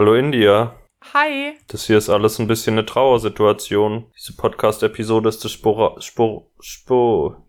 Hallo 0.00 0.14
India. 0.14 0.80
Hi. 1.12 1.58
Das 1.68 1.86
hier 1.86 1.98
ist 1.98 2.08
alles 2.08 2.38
ein 2.38 2.46
bisschen 2.46 2.72
eine 2.72 2.86
Trauersituation. 2.86 4.06
Diese 4.16 4.34
Podcast-Episode 4.34 5.28
ist 5.28 5.44
das 5.44 5.52
Spora, 5.52 6.00
Spor, 6.00 6.46
Spor, 6.58 7.46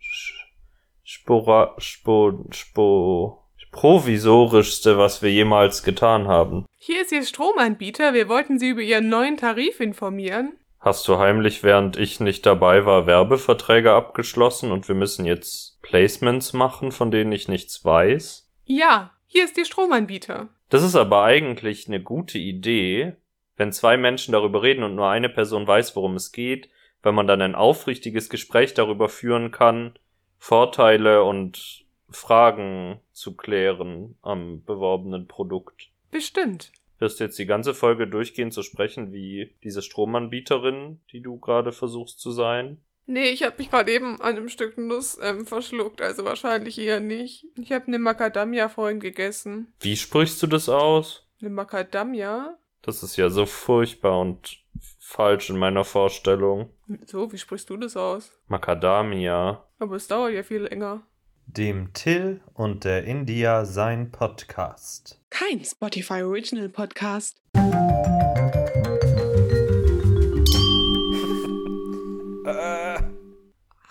Spora, 1.02 1.74
Spor, 1.78 2.44
Spor, 2.52 3.48
provisorischste, 3.72 4.98
was 4.98 5.22
wir 5.22 5.32
jemals 5.32 5.82
getan 5.84 6.28
haben. 6.28 6.66
Hier 6.76 7.04
ist 7.04 7.14
Ihr 7.14 7.24
Stromanbieter. 7.24 8.14
Wir 8.14 8.28
wollten 8.28 8.60
Sie 8.60 8.72
über 8.72 8.82
Ihren 8.82 9.08
neuen 9.08 9.38
Tarif 9.38 9.80
informieren. 9.80 10.58
Hast 10.82 11.08
du 11.08 11.20
heimlich, 11.20 11.64
während 11.64 11.96
ich 11.96 12.20
nicht 12.20 12.46
dabei 12.46 12.86
war, 12.86 13.08
Werbeverträge 13.08 13.94
abgeschlossen 13.94 14.74
und 14.74 14.90
wir 14.90 14.96
müssen 14.96 15.24
jetzt 15.24 15.82
Placements 15.84 16.52
machen, 16.52 16.92
von 16.92 17.12
denen 17.12 17.32
ich 17.32 17.48
nichts 17.48 17.86
weiß? 17.86 18.52
Ja, 18.66 19.12
hier 19.26 19.46
ist 19.46 19.58
Ihr 19.58 19.64
Stromanbieter. 19.64 20.50
Das 20.72 20.84
ist 20.84 20.96
aber 20.96 21.24
eigentlich 21.24 21.90
eine 21.90 22.02
gute 22.02 22.38
Idee, 22.38 23.18
wenn 23.58 23.74
zwei 23.74 23.98
Menschen 23.98 24.32
darüber 24.32 24.64
reden 24.64 24.84
und 24.84 24.96
nur 24.96 25.10
eine 25.10 25.28
Person 25.28 25.68
weiß, 25.68 25.98
worum 25.98 26.16
es 26.16 26.32
geht, 26.32 26.70
wenn 27.04 27.14
man 27.14 27.28
dann 27.28 27.42
ein 27.42 27.56
aufrichtiges 27.56 28.30
Gespräch 28.30 28.74
darüber 28.74 29.10
führen 29.10 29.52
kann, 29.52 30.00
Vorteile 30.38 31.26
und 31.26 31.84
Fragen 32.10 33.02
zu 33.12 33.36
klären 33.36 34.16
am 34.22 34.64
beworbenen 34.64 35.28
Produkt. 35.28 35.90
Bestimmt. 36.10 36.72
Wirst 37.00 37.20
du 37.20 37.26
jetzt 37.26 37.38
die 37.38 37.46
ganze 37.46 37.74
Folge 37.74 38.08
durchgehend 38.08 38.54
zu 38.54 38.64
sprechen 38.64 39.12
wie 39.12 39.54
diese 39.66 39.82
Stromanbieterin, 39.82 41.02
die 41.12 41.20
du 41.20 41.38
gerade 41.38 41.74
versuchst 41.74 42.22
zu 42.22 42.32
sein? 42.32 42.78
Nee, 43.12 43.32
ich 43.32 43.44
habe 43.44 43.56
mich 43.58 43.70
gerade 43.70 43.92
eben 43.92 44.22
an 44.22 44.38
einem 44.38 44.48
Stück 44.48 44.78
Nuss 44.78 45.18
ähm, 45.22 45.46
verschluckt, 45.46 46.02
also 46.02 46.24
wahrscheinlich 46.24 46.80
eher 46.80 47.02
nicht. 47.02 47.46
Ich 47.58 47.74
habe 47.74 47.88
eine 47.88 48.00
Macadamia 48.00 48.70
vorhin 48.70 49.02
gegessen. 49.02 49.74
Wie 49.82 49.98
sprichst 49.98 50.42
du 50.42 50.48
das 50.48 50.70
aus? 50.70 51.28
Eine 51.42 51.50
Macadamia? 51.50 52.58
Das 52.82 53.04
ist 53.04 53.18
ja 53.18 53.30
so 53.30 53.46
furchtbar 53.46 54.18
und 54.18 54.60
falsch 54.98 55.50
in 55.50 55.58
meiner 55.58 55.84
Vorstellung. 55.84 56.70
So, 57.06 57.30
wie 57.34 57.38
sprichst 57.38 57.70
du 57.70 57.76
das 57.76 57.98
aus? 57.98 58.32
Macadamia. 58.48 59.62
Aber 59.80 59.98
es 59.98 60.08
dauert 60.08 60.32
ja 60.32 60.44
viel 60.44 60.62
länger. 60.62 61.04
Dem 61.48 61.92
Till 61.92 62.40
und 62.54 62.86
der 62.86 63.04
India 63.04 63.66
sein 63.66 64.14
Podcast. 64.14 65.20
Kein 65.30 65.66
Spotify 65.66 66.24
Original 66.24 66.70
Podcast. 66.70 67.42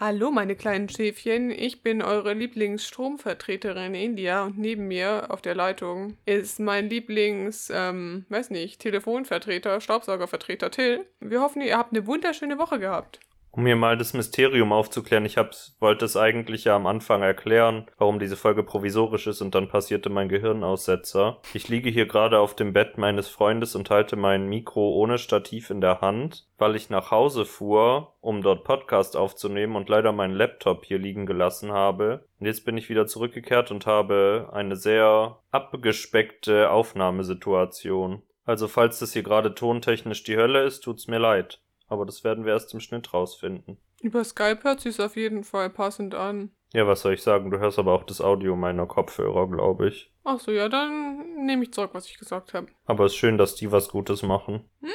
Hallo, 0.03 0.31
meine 0.31 0.57
kleinen 0.57 0.89
Schäfchen. 0.89 1.51
Ich 1.51 1.83
bin 1.83 2.01
eure 2.01 2.33
Lieblingsstromvertreterin 2.33 3.95
India 3.95 4.45
und 4.45 4.57
neben 4.57 4.89
mir 4.89 5.27
auf 5.29 5.43
der 5.43 5.55
Leitung 5.55 6.17
ist 6.25 6.59
mein 6.59 6.89
Lieblings, 6.89 7.71
ähm, 7.71 8.25
weiß 8.31 8.49
nicht, 8.49 8.81
Telefonvertreter, 8.81 9.83
Staubsaugervertreter 9.83 10.71
Till. 10.71 11.05
Wir 11.21 11.43
hoffen, 11.43 11.61
ihr 11.61 11.77
habt 11.77 11.93
eine 11.93 12.07
wunderschöne 12.07 12.57
Woche 12.57 12.79
gehabt. 12.79 13.21
Um 13.53 13.67
hier 13.67 13.75
mal 13.75 13.99
das 13.99 14.15
Mysterium 14.15 14.73
aufzuklären, 14.73 15.25
ich 15.25 15.37
hab's, 15.37 15.77
wollte 15.81 16.05
es 16.05 16.17
eigentlich 16.17 16.65
ja 16.65 16.77
am 16.77 16.87
Anfang 16.87 17.23
erklären, 17.23 17.89
warum 17.99 18.21
diese 18.21 18.37
Folge 18.37 18.63
provisorisch 18.63 19.27
ist 19.27 19.41
und 19.41 19.57
dann 19.57 19.67
passierte 19.67 20.09
mein 20.09 20.29
Gehirnaussetzer. 20.29 21.41
Ich 21.53 21.69
liege 21.69 21.91
hier 21.91 22.07
gerade 22.07 22.39
auf 22.39 22.55
dem 22.55 22.73
Bett 22.73 22.97
meines 22.97 23.29
Freundes 23.29 23.75
und 23.75 23.91
halte 23.91 24.15
mein 24.15 24.47
Mikro 24.47 24.93
ohne 24.95 25.19
Stativ 25.19 25.71
in 25.71 25.81
der 25.81 26.01
Hand, 26.01 26.47
weil 26.59 26.77
ich 26.77 26.91
nach 26.91 27.11
Hause 27.11 27.45
fuhr, 27.45 28.15
um 28.21 28.41
dort 28.41 28.63
Podcast 28.63 29.17
aufzunehmen 29.17 29.75
und 29.75 29.89
leider 29.89 30.13
meinen 30.13 30.35
Laptop 30.35 30.85
hier 30.85 30.99
liegen 30.99 31.27
gelassen 31.27 31.73
habe. 31.73 32.25
Und 32.39 32.47
jetzt 32.47 32.65
bin 32.65 32.79
ich 32.79 32.89
wieder 32.89 33.09
zurückgekehrt 33.09 33.73
und 33.73 33.85
habe 33.85 34.51
eine 34.53 34.77
sehr 34.77 35.41
abgespeckte 35.51 36.71
Aufnahmesituation. 36.71 38.23
Also 38.45 38.69
falls 38.69 39.01
das 39.01 39.13
hier 39.13 39.25
gerade 39.25 39.57
tontechnisch 39.57 40.23
die 40.23 40.37
Hölle 40.37 40.63
ist, 40.63 40.83
tut's 40.83 41.09
mir 41.09 41.19
leid. 41.19 41.61
Aber 41.91 42.07
das 42.07 42.25
werden 42.25 42.47
wir 42.47 42.55
erst 42.55 42.73
im 42.73 42.81
Schnitt 42.81 43.13
rausfinden. 43.13 43.77
Über 44.01 44.25
Skype 44.25 44.61
hört 44.63 44.81
sich's 44.81 45.01
auf 45.01 45.17
jeden 45.17 45.45
Fall 45.45 45.69
passend 45.69 46.15
an. 46.15 46.51
Ja, 46.73 46.87
was 46.87 47.03
soll 47.03 47.15
ich 47.15 47.23
sagen? 47.23 47.51
Du 47.51 47.59
hörst 47.59 47.79
aber 47.79 47.93
auch 47.93 48.05
das 48.05 48.21
Audio 48.21 48.57
meiner 48.57 48.87
Kopfhörer, 48.87 49.51
glaube 49.51 49.89
ich. 49.89 50.13
Ach 50.25 50.39
so, 50.39 50.53
ja, 50.53 50.69
dann 50.69 51.45
nehme 51.45 51.65
ich 51.65 51.73
zurück, 51.73 51.91
was 51.93 52.07
ich 52.07 52.19
gesagt 52.19 52.55
habe. 52.55 52.69
Aber 52.87 53.05
es 53.05 53.13
ist 53.13 53.19
schön, 53.19 53.37
dass 53.37 53.57
die 53.57 53.73
was 53.73 53.89
Gutes 53.89 54.23
machen. 54.23 54.65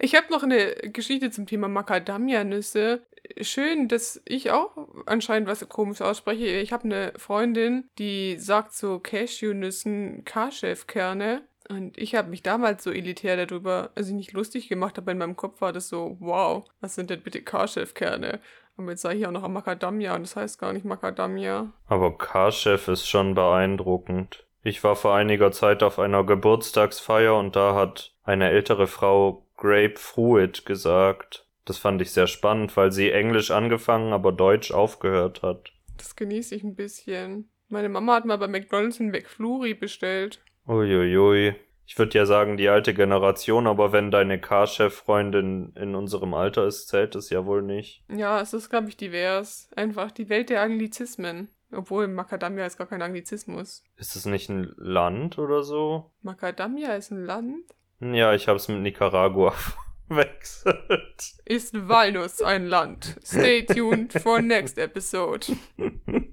Ich 0.00 0.14
habe 0.14 0.26
noch 0.30 0.42
eine 0.42 0.74
Geschichte 0.92 1.30
zum 1.30 1.46
Thema 1.46 1.68
Macadamia-Nüsse. 1.68 3.06
Schön, 3.40 3.88
dass 3.88 4.20
ich 4.24 4.50
auch 4.50 4.76
anscheinend 5.06 5.48
was 5.48 5.68
komisch 5.68 6.00
ausspreche. 6.00 6.46
Ich 6.46 6.72
habe 6.72 6.84
eine 6.84 7.12
Freundin, 7.16 7.88
die 7.98 8.36
sagt 8.38 8.74
so 8.74 9.00
Cashew-Nüssen 9.00 10.24
K-Chef-Kerne. 10.24 11.47
Und 11.68 11.98
ich 11.98 12.14
habe 12.14 12.30
mich 12.30 12.42
damals 12.42 12.82
so 12.82 12.90
elitär 12.90 13.46
darüber, 13.46 13.90
also 13.94 14.14
nicht 14.14 14.32
lustig 14.32 14.68
gemacht, 14.68 14.98
aber 14.98 15.12
in 15.12 15.18
meinem 15.18 15.36
Kopf 15.36 15.60
war 15.60 15.72
das 15.72 15.88
so, 15.88 16.16
wow, 16.18 16.64
was 16.80 16.94
sind 16.94 17.10
denn 17.10 17.22
bitte 17.22 17.42
K-Chef-Kerne? 17.42 18.40
Aber 18.78 18.90
jetzt 18.90 19.02
sage 19.02 19.18
ich 19.18 19.26
auch 19.26 19.32
noch 19.32 19.46
Macadamia 19.46 20.14
und 20.14 20.22
das 20.22 20.36
heißt 20.36 20.58
gar 20.58 20.72
nicht 20.72 20.84
Macadamia. 20.84 21.72
Aber 21.86 22.16
K-Chef 22.16 22.88
ist 22.88 23.06
schon 23.06 23.34
beeindruckend. 23.34 24.46
Ich 24.62 24.82
war 24.84 24.96
vor 24.96 25.14
einiger 25.14 25.52
Zeit 25.52 25.82
auf 25.82 25.98
einer 25.98 26.24
Geburtstagsfeier 26.24 27.36
und 27.36 27.56
da 27.56 27.74
hat 27.74 28.14
eine 28.24 28.50
ältere 28.50 28.86
Frau 28.86 29.46
Grapefruit 29.56 30.64
gesagt. 30.64 31.46
Das 31.64 31.78
fand 31.78 32.00
ich 32.00 32.12
sehr 32.12 32.26
spannend, 32.26 32.76
weil 32.76 32.92
sie 32.92 33.10
Englisch 33.10 33.50
angefangen, 33.50 34.12
aber 34.12 34.32
Deutsch 34.32 34.70
aufgehört 34.70 35.42
hat. 35.42 35.72
Das 35.96 36.16
genieße 36.16 36.54
ich 36.54 36.62
ein 36.62 36.76
bisschen. 36.76 37.50
Meine 37.68 37.88
Mama 37.88 38.14
hat 38.14 38.24
mal 38.24 38.38
bei 38.38 38.48
McDonalds 38.48 39.00
einen 39.00 39.10
McFlurry 39.10 39.74
bestellt. 39.74 40.40
Uiuiui. 40.68 41.54
Ich 41.86 41.98
würde 41.98 42.18
ja 42.18 42.26
sagen, 42.26 42.58
die 42.58 42.68
alte 42.68 42.92
Generation, 42.92 43.66
aber 43.66 43.92
wenn 43.92 44.10
deine 44.10 44.38
K-Chef-Freundin 44.38 45.72
in 45.74 45.94
unserem 45.94 46.34
Alter 46.34 46.66
ist, 46.66 46.88
zählt 46.88 47.14
es 47.14 47.30
ja 47.30 47.46
wohl 47.46 47.62
nicht. 47.62 48.04
Ja, 48.14 48.42
es 48.42 48.52
ist, 48.52 48.68
glaube 48.68 48.90
ich, 48.90 48.98
divers. 48.98 49.70
Einfach 49.74 50.10
die 50.10 50.28
Welt 50.28 50.50
der 50.50 50.60
Anglizismen. 50.60 51.48
Obwohl 51.72 52.08
Macadamia 52.08 52.66
ist 52.66 52.76
gar 52.76 52.86
kein 52.86 53.02
Anglizismus. 53.02 53.84
Ist 53.96 54.16
es 54.16 54.26
nicht 54.26 54.50
ein 54.50 54.72
Land 54.76 55.38
oder 55.38 55.62
so? 55.62 56.12
Macadamia 56.22 56.94
ist 56.94 57.10
ein 57.10 57.24
Land? 57.24 57.64
Ja, 58.00 58.34
ich 58.34 58.48
habe 58.48 58.56
es 58.56 58.68
mit 58.68 58.80
Nicaragua 58.80 59.54
verwechselt. 60.08 61.34
Ist 61.44 61.88
Walnuss 61.88 62.42
ein 62.42 62.66
Land? 62.66 63.16
Stay 63.24 63.64
tuned 63.64 64.12
for 64.12 64.40
next 64.40 64.78
episode. 64.78 65.46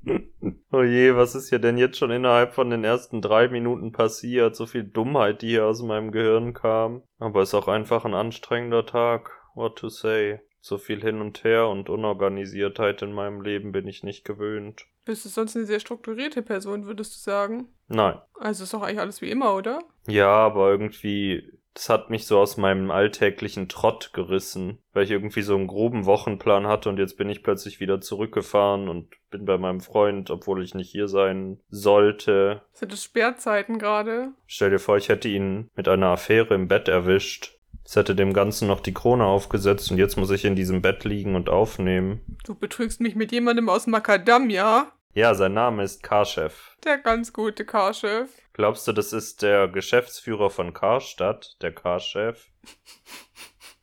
Oh 0.77 0.83
je, 0.83 1.15
was 1.15 1.35
ist 1.35 1.47
hier 1.47 1.59
denn 1.59 1.77
jetzt 1.77 1.97
schon 1.97 2.11
innerhalb 2.11 2.53
von 2.53 2.69
den 2.69 2.83
ersten 2.83 3.21
drei 3.21 3.47
Minuten 3.47 3.93
passiert? 3.93 4.57
So 4.57 4.65
viel 4.65 4.83
Dummheit, 4.83 5.41
die 5.41 5.51
hier 5.51 5.65
aus 5.67 5.81
meinem 5.81 6.11
Gehirn 6.11 6.53
kam. 6.53 7.01
Aber 7.17 7.43
ist 7.43 7.53
auch 7.53 7.69
einfach 7.69 8.03
ein 8.03 8.13
anstrengender 8.13 8.85
Tag. 8.85 9.31
What 9.53 9.77
to 9.77 9.87
say? 9.87 10.41
So 10.59 10.77
viel 10.77 10.99
hin 10.99 11.21
und 11.21 11.45
her 11.45 11.69
und 11.69 11.87
Unorganisiertheit 11.89 13.01
in 13.03 13.13
meinem 13.13 13.39
Leben 13.39 13.71
bin 13.71 13.87
ich 13.87 14.03
nicht 14.03 14.25
gewöhnt. 14.25 14.85
Bist 15.05 15.23
du 15.23 15.29
sonst 15.29 15.55
eine 15.55 15.63
sehr 15.63 15.79
strukturierte 15.79 16.41
Person, 16.41 16.87
würdest 16.87 17.15
du 17.15 17.19
sagen? 17.21 17.69
Nein. 17.87 18.19
Also 18.37 18.65
ist 18.65 18.73
doch 18.73 18.81
eigentlich 18.81 18.99
alles 18.99 19.21
wie 19.21 19.31
immer, 19.31 19.55
oder? 19.55 19.79
Ja, 20.07 20.27
aber 20.27 20.71
irgendwie, 20.71 21.53
das 21.75 21.89
hat 21.89 22.09
mich 22.09 22.25
so 22.25 22.39
aus 22.39 22.55
meinem 22.55 22.89
alltäglichen 22.89 23.67
Trott 23.67 24.11
gerissen, 24.13 24.79
weil 24.93 25.03
ich 25.03 25.11
irgendwie 25.11 25.41
so 25.41 25.55
einen 25.55 25.67
groben 25.67 26.05
Wochenplan 26.05 26.67
hatte 26.67 26.87
und 26.87 26.97
jetzt 26.97 27.17
bin 27.17 27.29
ich 27.29 27.43
plötzlich 27.43 27.81
wieder 27.81 27.99
zurückgefahren 27.99 28.87
und 28.87 29.09
bin 29.29 29.45
bei 29.45 29.57
meinem 29.57 29.81
Freund, 29.81 30.31
obwohl 30.31 30.63
ich 30.63 30.73
nicht 30.73 30.89
hier 30.89 31.09
sein 31.09 31.59
sollte. 31.69 32.61
Sind 32.71 32.93
das 32.93 33.03
Sperrzeiten 33.03 33.77
gerade? 33.77 34.29
Stell 34.47 34.69
dir 34.69 34.79
vor, 34.79 34.95
ich 34.95 35.09
hätte 35.09 35.27
ihn 35.27 35.69
mit 35.75 35.89
einer 35.89 36.07
Affäre 36.07 36.55
im 36.55 36.69
Bett 36.69 36.87
erwischt. 36.87 37.59
Das 37.83 37.97
hätte 37.97 38.15
dem 38.15 38.31
Ganzen 38.31 38.69
noch 38.69 38.79
die 38.79 38.93
Krone 38.93 39.25
aufgesetzt 39.25 39.91
und 39.91 39.97
jetzt 39.97 40.15
muss 40.15 40.31
ich 40.31 40.45
in 40.45 40.55
diesem 40.55 40.81
Bett 40.81 41.03
liegen 41.03 41.35
und 41.35 41.49
aufnehmen. 41.49 42.21
Du 42.45 42.55
betrügst 42.55 43.01
mich 43.01 43.15
mit 43.15 43.33
jemandem 43.33 43.67
aus 43.67 43.85
Macadamia? 43.85 44.93
Ja, 45.13 45.35
sein 45.35 45.53
Name 45.53 45.83
ist 45.83 46.03
Karchef. 46.03 46.77
Der 46.85 46.97
ganz 46.97 47.33
gute 47.33 47.65
K-Chef. 47.65 48.29
Glaubst 48.55 48.87
du, 48.87 48.93
das 48.93 49.11
ist 49.11 49.41
der 49.41 49.67
Geschäftsführer 49.67 50.49
von 50.49 50.73
Karstadt, 50.73 51.61
der 51.61 51.73
Karchef? 51.73 52.47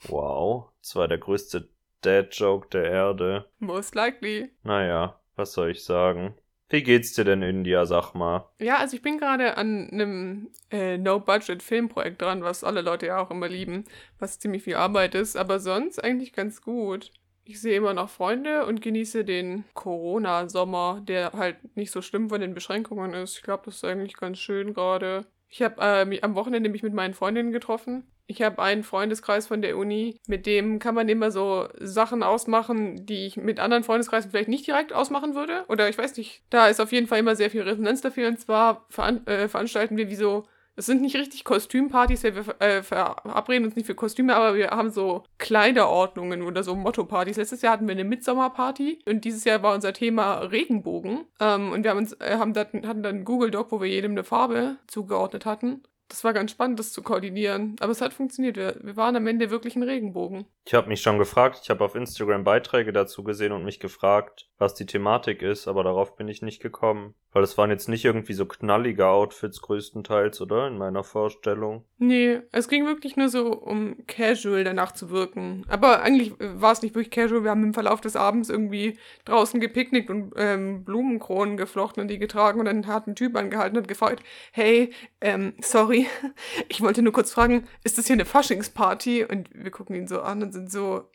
Wow, 0.04 0.70
das 0.80 0.96
war 0.96 1.08
der 1.08 1.18
größte 1.18 1.68
Dad-Joke 2.00 2.68
der 2.70 2.84
Erde. 2.84 3.44
Most 3.58 3.94
likely. 3.94 4.48
Naja, 4.62 5.20
was 5.36 5.52
soll 5.52 5.72
ich 5.72 5.84
sagen? 5.84 6.34
Wie 6.70 6.82
geht's 6.82 7.12
dir 7.12 7.24
denn, 7.24 7.42
India, 7.42 7.84
sag 7.84 8.14
mal? 8.14 8.48
Ja, 8.60 8.78
also 8.78 8.96
ich 8.96 9.02
bin 9.02 9.18
gerade 9.18 9.58
an 9.58 9.90
einem 9.92 10.50
äh, 10.70 10.96
No-Budget-Filmprojekt 10.96 12.22
dran, 12.22 12.42
was 12.42 12.64
alle 12.64 12.80
Leute 12.80 13.08
ja 13.08 13.18
auch 13.18 13.30
immer 13.30 13.48
lieben, 13.48 13.84
was 14.18 14.38
ziemlich 14.38 14.62
viel 14.62 14.76
Arbeit 14.76 15.14
ist, 15.14 15.36
aber 15.36 15.60
sonst 15.60 16.02
eigentlich 16.02 16.32
ganz 16.32 16.62
gut. 16.62 17.12
Ich 17.44 17.60
sehe 17.60 17.76
immer 17.76 17.94
noch 17.94 18.08
Freunde 18.08 18.66
und 18.66 18.82
genieße 18.82 19.24
den 19.24 19.64
Corona-Sommer, 19.74 21.02
der 21.06 21.32
halt 21.32 21.76
nicht 21.76 21.90
so 21.90 22.00
schlimm 22.00 22.28
von 22.28 22.40
den 22.40 22.54
Beschränkungen 22.54 23.14
ist. 23.14 23.36
Ich 23.36 23.42
glaube, 23.42 23.64
das 23.66 23.76
ist 23.76 23.84
eigentlich 23.84 24.16
ganz 24.16 24.38
schön 24.38 24.74
gerade. 24.74 25.26
Ich 25.48 25.60
habe 25.60 25.82
äh, 25.82 26.20
am 26.22 26.34
Wochenende 26.34 26.70
mich 26.70 26.82
mit 26.82 26.94
meinen 26.94 27.14
Freundinnen 27.14 27.52
getroffen. 27.52 28.04
Ich 28.26 28.40
habe 28.40 28.62
einen 28.62 28.84
Freundeskreis 28.84 29.48
von 29.48 29.60
der 29.60 29.76
Uni, 29.76 30.16
mit 30.26 30.46
dem 30.46 30.78
kann 30.78 30.94
man 30.94 31.08
immer 31.08 31.30
so 31.30 31.68
Sachen 31.78 32.22
ausmachen, 32.22 33.04
die 33.04 33.26
ich 33.26 33.36
mit 33.36 33.60
anderen 33.60 33.82
Freundeskreisen 33.82 34.30
vielleicht 34.30 34.48
nicht 34.48 34.66
direkt 34.66 34.92
ausmachen 34.92 35.34
würde. 35.34 35.64
Oder 35.68 35.88
ich 35.88 35.98
weiß 35.98 36.16
nicht, 36.16 36.42
da 36.48 36.68
ist 36.68 36.80
auf 36.80 36.92
jeden 36.92 37.08
Fall 37.08 37.18
immer 37.18 37.36
sehr 37.36 37.50
viel 37.50 37.62
Resonanz 37.62 38.00
dafür. 38.00 38.28
Und 38.28 38.40
zwar 38.40 38.86
veran 38.88 39.26
äh, 39.26 39.48
veranstalten 39.48 39.96
wir 39.96 40.08
wie 40.08 40.14
so 40.14 40.44
es 40.76 40.86
sind 40.86 41.02
nicht 41.02 41.16
richtig 41.16 41.44
Kostümpartys, 41.44 42.22
wir 42.22 42.60
äh, 42.60 42.82
verabreden 42.82 43.64
uns 43.66 43.76
nicht 43.76 43.86
für 43.86 43.94
Kostüme, 43.94 44.34
aber 44.34 44.54
wir 44.54 44.70
haben 44.70 44.90
so 44.90 45.24
Kleiderordnungen 45.38 46.42
oder 46.42 46.62
so 46.62 46.74
Motto-Partys. 46.74 47.36
Letztes 47.36 47.62
Jahr 47.62 47.74
hatten 47.74 47.86
wir 47.86 47.92
eine 47.92 48.04
Midsommerparty 48.04 49.00
und 49.06 49.24
dieses 49.24 49.44
Jahr 49.44 49.62
war 49.62 49.74
unser 49.74 49.92
Thema 49.92 50.38
Regenbogen. 50.38 51.26
Ähm, 51.40 51.72
und 51.72 51.84
wir 51.84 51.90
haben 51.90 51.98
uns, 51.98 52.14
äh, 52.14 52.36
haben 52.38 52.54
dann, 52.54 52.66
hatten 52.86 53.02
dann 53.02 53.16
einen 53.16 53.24
Google 53.24 53.50
Doc, 53.50 53.72
wo 53.72 53.80
wir 53.80 53.88
jedem 53.88 54.12
eine 54.12 54.24
Farbe 54.24 54.76
zugeordnet 54.86 55.46
hatten 55.46 55.82
das 56.12 56.24
war 56.24 56.34
ganz 56.34 56.50
spannend, 56.50 56.78
das 56.78 56.92
zu 56.92 57.02
koordinieren. 57.02 57.76
Aber 57.80 57.90
es 57.90 58.02
hat 58.02 58.12
funktioniert. 58.12 58.56
Wir, 58.56 58.76
wir 58.82 58.96
waren 58.96 59.16
am 59.16 59.26
Ende 59.26 59.50
wirklich 59.50 59.76
ein 59.76 59.82
Regenbogen. 59.82 60.44
Ich 60.66 60.74
habe 60.74 60.88
mich 60.88 61.00
schon 61.00 61.18
gefragt, 61.18 61.60
ich 61.62 61.70
habe 61.70 61.82
auf 61.82 61.94
Instagram 61.94 62.44
Beiträge 62.44 62.92
dazu 62.92 63.24
gesehen 63.24 63.52
und 63.52 63.64
mich 63.64 63.80
gefragt, 63.80 64.46
was 64.62 64.74
die 64.74 64.86
Thematik 64.86 65.42
ist, 65.42 65.66
aber 65.66 65.82
darauf 65.82 66.16
bin 66.16 66.28
ich 66.28 66.40
nicht 66.40 66.62
gekommen. 66.62 67.14
Weil 67.32 67.42
es 67.42 67.58
waren 67.58 67.70
jetzt 67.70 67.88
nicht 67.88 68.04
irgendwie 68.04 68.34
so 68.34 68.46
knallige 68.46 69.06
Outfits 69.08 69.60
größtenteils, 69.60 70.40
oder? 70.40 70.68
In 70.68 70.78
meiner 70.78 71.02
Vorstellung. 71.02 71.84
Nee, 71.98 72.42
es 72.52 72.68
ging 72.68 72.86
wirklich 72.86 73.16
nur 73.16 73.28
so 73.28 73.52
um 73.52 74.06
casual 74.06 74.64
danach 74.64 74.92
zu 74.92 75.10
wirken. 75.10 75.64
Aber 75.68 76.02
eigentlich 76.02 76.34
war 76.38 76.72
es 76.72 76.82
nicht 76.82 76.94
wirklich 76.94 77.10
casual. 77.10 77.42
Wir 77.42 77.50
haben 77.50 77.64
im 77.64 77.74
Verlauf 77.74 78.00
des 78.00 78.16
Abends 78.16 78.50
irgendwie 78.50 78.98
draußen 79.24 79.60
gepicknickt 79.60 80.10
und 80.10 80.32
ähm, 80.36 80.84
Blumenkronen 80.84 81.56
geflochten 81.56 82.00
und 82.00 82.08
die 82.08 82.18
getragen. 82.18 82.60
Und 82.60 82.66
dann 82.66 82.86
hat 82.86 83.08
ein 83.08 83.16
Typ 83.16 83.34
angehalten 83.34 83.78
und 83.78 83.88
gefragt, 83.88 84.22
hey, 84.52 84.92
ähm, 85.20 85.54
sorry, 85.60 86.06
ich 86.68 86.82
wollte 86.82 87.02
nur 87.02 87.12
kurz 87.12 87.32
fragen, 87.32 87.66
ist 87.82 87.98
das 87.98 88.06
hier 88.06 88.14
eine 88.14 88.26
Faschingsparty? 88.26 89.24
Und 89.24 89.48
wir 89.52 89.72
gucken 89.72 89.96
ihn 89.96 90.06
so 90.06 90.20
an 90.20 90.42
und 90.42 90.52
sind 90.52 90.70
so, 90.70 91.10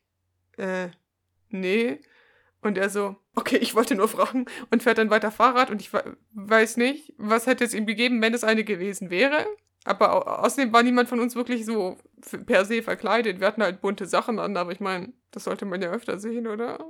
äh, 0.58 0.90
nee. 1.50 2.00
Und 2.62 2.78
er 2.78 2.90
so, 2.90 3.16
okay, 3.36 3.58
ich 3.58 3.76
wollte 3.76 3.96
nur 3.96 4.08
fragen 4.08 4.46
und 4.72 4.84
fährt 4.84 4.98
dann 4.98 5.10
weiter 5.10 5.32
Fahrrad 5.32 5.70
und 5.70 5.82
ich 5.82 5.92
weiß 6.34 6.78
nicht, 6.78 7.14
was 7.18 7.46
hätte 7.46 7.64
es 7.64 7.74
ihm 7.74 7.86
gegeben, 7.86 8.22
wenn 8.22 8.34
es 8.34 8.44
eine 8.44 8.64
gewesen 8.64 9.10
wäre. 9.10 9.46
Aber 9.86 10.44
außerdem 10.44 10.74
war 10.74 10.84
niemand 10.84 11.08
von 11.08 11.20
uns 11.20 11.36
wirklich 11.36 11.66
so 11.66 11.98
per 12.46 12.66
se 12.66 12.82
verkleidet. 12.82 13.40
Wir 13.40 13.48
hatten 13.48 13.64
halt 13.64 13.80
bunte 13.80 14.06
Sachen 14.06 14.38
an, 14.38 14.58
aber 14.58 14.72
ich 14.72 14.82
meine, 14.82 15.14
das 15.32 15.46
sollte 15.46 15.66
man 15.66 15.82
ja 15.82 15.92
öfter 15.92 16.20
sehen, 16.20 16.48
oder? 16.48 16.84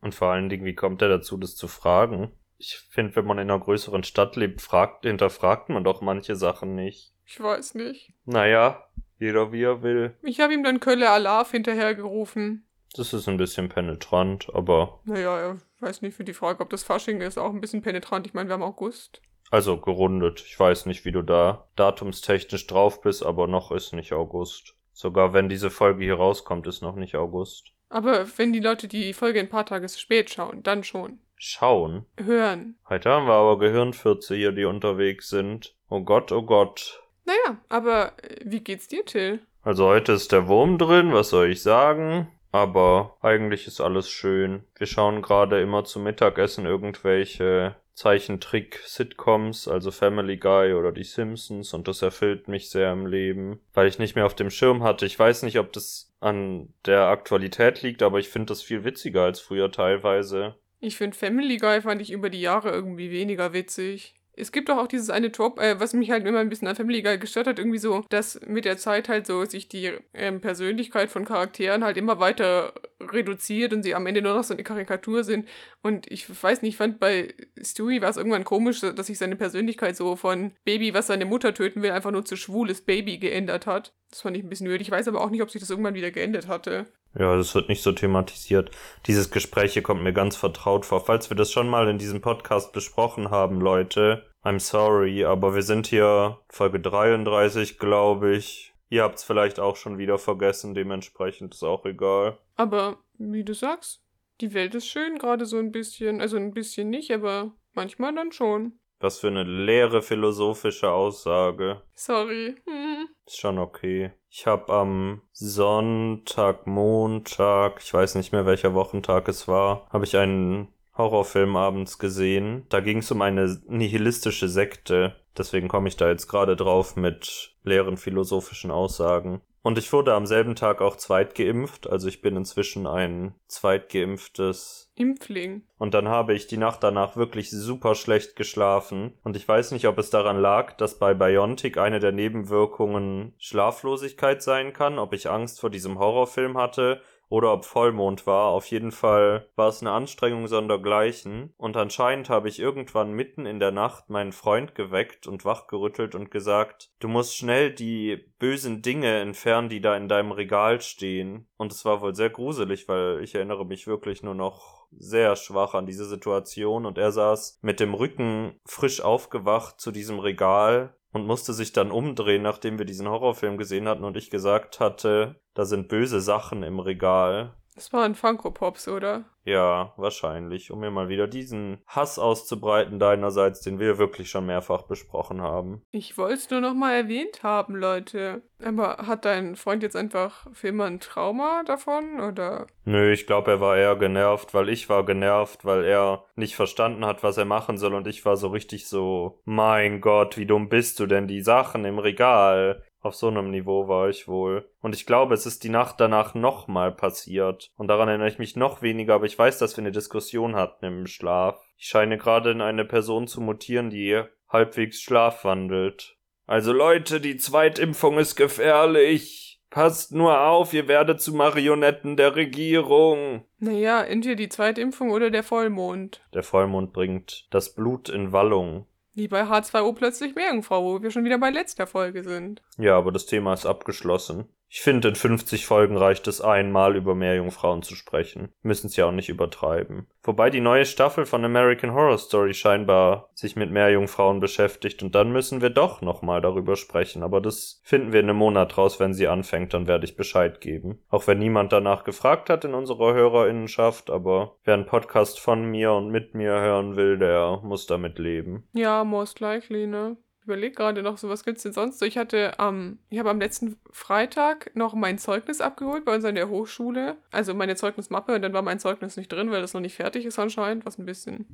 Und 0.00 0.14
vor 0.14 0.28
allen 0.28 0.48
Dingen, 0.48 0.64
wie 0.64 0.74
kommt 0.74 1.02
er 1.02 1.08
dazu, 1.08 1.36
das 1.36 1.56
zu 1.56 1.66
fragen? 1.68 2.32
Ich 2.58 2.78
finde, 2.90 3.16
wenn 3.16 3.24
man 3.24 3.38
in 3.38 3.50
einer 3.50 3.58
größeren 3.58 4.04
Stadt 4.04 4.36
lebt, 4.36 4.60
fragt, 4.60 5.04
hinterfragt 5.04 5.68
man 5.68 5.82
doch 5.82 6.00
manche 6.00 6.36
Sachen 6.36 6.76
nicht. 6.76 7.12
Ich 7.24 7.40
weiß 7.40 7.74
nicht. 7.74 8.12
Naja, 8.24 8.84
jeder 9.18 9.50
wie 9.50 9.62
er 9.62 9.82
will. 9.82 10.16
Ich 10.22 10.40
habe 10.40 10.54
ihm 10.54 10.62
dann 10.62 10.78
Kölle 10.78 11.10
Alarv 11.10 11.50
hinterhergerufen. 11.50 12.68
Das 12.94 13.12
ist 13.12 13.28
ein 13.28 13.36
bisschen 13.38 13.68
penetrant, 13.68 14.48
aber. 14.54 15.00
Naja, 15.04 15.54
ich 15.54 15.82
weiß 15.82 16.02
nicht 16.02 16.14
für 16.14 16.24
die 16.24 16.34
Frage, 16.34 16.60
ob 16.60 16.70
das 16.70 16.82
Fasching 16.82 17.20
ist, 17.20 17.38
auch 17.38 17.50
ein 17.50 17.60
bisschen 17.60 17.82
penetrant. 17.82 18.26
Ich 18.26 18.34
meine, 18.34 18.48
wir 18.48 18.54
haben 18.54 18.62
August. 18.62 19.22
Also 19.50 19.78
gerundet. 19.78 20.42
Ich 20.46 20.58
weiß 20.58 20.86
nicht, 20.86 21.04
wie 21.04 21.12
du 21.12 21.22
da 21.22 21.68
datumstechnisch 21.76 22.66
drauf 22.66 23.00
bist, 23.00 23.22
aber 23.22 23.46
noch 23.46 23.70
ist 23.70 23.92
nicht 23.92 24.12
August. 24.12 24.74
Sogar 24.92 25.32
wenn 25.32 25.48
diese 25.48 25.70
Folge 25.70 26.04
hier 26.04 26.16
rauskommt, 26.16 26.66
ist 26.66 26.82
noch 26.82 26.96
nicht 26.96 27.16
August. 27.16 27.72
Aber 27.88 28.26
wenn 28.38 28.52
die 28.52 28.60
Leute 28.60 28.88
die 28.88 29.12
Folge 29.12 29.40
ein 29.40 29.50
paar 29.50 29.66
Tage 29.66 29.88
spät 29.88 30.30
schauen, 30.30 30.62
dann 30.62 30.84
schon. 30.84 31.18
Schauen? 31.36 32.06
Hören. 32.18 32.76
Heute 32.88 33.10
haben 33.10 33.26
wir 33.26 33.34
aber 33.34 33.58
Gehirnfürze 33.58 34.34
hier, 34.34 34.52
die 34.52 34.64
unterwegs 34.64 35.28
sind. 35.28 35.74
Oh 35.88 36.00
Gott, 36.00 36.32
oh 36.32 36.42
Gott. 36.42 37.02
Naja, 37.24 37.58
aber 37.68 38.12
wie 38.44 38.60
geht's 38.60 38.88
dir, 38.88 39.04
Till? 39.04 39.40
Also 39.62 39.86
heute 39.86 40.12
ist 40.12 40.32
der 40.32 40.48
Wurm 40.48 40.78
drin, 40.78 41.12
was 41.12 41.30
soll 41.30 41.50
ich 41.50 41.62
sagen? 41.62 42.28
Aber 42.52 43.16
eigentlich 43.22 43.66
ist 43.66 43.80
alles 43.80 44.10
schön. 44.10 44.64
Wir 44.76 44.86
schauen 44.86 45.22
gerade 45.22 45.60
immer 45.60 45.84
zum 45.84 46.04
Mittagessen 46.04 46.66
irgendwelche 46.66 47.76
Zeichentrick-Sitcoms, 47.94 49.68
also 49.68 49.90
Family 49.90 50.36
Guy 50.36 50.74
oder 50.74 50.92
die 50.92 51.04
Simpsons, 51.04 51.72
und 51.74 51.88
das 51.88 52.02
erfüllt 52.02 52.48
mich 52.48 52.70
sehr 52.70 52.92
im 52.92 53.06
Leben, 53.06 53.60
weil 53.72 53.88
ich 53.88 53.98
nicht 53.98 54.16
mehr 54.16 54.26
auf 54.26 54.34
dem 54.34 54.50
Schirm 54.50 54.82
hatte. 54.82 55.06
Ich 55.06 55.18
weiß 55.18 55.42
nicht, 55.42 55.58
ob 55.58 55.72
das 55.72 56.12
an 56.20 56.72
der 56.86 57.06
Aktualität 57.06 57.82
liegt, 57.82 58.02
aber 58.02 58.18
ich 58.18 58.28
finde 58.28 58.46
das 58.46 58.62
viel 58.62 58.84
witziger 58.84 59.22
als 59.22 59.40
früher 59.40 59.70
teilweise. 59.70 60.54
Ich 60.78 60.96
finde 60.96 61.16
Family 61.16 61.58
Guy 61.58 61.80
fand 61.80 62.02
ich 62.02 62.12
über 62.12 62.28
die 62.28 62.40
Jahre 62.40 62.70
irgendwie 62.70 63.10
weniger 63.10 63.52
witzig. 63.52 64.14
Es 64.34 64.50
gibt 64.50 64.68
doch 64.68 64.78
auch 64.78 64.86
dieses 64.86 65.10
eine 65.10 65.30
Top, 65.30 65.60
äh, 65.60 65.78
was 65.78 65.92
mich 65.92 66.10
halt 66.10 66.26
immer 66.26 66.38
ein 66.38 66.48
bisschen 66.48 66.68
an 66.68 66.76
Family 66.76 67.02
Guy 67.02 67.18
gestört 67.18 67.46
hat, 67.46 67.58
irgendwie 67.58 67.78
so, 67.78 68.04
dass 68.08 68.40
mit 68.46 68.64
der 68.64 68.78
Zeit 68.78 69.08
halt 69.08 69.26
so 69.26 69.44
sich 69.44 69.68
die 69.68 69.92
ähm, 70.14 70.40
Persönlichkeit 70.40 71.10
von 71.10 71.24
Charakteren 71.24 71.84
halt 71.84 71.96
immer 71.96 72.18
weiter 72.18 72.72
reduziert 73.00 73.72
und 73.72 73.82
sie 73.82 73.94
am 73.94 74.06
Ende 74.06 74.22
nur 74.22 74.34
noch 74.34 74.44
so 74.44 74.54
eine 74.54 74.62
Karikatur 74.62 75.24
sind. 75.24 75.48
Und 75.82 76.10
ich 76.10 76.28
weiß 76.42 76.62
nicht, 76.62 76.72
ich 76.72 76.76
fand 76.78 76.98
bei 76.98 77.34
Stewie 77.60 78.00
war 78.00 78.10
es 78.10 78.16
irgendwann 78.16 78.44
komisch, 78.44 78.80
dass 78.80 79.06
sich 79.06 79.18
seine 79.18 79.36
Persönlichkeit 79.36 79.96
so 79.96 80.16
von 80.16 80.52
Baby, 80.64 80.94
was 80.94 81.08
seine 81.08 81.26
Mutter 81.26 81.52
töten 81.52 81.82
will, 81.82 81.90
einfach 81.90 82.10
nur 82.10 82.24
zu 82.24 82.36
schwules 82.36 82.82
Baby 82.82 83.18
geändert 83.18 83.66
hat. 83.66 83.92
Das 84.10 84.22
fand 84.22 84.36
ich 84.36 84.44
ein 84.44 84.48
bisschen 84.48 84.68
nötig. 84.68 84.88
Ich 84.88 84.92
weiß 84.92 85.08
aber 85.08 85.20
auch 85.20 85.30
nicht, 85.30 85.42
ob 85.42 85.50
sich 85.50 85.60
das 85.60 85.70
irgendwann 85.70 85.94
wieder 85.94 86.10
geändert 86.10 86.48
hatte. 86.48 86.86
Ja, 87.18 87.36
das 87.36 87.54
wird 87.54 87.68
nicht 87.68 87.82
so 87.82 87.92
thematisiert. 87.92 88.70
Dieses 89.06 89.30
Gespräch 89.30 89.74
hier 89.74 89.82
kommt 89.82 90.02
mir 90.02 90.12
ganz 90.12 90.36
vertraut 90.36 90.86
vor. 90.86 91.04
Falls 91.04 91.30
wir 91.30 91.36
das 91.36 91.52
schon 91.52 91.68
mal 91.68 91.88
in 91.88 91.98
diesem 91.98 92.20
Podcast 92.20 92.72
besprochen 92.72 93.30
haben, 93.30 93.60
Leute, 93.60 94.24
I'm 94.42 94.58
sorry, 94.58 95.24
aber 95.24 95.54
wir 95.54 95.62
sind 95.62 95.86
hier 95.86 96.38
Folge 96.48 96.80
33, 96.80 97.78
glaube 97.78 98.34
ich. 98.34 98.72
Ihr 98.88 99.02
habt's 99.02 99.24
vielleicht 99.24 99.60
auch 99.60 99.76
schon 99.76 99.98
wieder 99.98 100.18
vergessen, 100.18 100.74
dementsprechend 100.74 101.54
ist 101.54 101.62
auch 101.62 101.84
egal. 101.86 102.38
Aber 102.56 102.98
wie 103.18 103.44
du 103.44 103.54
sagst, 103.54 104.02
die 104.40 104.54
Welt 104.54 104.74
ist 104.74 104.86
schön, 104.86 105.18
gerade 105.18 105.46
so 105.46 105.58
ein 105.58 105.72
bisschen, 105.72 106.20
also 106.20 106.36
ein 106.36 106.52
bisschen 106.52 106.90
nicht, 106.90 107.10
aber 107.12 107.52
manchmal 107.72 108.14
dann 108.14 108.32
schon. 108.32 108.78
Was 109.02 109.18
für 109.18 109.26
eine 109.26 109.42
leere 109.42 110.00
philosophische 110.00 110.92
Aussage. 110.92 111.82
Sorry. 111.94 112.54
Hm. 112.64 113.08
Ist 113.26 113.40
schon 113.40 113.58
okay. 113.58 114.12
Ich 114.30 114.46
habe 114.46 114.72
am 114.72 115.22
Sonntag, 115.32 116.68
Montag, 116.68 117.80
ich 117.82 117.92
weiß 117.92 118.14
nicht 118.14 118.32
mehr 118.32 118.46
welcher 118.46 118.74
Wochentag 118.74 119.26
es 119.28 119.48
war, 119.48 119.88
habe 119.90 120.04
ich 120.04 120.16
einen 120.16 120.68
Horrorfilm 120.96 121.56
abends 121.56 121.98
gesehen. 121.98 122.64
Da 122.68 122.78
ging 122.78 122.98
es 122.98 123.10
um 123.10 123.22
eine 123.22 123.60
nihilistische 123.66 124.48
Sekte. 124.48 125.16
Deswegen 125.36 125.66
komme 125.66 125.88
ich 125.88 125.96
da 125.96 126.08
jetzt 126.08 126.28
gerade 126.28 126.54
drauf 126.54 126.94
mit 126.94 127.56
leeren 127.64 127.96
philosophischen 127.96 128.70
Aussagen. 128.70 129.42
Und 129.62 129.78
ich 129.78 129.92
wurde 129.92 130.14
am 130.14 130.26
selben 130.26 130.56
Tag 130.56 130.80
auch 130.80 130.96
zweitgeimpft, 130.96 131.88
also 131.88 132.08
ich 132.08 132.20
bin 132.20 132.36
inzwischen 132.36 132.88
ein 132.88 133.34
zweitgeimpftes 133.46 134.92
Impfling. 134.96 135.62
Und 135.78 135.94
dann 135.94 136.08
habe 136.08 136.34
ich 136.34 136.48
die 136.48 136.56
Nacht 136.56 136.82
danach 136.82 137.16
wirklich 137.16 137.50
super 137.50 137.94
schlecht 137.94 138.34
geschlafen. 138.34 139.12
Und 139.22 139.36
ich 139.36 139.46
weiß 139.46 139.70
nicht, 139.70 139.86
ob 139.86 139.98
es 139.98 140.10
daran 140.10 140.40
lag, 140.40 140.72
dass 140.76 140.98
bei 140.98 141.14
Biontech 141.14 141.78
eine 141.78 142.00
der 142.00 142.12
Nebenwirkungen 142.12 143.34
Schlaflosigkeit 143.38 144.42
sein 144.42 144.72
kann, 144.72 144.98
ob 144.98 145.12
ich 145.12 145.30
Angst 145.30 145.60
vor 145.60 145.70
diesem 145.70 145.98
Horrorfilm 145.98 146.58
hatte 146.58 147.00
oder 147.32 147.54
ob 147.54 147.64
Vollmond 147.64 148.26
war. 148.26 148.48
Auf 148.48 148.66
jeden 148.66 148.92
Fall 148.92 149.48
war 149.56 149.68
es 149.68 149.80
eine 149.80 149.92
Anstrengung 149.92 150.48
sondergleichen. 150.48 151.54
Und 151.56 151.78
anscheinend 151.78 152.28
habe 152.28 152.46
ich 152.50 152.60
irgendwann 152.60 153.14
mitten 153.14 153.46
in 153.46 153.58
der 153.58 153.70
Nacht 153.70 154.10
meinen 154.10 154.32
Freund 154.32 154.74
geweckt 154.74 155.26
und 155.26 155.46
wachgerüttelt 155.46 156.14
und 156.14 156.30
gesagt, 156.30 156.92
du 156.98 157.08
musst 157.08 157.34
schnell 157.34 157.72
die 157.72 158.18
bösen 158.38 158.82
Dinge 158.82 159.20
entfernen, 159.20 159.70
die 159.70 159.80
da 159.80 159.96
in 159.96 160.08
deinem 160.08 160.32
Regal 160.32 160.82
stehen. 160.82 161.48
Und 161.56 161.72
es 161.72 161.86
war 161.86 162.02
wohl 162.02 162.14
sehr 162.14 162.28
gruselig, 162.28 162.86
weil 162.86 163.22
ich 163.22 163.34
erinnere 163.34 163.64
mich 163.64 163.86
wirklich 163.86 164.22
nur 164.22 164.34
noch 164.34 164.82
sehr 164.94 165.34
schwach 165.34 165.72
an 165.72 165.86
diese 165.86 166.04
Situation 166.04 166.84
und 166.84 166.98
er 166.98 167.12
saß 167.12 167.60
mit 167.62 167.80
dem 167.80 167.94
Rücken 167.94 168.60
frisch 168.66 169.00
aufgewacht 169.00 169.80
zu 169.80 169.90
diesem 169.90 170.18
Regal 170.18 170.94
und 171.12 171.26
musste 171.26 171.52
sich 171.52 171.72
dann 171.72 171.90
umdrehen, 171.90 172.42
nachdem 172.42 172.78
wir 172.78 172.86
diesen 172.86 173.08
Horrorfilm 173.08 173.58
gesehen 173.58 173.86
hatten 173.86 174.04
und 174.04 174.16
ich 174.16 174.30
gesagt 174.30 174.80
hatte, 174.80 175.36
da 175.54 175.64
sind 175.64 175.88
böse 175.88 176.20
Sachen 176.20 176.62
im 176.62 176.80
Regal. 176.80 177.54
Das 177.82 177.92
waren 177.92 178.14
Funko 178.14 178.52
Pops, 178.52 178.86
oder? 178.86 179.24
Ja, 179.44 179.92
wahrscheinlich, 179.96 180.70
um 180.70 180.78
mir 180.78 180.92
mal 180.92 181.08
wieder 181.08 181.26
diesen 181.26 181.82
Hass 181.88 182.16
auszubreiten 182.16 183.00
deinerseits, 183.00 183.60
den 183.60 183.80
wir 183.80 183.98
wirklich 183.98 184.30
schon 184.30 184.46
mehrfach 184.46 184.82
besprochen 184.82 185.42
haben. 185.42 185.82
Ich 185.90 186.16
wollte 186.16 186.34
es 186.34 186.48
nur 186.48 186.60
noch 186.60 186.74
mal 186.74 186.94
erwähnt 186.94 187.42
haben, 187.42 187.74
Leute. 187.74 188.42
Aber 188.64 188.98
hat 188.98 189.24
dein 189.24 189.56
Freund 189.56 189.82
jetzt 189.82 189.96
einfach 189.96 190.46
für 190.52 190.68
immer 190.68 190.84
ein 190.84 191.00
Trauma 191.00 191.64
davon, 191.64 192.20
oder? 192.20 192.68
Nö, 192.84 193.10
ich 193.10 193.26
glaube, 193.26 193.50
er 193.50 193.60
war 193.60 193.76
eher 193.76 193.96
genervt, 193.96 194.54
weil 194.54 194.68
ich 194.68 194.88
war 194.88 195.04
genervt, 195.04 195.64
weil 195.64 195.82
er 195.82 196.24
nicht 196.36 196.54
verstanden 196.54 197.04
hat, 197.04 197.24
was 197.24 197.36
er 197.36 197.46
machen 197.46 197.78
soll 197.78 197.94
und 197.94 198.06
ich 198.06 198.24
war 198.24 198.36
so 198.36 198.46
richtig 198.46 198.86
so, 198.86 199.40
mein 199.44 200.00
Gott, 200.00 200.36
wie 200.36 200.46
dumm 200.46 200.68
bist 200.68 201.00
du 201.00 201.06
denn, 201.06 201.26
die 201.26 201.42
Sachen 201.42 201.84
im 201.84 201.98
Regal. 201.98 202.84
Auf 203.02 203.16
so 203.16 203.26
einem 203.26 203.50
Niveau 203.50 203.88
war 203.88 204.08
ich 204.08 204.28
wohl. 204.28 204.70
Und 204.80 204.94
ich 204.94 205.06
glaube, 205.06 205.34
es 205.34 205.44
ist 205.44 205.64
die 205.64 205.68
Nacht 205.68 205.96
danach 205.98 206.34
nochmal 206.34 206.92
passiert. 206.92 207.72
Und 207.76 207.88
daran 207.88 208.08
erinnere 208.08 208.28
ich 208.28 208.38
mich 208.38 208.54
noch 208.54 208.80
weniger, 208.80 209.14
aber 209.14 209.26
ich 209.26 209.36
weiß, 209.36 209.58
dass 209.58 209.76
wir 209.76 209.82
eine 209.82 209.90
Diskussion 209.90 210.54
hatten 210.54 210.84
im 210.84 211.06
Schlaf. 211.08 211.60
Ich 211.76 211.88
scheine 211.88 212.16
gerade 212.16 212.52
in 212.52 212.60
eine 212.60 212.84
Person 212.84 213.26
zu 213.26 213.40
mutieren, 213.40 213.90
die 213.90 214.22
halbwegs 214.48 215.00
schlafwandelt. 215.00 216.16
Also 216.46 216.72
Leute, 216.72 217.20
die 217.20 217.36
Zweitimpfung 217.36 218.18
ist 218.18 218.36
gefährlich. 218.36 219.60
Passt 219.70 220.12
nur 220.12 220.38
auf, 220.40 220.74
ihr 220.74 220.86
werdet 220.86 221.20
zu 221.20 221.34
Marionetten 221.34 222.16
der 222.16 222.36
Regierung. 222.36 223.46
Naja, 223.58 224.02
entweder 224.02 224.36
die 224.36 224.50
Zweitimpfung 224.50 225.10
oder 225.10 225.30
der 225.30 225.42
Vollmond. 225.42 226.20
Der 226.34 226.42
Vollmond 226.42 226.92
bringt 226.92 227.46
das 227.50 227.74
Blut 227.74 228.10
in 228.10 228.32
Wallung. 228.32 228.86
Wie 229.14 229.28
bei 229.28 229.42
H2O 229.42 229.94
plötzlich 229.94 230.34
Meerjungfrau, 230.34 230.82
wo 230.82 231.02
wir 231.02 231.10
schon 231.10 231.24
wieder 231.24 231.38
bei 231.38 231.50
letzter 231.50 231.86
Folge 231.86 232.24
sind. 232.24 232.62
Ja, 232.78 232.96
aber 232.96 233.12
das 233.12 233.26
Thema 233.26 233.52
ist 233.52 233.66
abgeschlossen. 233.66 234.48
Ich 234.74 234.80
finde, 234.80 235.08
in 235.08 235.16
50 235.16 235.66
Folgen 235.66 235.98
reicht 235.98 236.26
es 236.28 236.40
einmal 236.40 236.96
über 236.96 237.14
Meerjungfrauen 237.14 237.82
zu 237.82 237.94
sprechen. 237.94 238.54
Müssen 238.62 238.88
ja 238.94 239.04
auch 239.04 239.12
nicht 239.12 239.28
übertreiben. 239.28 240.06
Wobei 240.22 240.48
die 240.48 240.62
neue 240.62 240.86
Staffel 240.86 241.26
von 241.26 241.44
American 241.44 241.92
Horror 241.92 242.16
Story 242.16 242.54
scheinbar 242.54 243.28
sich 243.34 243.54
mit 243.54 243.70
Meerjungfrauen 243.70 244.40
beschäftigt 244.40 245.02
und 245.02 245.14
dann 245.14 245.30
müssen 245.30 245.60
wir 245.60 245.68
doch 245.68 246.00
nochmal 246.00 246.40
darüber 246.40 246.76
sprechen. 246.76 247.22
Aber 247.22 247.42
das 247.42 247.82
finden 247.84 248.14
wir 248.14 248.20
in 248.20 248.30
einem 248.30 248.38
Monat 248.38 248.78
raus, 248.78 248.98
wenn 248.98 249.12
sie 249.12 249.28
anfängt, 249.28 249.74
dann 249.74 249.86
werde 249.86 250.06
ich 250.06 250.16
Bescheid 250.16 250.62
geben. 250.62 251.00
Auch 251.10 251.26
wenn 251.26 251.38
niemand 251.38 251.70
danach 251.70 252.02
gefragt 252.02 252.48
hat 252.48 252.64
in 252.64 252.72
unserer 252.72 253.12
Hörerinnenschaft, 253.12 254.08
aber 254.08 254.56
wer 254.64 254.72
einen 254.72 254.86
Podcast 254.86 255.38
von 255.38 255.66
mir 255.66 255.92
und 255.92 256.08
mit 256.08 256.34
mir 256.34 256.52
hören 256.52 256.96
will, 256.96 257.18
der 257.18 257.60
muss 257.62 257.84
damit 257.84 258.18
leben. 258.18 258.66
Ja, 258.72 259.04
most 259.04 259.38
likely, 259.40 259.86
ne? 259.86 260.16
Überlege 260.44 260.74
gerade 260.74 261.02
noch 261.02 261.18
so, 261.18 261.28
was 261.28 261.44
gibt's 261.44 261.62
denn 261.62 261.72
sonst 261.72 261.98
so? 261.98 262.04
Ich 262.04 262.18
hatte 262.18 262.58
am, 262.58 262.98
ich 263.10 263.18
habe 263.18 263.30
am 263.30 263.40
letzten 263.40 263.76
Freitag 263.90 264.74
noch 264.74 264.94
mein 264.94 265.18
Zeugnis 265.18 265.60
abgeholt 265.60 266.04
bei 266.04 266.14
uns 266.14 266.24
an 266.24 266.34
der 266.34 266.48
Hochschule. 266.48 267.16
Also 267.30 267.54
meine 267.54 267.76
Zeugnismappe 267.76 268.34
und 268.34 268.42
dann 268.42 268.52
war 268.52 268.62
mein 268.62 268.80
Zeugnis 268.80 269.16
nicht 269.16 269.30
drin, 269.30 269.50
weil 269.50 269.60
das 269.60 269.74
noch 269.74 269.80
nicht 269.80 269.96
fertig 269.96 270.26
ist 270.26 270.38
anscheinend, 270.38 270.84
was 270.84 270.98
ein 270.98 271.06
bisschen 271.06 271.46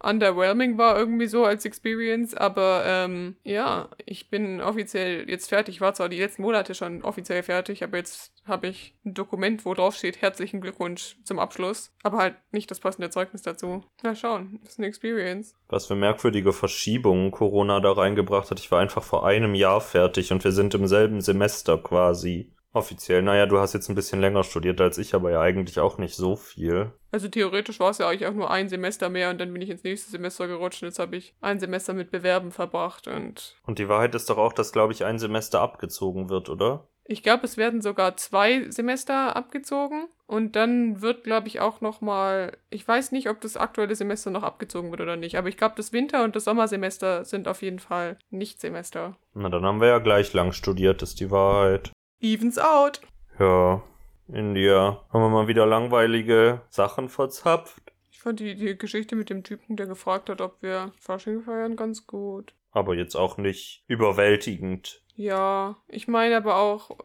underwhelming 0.00 0.78
war 0.78 0.98
irgendwie 0.98 1.26
so 1.26 1.44
als 1.44 1.64
Experience, 1.64 2.34
aber 2.34 2.82
ähm, 2.86 3.36
ja, 3.44 3.88
ich 4.04 4.30
bin 4.30 4.60
offiziell 4.60 5.28
jetzt 5.28 5.48
fertig. 5.48 5.76
Ich 5.76 5.80
war 5.80 5.94
zwar 5.94 6.08
die 6.08 6.18
letzten 6.18 6.42
Monate 6.42 6.74
schon 6.74 7.02
offiziell 7.02 7.42
fertig, 7.42 7.82
aber 7.82 7.96
jetzt 7.96 8.32
habe 8.44 8.68
ich 8.68 8.94
ein 9.04 9.14
Dokument, 9.14 9.64
wo 9.64 9.74
drauf 9.74 9.96
steht, 9.96 10.20
herzlichen 10.22 10.60
Glückwunsch 10.60 11.16
zum 11.24 11.38
Abschluss, 11.38 11.92
aber 12.02 12.18
halt 12.18 12.36
nicht 12.52 12.70
das 12.70 12.80
passende 12.80 13.10
Zeugnis 13.10 13.42
dazu. 13.42 13.84
Na 14.02 14.14
schauen, 14.14 14.60
das 14.62 14.74
ist 14.74 14.78
eine 14.78 14.88
Experience. 14.88 15.54
Was 15.68 15.86
für 15.86 15.96
merkwürdige 15.96 16.52
Verschiebungen 16.52 17.30
Corona 17.30 17.80
da 17.80 17.92
reingebracht 17.92 18.50
hat. 18.50 18.60
Ich 18.60 18.70
war 18.70 18.80
einfach 18.80 19.02
vor 19.02 19.26
einem 19.26 19.54
Jahr 19.54 19.80
fertig 19.80 20.32
und 20.32 20.44
wir 20.44 20.52
sind 20.52 20.74
im 20.74 20.86
selben 20.86 21.20
Semester 21.20 21.78
quasi. 21.78 22.52
Offiziell, 22.72 23.22
naja, 23.22 23.46
du 23.46 23.58
hast 23.58 23.72
jetzt 23.72 23.88
ein 23.88 23.94
bisschen 23.94 24.20
länger 24.20 24.44
studiert 24.44 24.82
als 24.82 24.98
ich, 24.98 25.14
aber 25.14 25.30
ja 25.30 25.40
eigentlich 25.40 25.80
auch 25.80 25.96
nicht 25.96 26.14
so 26.14 26.36
viel. 26.36 26.92
Also 27.10 27.26
theoretisch 27.28 27.80
war 27.80 27.88
es 27.88 27.96
ja 27.96 28.06
eigentlich 28.06 28.26
auch 28.26 28.34
nur 28.34 28.50
ein 28.50 28.68
Semester 28.68 29.08
mehr 29.08 29.30
und 29.30 29.40
dann 29.40 29.50
bin 29.50 29.62
ich 29.62 29.70
ins 29.70 29.82
nächste 29.82 30.10
Semester 30.10 30.46
gerutscht 30.46 30.82
und 30.82 30.88
jetzt 30.88 30.98
habe 30.98 31.16
ich 31.16 31.34
ein 31.40 31.58
Semester 31.58 31.94
mit 31.94 32.10
Bewerben 32.10 32.52
verbracht 32.52 33.08
und. 33.08 33.56
Und 33.66 33.78
die 33.78 33.88
Wahrheit 33.88 34.14
ist 34.14 34.28
doch 34.28 34.36
auch, 34.36 34.52
dass, 34.52 34.72
glaube 34.72 34.92
ich, 34.92 35.06
ein 35.06 35.18
Semester 35.18 35.62
abgezogen 35.62 36.28
wird, 36.28 36.50
oder? 36.50 36.86
Ich 37.08 37.22
glaube, 37.22 37.44
es 37.44 37.56
werden 37.56 37.82
sogar 37.82 38.16
zwei 38.16 38.68
Semester 38.70 39.36
abgezogen 39.36 40.08
und 40.26 40.56
dann 40.56 41.02
wird, 41.02 41.22
glaube 41.22 41.46
ich, 41.46 41.60
auch 41.60 41.80
noch 41.80 42.00
mal. 42.00 42.56
Ich 42.68 42.86
weiß 42.86 43.12
nicht, 43.12 43.30
ob 43.30 43.40
das 43.40 43.56
aktuelle 43.56 43.94
Semester 43.94 44.30
noch 44.30 44.42
abgezogen 44.42 44.90
wird 44.90 45.00
oder 45.00 45.16
nicht, 45.16 45.38
aber 45.38 45.48
ich 45.48 45.56
glaube, 45.56 45.74
das 45.76 45.92
Winter- 45.92 46.24
und 46.24 46.34
das 46.34 46.44
Sommersemester 46.44 47.24
sind 47.24 47.46
auf 47.46 47.62
jeden 47.62 47.78
Fall 47.78 48.18
nicht 48.30 48.60
Semester. 48.60 49.16
Na, 49.34 49.48
dann 49.48 49.64
haben 49.64 49.80
wir 49.80 49.88
ja 49.88 49.98
gleich 49.98 50.32
lang 50.32 50.52
studiert, 50.52 51.02
ist 51.02 51.20
die 51.20 51.30
Wahrheit. 51.30 51.92
Evens 52.20 52.58
out. 52.58 53.00
Ja, 53.38 53.82
India. 54.28 55.04
Haben 55.12 55.22
wir 55.22 55.28
mal 55.28 55.48
wieder 55.48 55.66
langweilige 55.66 56.62
Sachen 56.70 57.08
verzapft. 57.08 57.92
Ich 58.10 58.18
fand 58.20 58.40
die, 58.40 58.56
die 58.56 58.76
Geschichte 58.76 59.14
mit 59.14 59.30
dem 59.30 59.44
Typen, 59.44 59.76
der 59.76 59.86
gefragt 59.86 60.28
hat, 60.28 60.40
ob 60.40 60.60
wir 60.60 60.92
Fasching 60.98 61.42
feiern, 61.42 61.76
ganz 61.76 62.06
gut. 62.06 62.54
Aber 62.72 62.94
jetzt 62.94 63.14
auch 63.14 63.36
nicht 63.36 63.84
überwältigend. 63.86 65.04
Ja, 65.16 65.76
ich 65.88 66.08
meine 66.08 66.36
aber 66.36 66.56
auch, 66.56 66.96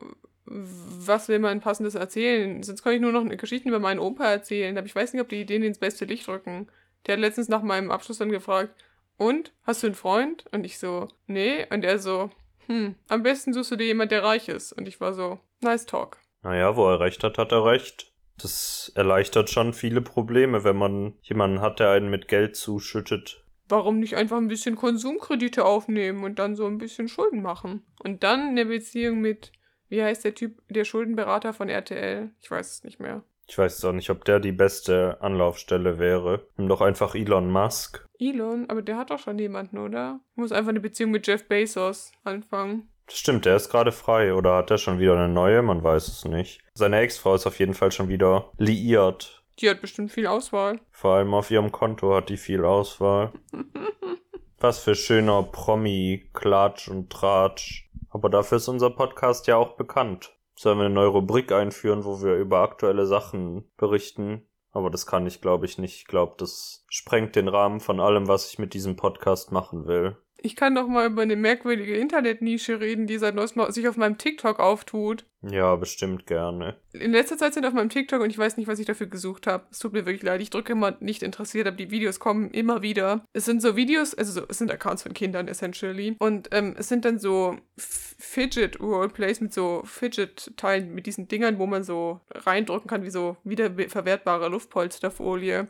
was 0.46 1.30
will 1.30 1.40
man 1.40 1.62
passendes 1.62 1.96
erzählen? 1.96 2.62
Sonst 2.62 2.84
kann 2.84 2.94
ich 2.94 3.02
nur 3.02 3.12
noch 3.12 3.22
eine 3.22 3.38
Geschichte 3.38 3.70
über 3.70 3.80
meinen 3.80 4.00
Opa 4.00 4.26
erzählen, 4.26 4.78
aber 4.78 4.86
ich 4.86 4.96
weiß 4.96 5.14
nicht, 5.14 5.22
ob 5.22 5.30
die 5.30 5.42
Ideen 5.42 5.64
ins 5.64 5.80
beste 5.80 6.06
Licht 6.06 6.28
rücken. 6.28 6.68
Der 7.06 7.14
hat 7.14 7.22
letztens 7.22 7.48
nach 7.48 7.64
meinem 7.64 7.90
Abschluss 7.90 8.18
dann 8.18 8.30
gefragt, 8.30 8.76
und, 9.22 9.54
hast 9.62 9.84
du 9.84 9.88
einen 9.88 9.96
Freund? 9.96 10.46
Und 10.52 10.64
ich 10.64 10.80
so, 10.80 11.08
nee. 11.28 11.68
Und 11.70 11.86
er 11.86 12.00
so, 12.00 12.32
hm, 12.66 12.96
am 13.08 13.22
besten 13.22 13.54
suchst 13.54 13.70
du 13.70 13.76
dir 13.76 13.86
jemand, 13.86 14.12
der 14.12 14.24
reich 14.24 14.50
ist. 14.50 14.74
Und 14.74 14.88
ich 14.88 15.00
war 15.00 15.14
so, 15.14 15.40
nice 15.62 15.86
talk. 15.86 16.18
Naja, 16.42 16.76
wo 16.76 16.90
er 16.90 17.00
recht 17.00 17.24
hat, 17.24 17.38
hat 17.38 17.52
er 17.52 17.64
recht. 17.64 18.12
Das 18.40 18.92
erleichtert 18.96 19.52
schon 19.52 19.74
viele 19.74 20.02
Probleme, 20.02 20.64
wenn 20.64 20.76
man 20.76 21.14
jemanden 21.22 21.62
hat, 21.62 21.80
der 21.80 21.92
einen 21.92 22.10
mit 22.10 22.28
Geld 22.28 22.56
zuschüttet. 22.56 23.41
Warum 23.72 24.00
nicht 24.00 24.18
einfach 24.18 24.36
ein 24.36 24.50
bisschen 24.50 24.76
Konsumkredite 24.76 25.64
aufnehmen 25.64 26.26
und 26.26 26.40
dann 26.40 26.58
so 26.58 26.66
ein 26.66 26.78
bisschen 26.78 27.08
Schulden 27.08 27.42
machen? 27.42 27.86
Und 28.04 28.22
dann 28.22 28.50
eine 28.50 28.66
Beziehung 28.66 29.22
mit, 29.22 29.54
wie 29.88 30.04
heißt 30.04 30.26
der 30.26 30.36
Typ, 30.36 30.62
der 30.68 30.84
Schuldenberater 30.84 31.54
von 31.54 31.70
RTL? 31.70 32.32
Ich 32.42 32.52
weiß 32.52 32.70
es 32.70 32.84
nicht 32.84 33.00
mehr. 33.00 33.24
Ich 33.48 33.58
weiß 33.58 33.86
auch 33.86 33.94
nicht, 33.94 34.10
ob 34.10 34.26
der 34.26 34.42
die 34.42 34.52
beste 34.52 35.22
Anlaufstelle 35.22 36.00
wäre. 36.00 36.46
Nimm 36.58 36.68
doch 36.68 36.82
einfach 36.82 37.16
Elon 37.16 37.50
Musk. 37.50 38.06
Elon, 38.20 38.70
aber 38.70 38.82
der 38.82 38.98
hat 38.98 39.10
doch 39.10 39.20
schon 39.20 39.40
jemanden, 39.40 39.78
oder? 39.78 40.20
Muss 40.36 40.52
einfach 40.52 40.72
eine 40.72 40.82
Beziehung 40.82 41.12
mit 41.12 41.26
Jeff 41.26 41.48
Bezos 41.48 42.12
anfangen. 42.26 42.90
Das 43.06 43.20
stimmt, 43.20 43.46
der 43.46 43.56
ist 43.56 43.70
gerade 43.70 43.94
frei. 43.94 44.34
Oder 44.34 44.58
hat 44.58 44.70
er 44.72 44.80
schon 44.80 45.00
wieder 45.00 45.16
eine 45.16 45.32
neue? 45.32 45.62
Man 45.62 45.82
weiß 45.82 46.10
es 46.10 46.26
nicht. 46.26 46.62
Seine 46.74 47.00
Ex-Frau 47.00 47.36
ist 47.36 47.48
auf 47.48 47.60
jeden 47.60 47.74
Fall 47.74 47.94
schon 47.94 48.10
wieder 48.10 48.52
liiert. 48.58 49.41
Die 49.62 49.70
hat 49.70 49.82
bestimmt 49.82 50.12
viel 50.12 50.26
Auswahl. 50.26 50.80
Vor 50.92 51.16
allem 51.16 51.34
auf 51.36 51.52
ihrem 51.52 51.72
Konto 51.72 52.16
hat 52.16 52.30
die 52.30 52.38
viel 52.38 52.66
Auswahl. 52.66 53.32
Was 54.60 54.80
für 54.80 54.96
schöner 54.96 55.44
Promi, 55.44 56.30
Klatsch 56.34 56.88
und 56.88 57.12
Tratsch. 57.12 57.90
Aber 58.10 58.30
dafür 58.30 58.58
ist 58.58 58.68
unser 58.68 58.90
Podcast 58.90 59.48
ja 59.48 59.58
auch 59.58 59.76
bekannt. 59.76 60.36
Sollen 60.56 60.80
wir 60.80 60.86
eine 60.86 60.94
neue 60.94 61.08
Rubrik 61.08 61.52
einführen, 61.52 62.06
wo 62.06 62.22
wir 62.22 62.36
über 62.36 62.60
aktuelle 62.60 63.06
Sachen 63.06 63.66
berichten? 63.78 64.48
Aber 64.72 64.90
das 64.90 65.06
kann 65.06 65.28
ich, 65.28 65.42
glaube 65.42 65.66
ich, 65.66 65.78
nicht. 65.78 65.96
Ich 65.96 66.06
glaube, 66.06 66.36
das 66.38 66.86
sprengt 66.90 67.36
den 67.36 67.48
Rahmen 67.48 67.80
von 67.80 68.00
allem, 68.00 68.28
was 68.28 68.52
ich 68.52 68.60
mit 68.60 68.74
diesem 68.74 68.96
Podcast 68.96 69.52
machen 69.52 69.86
will. 69.86 70.18
Ich 70.38 70.56
kann 70.56 70.76
doch 70.76 70.88
mal 70.88 71.08
über 71.08 71.22
eine 71.22 71.36
merkwürdige 71.36 71.96
Internetnische 71.96 72.80
reden, 72.80 73.06
die 73.06 73.18
seit 73.18 73.36
neuestem 73.36 73.72
sich 73.72 73.88
auf 73.88 73.98
meinem 73.98 74.18
TikTok 74.18 74.60
auftut. 74.60 75.26
Ja, 75.44 75.76
bestimmt 75.76 76.28
gerne. 76.28 76.76
In 76.94 77.14
letzter 77.14 77.36
Zeit 77.36 77.56
sind 77.56 77.66
auf 77.66 77.74
meinem 77.74 77.90
TikTok 77.90 78.22
und 78.22 78.30
ich 78.30 78.38
weiß 78.38 78.58
nicht, 78.58 78.68
was 78.68 78.78
ich 78.78 78.86
dafür 78.86 79.08
gesucht 79.08 79.48
habe. 79.48 79.66
Es 79.72 79.80
tut 79.80 79.92
mir 79.92 80.06
wirklich 80.06 80.22
leid. 80.22 80.40
Ich 80.40 80.52
drücke 80.52 80.74
immer 80.74 80.96
nicht 81.00 81.24
interessiert, 81.24 81.66
aber 81.66 81.78
die 81.78 81.90
Videos 81.90 82.20
kommen 82.20 82.52
immer 82.52 82.84
wieder. 82.84 83.26
Es 83.34 83.46
sind 83.46 83.60
so 83.60 83.76
Videos, 83.76 84.14
also 84.14 84.32
so, 84.34 84.48
es 84.48 84.60
sind 84.60 84.72
Accounts 84.72 85.02
von 85.02 85.14
Kindern 85.14 85.48
essentially. 85.48 86.16
Und 86.20 86.50
ähm, 86.52 86.76
es 86.78 86.90
sind 86.90 87.06
dann 87.06 87.18
so 87.18 87.58
Fidget 87.76 88.80
Roleplays 88.80 89.42
mit 89.42 89.52
so 89.52 89.82
Fidget-Teilen, 89.84 90.94
mit 90.94 91.08
diesen 91.08 91.28
Dingern, 91.28 91.58
wo 91.58 91.66
man 91.66 91.84
so 91.84 92.22
reindrücken 92.30 92.88
kann, 92.88 93.04
wie 93.04 93.10
so 93.10 93.36
wiederverwertbare 93.44 94.48
Luftpolsterfolie. 94.48 95.68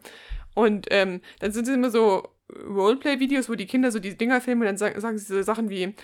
Und 0.53 0.87
ähm, 0.89 1.21
dann 1.39 1.53
sind 1.53 1.69
es 1.69 1.73
immer 1.73 1.91
so 1.91 2.27
Roleplay-Videos, 2.67 3.49
wo 3.49 3.55
die 3.55 3.67
Kinder 3.67 3.91
so 3.91 3.99
die 3.99 4.17
Dinger 4.17 4.41
filmen 4.41 4.61
und 4.61 4.67
dann 4.67 4.77
sagen, 4.77 4.99
sagen 4.99 5.17
sie 5.17 5.33
so 5.33 5.41
Sachen 5.41 5.69
wie, 5.69 5.95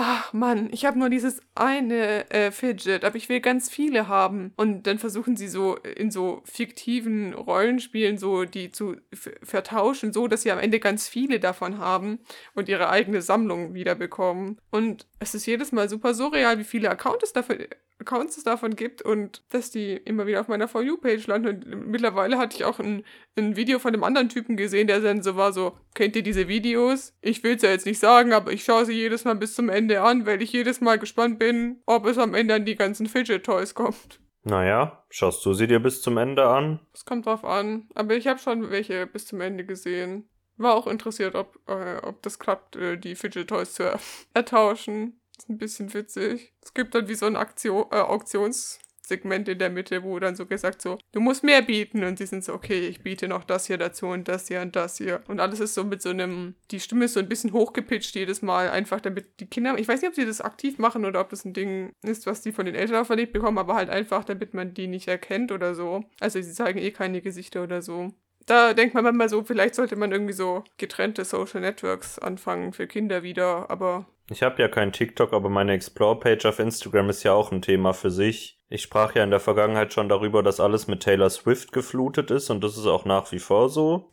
ach 0.00 0.32
Mann, 0.32 0.68
ich 0.70 0.86
habe 0.86 0.96
nur 0.96 1.10
dieses 1.10 1.40
eine 1.56 2.30
äh, 2.30 2.52
Fidget, 2.52 3.04
aber 3.04 3.16
ich 3.16 3.28
will 3.28 3.40
ganz 3.40 3.68
viele 3.68 4.06
haben. 4.06 4.52
Und 4.56 4.86
dann 4.86 5.00
versuchen 5.00 5.36
sie 5.36 5.48
so 5.48 5.76
in 5.76 6.12
so 6.12 6.40
fiktiven 6.44 7.34
Rollenspielen 7.34 8.16
so 8.16 8.44
die 8.44 8.70
zu 8.70 8.96
vertauschen, 9.42 10.12
so 10.12 10.28
dass 10.28 10.42
sie 10.42 10.52
am 10.52 10.60
Ende 10.60 10.78
ganz 10.78 11.08
viele 11.08 11.40
davon 11.40 11.78
haben 11.78 12.20
und 12.54 12.68
ihre 12.68 12.90
eigene 12.90 13.22
Sammlung 13.22 13.74
wiederbekommen. 13.74 14.60
Und 14.70 15.08
es 15.18 15.34
ist 15.34 15.46
jedes 15.46 15.72
Mal 15.72 15.88
super 15.88 16.14
surreal, 16.14 16.60
wie 16.60 16.64
viele 16.64 16.90
Accounts 16.90 17.24
es 17.24 17.32
dafür 17.32 17.66
Accounts 18.00 18.36
es 18.36 18.44
davon 18.44 18.76
gibt 18.76 19.02
und 19.02 19.42
dass 19.50 19.70
die 19.70 19.92
immer 19.96 20.26
wieder 20.26 20.40
auf 20.40 20.48
meiner 20.48 20.68
For 20.68 20.82
You-Page 20.82 21.26
landen. 21.26 21.48
Und 21.48 21.88
mittlerweile 21.88 22.38
hatte 22.38 22.56
ich 22.56 22.64
auch 22.64 22.78
ein, 22.78 23.04
ein 23.36 23.56
Video 23.56 23.78
von 23.78 23.92
einem 23.92 24.04
anderen 24.04 24.28
Typen 24.28 24.56
gesehen, 24.56 24.86
der 24.86 25.00
dann 25.00 25.22
so 25.22 25.36
war 25.36 25.52
so, 25.52 25.76
kennt 25.94 26.16
ihr 26.16 26.22
diese 26.22 26.48
Videos? 26.48 27.14
Ich 27.20 27.42
will 27.42 27.56
es 27.56 27.62
ja 27.62 27.70
jetzt 27.70 27.86
nicht 27.86 27.98
sagen, 27.98 28.32
aber 28.32 28.52
ich 28.52 28.64
schaue 28.64 28.84
sie 28.84 28.92
jedes 28.92 29.24
Mal 29.24 29.34
bis 29.34 29.54
zum 29.54 29.68
Ende 29.68 30.00
an, 30.02 30.26
weil 30.26 30.42
ich 30.42 30.52
jedes 30.52 30.80
Mal 30.80 30.98
gespannt 30.98 31.38
bin, 31.38 31.82
ob 31.86 32.06
es 32.06 32.18
am 32.18 32.34
Ende 32.34 32.54
an 32.54 32.64
die 32.64 32.76
ganzen 32.76 33.06
Fidget-Toys 33.06 33.74
kommt. 33.74 34.20
Naja, 34.44 35.04
schaust 35.10 35.44
du 35.44 35.52
sie 35.52 35.66
dir 35.66 35.80
bis 35.80 36.00
zum 36.00 36.16
Ende 36.16 36.48
an? 36.48 36.80
Es 36.94 37.04
kommt 37.04 37.26
drauf 37.26 37.44
an, 37.44 37.88
aber 37.94 38.14
ich 38.14 38.26
habe 38.26 38.38
schon 38.38 38.70
welche 38.70 39.06
bis 39.06 39.26
zum 39.26 39.40
Ende 39.40 39.64
gesehen. 39.64 40.28
War 40.56 40.74
auch 40.74 40.86
interessiert, 40.86 41.34
ob, 41.34 41.58
äh, 41.68 41.98
ob 42.02 42.22
das 42.22 42.38
klappt, 42.38 42.76
äh, 42.76 42.96
die 42.96 43.14
Fidget-Toys 43.14 43.74
zu 43.74 43.98
ertauschen. 44.34 45.17
Ein 45.48 45.58
bisschen 45.58 45.92
witzig. 45.94 46.52
Es 46.62 46.74
gibt 46.74 46.94
dann 46.94 47.08
wie 47.08 47.14
so 47.14 47.26
ein 47.26 47.36
Aktion, 47.36 47.86
äh, 47.90 47.96
Auktionssegment 47.96 49.48
in 49.48 49.58
der 49.58 49.70
Mitte, 49.70 50.02
wo 50.02 50.18
dann 50.18 50.36
so 50.36 50.46
gesagt 50.46 50.82
so, 50.82 50.98
du 51.12 51.20
musst 51.20 51.44
mehr 51.44 51.62
bieten. 51.62 52.04
Und 52.04 52.18
sie 52.18 52.26
sind 52.26 52.44
so, 52.44 52.54
okay, 52.54 52.86
ich 52.88 53.02
biete 53.02 53.28
noch 53.28 53.44
das 53.44 53.66
hier 53.66 53.78
dazu 53.78 54.06
und 54.06 54.28
das 54.28 54.48
hier 54.48 54.60
und 54.60 54.76
das 54.76 54.98
hier. 54.98 55.22
Und 55.28 55.40
alles 55.40 55.60
ist 55.60 55.74
so 55.74 55.84
mit 55.84 56.02
so 56.02 56.10
einem, 56.10 56.54
die 56.70 56.80
Stimme 56.80 57.06
ist 57.06 57.14
so 57.14 57.20
ein 57.20 57.28
bisschen 57.28 57.52
hochgepitcht 57.52 58.14
jedes 58.14 58.42
Mal, 58.42 58.70
einfach 58.70 59.00
damit 59.00 59.40
die 59.40 59.46
Kinder, 59.46 59.78
ich 59.78 59.88
weiß 59.88 60.00
nicht, 60.00 60.08
ob 60.08 60.14
sie 60.14 60.26
das 60.26 60.40
aktiv 60.40 60.78
machen 60.78 61.04
oder 61.04 61.20
ob 61.20 61.30
das 61.30 61.44
ein 61.44 61.52
Ding 61.52 61.92
ist, 62.02 62.26
was 62.26 62.42
die 62.42 62.52
von 62.52 62.66
den 62.66 62.74
Eltern 62.74 62.96
auferlegt 62.96 63.32
bekommen, 63.32 63.58
aber 63.58 63.74
halt 63.74 63.90
einfach, 63.90 64.24
damit 64.24 64.54
man 64.54 64.74
die 64.74 64.86
nicht 64.86 65.08
erkennt 65.08 65.52
oder 65.52 65.74
so. 65.74 66.04
Also 66.20 66.40
sie 66.40 66.52
zeigen 66.52 66.78
eh 66.78 66.90
keine 66.90 67.20
Gesichter 67.22 67.62
oder 67.62 67.82
so 67.82 68.12
da 68.48 68.72
denkt 68.72 68.94
man 68.94 69.04
manchmal 69.04 69.28
so, 69.28 69.42
vielleicht 69.44 69.74
sollte 69.74 69.96
man 69.96 70.10
irgendwie 70.10 70.32
so 70.32 70.64
getrennte 70.78 71.24
Social 71.24 71.60
Networks 71.60 72.18
anfangen 72.18 72.72
für 72.72 72.86
Kinder 72.86 73.22
wieder, 73.22 73.70
aber. 73.70 74.06
Ich 74.30 74.42
habe 74.42 74.60
ja 74.60 74.68
kein 74.68 74.92
TikTok, 74.92 75.32
aber 75.32 75.48
meine 75.48 75.72
Explore-Page 75.72 76.44
auf 76.46 76.58
Instagram 76.58 77.08
ist 77.08 77.22
ja 77.22 77.32
auch 77.32 77.50
ein 77.50 77.62
Thema 77.62 77.94
für 77.94 78.10
sich. 78.10 78.60
Ich 78.68 78.82
sprach 78.82 79.14
ja 79.14 79.24
in 79.24 79.30
der 79.30 79.40
Vergangenheit 79.40 79.94
schon 79.94 80.10
darüber, 80.10 80.42
dass 80.42 80.60
alles 80.60 80.86
mit 80.86 81.02
Taylor 81.02 81.30
Swift 81.30 81.72
geflutet 81.72 82.30
ist 82.30 82.50
und 82.50 82.62
das 82.62 82.76
ist 82.76 82.86
auch 82.86 83.06
nach 83.06 83.32
wie 83.32 83.38
vor 83.38 83.70
so. 83.70 84.10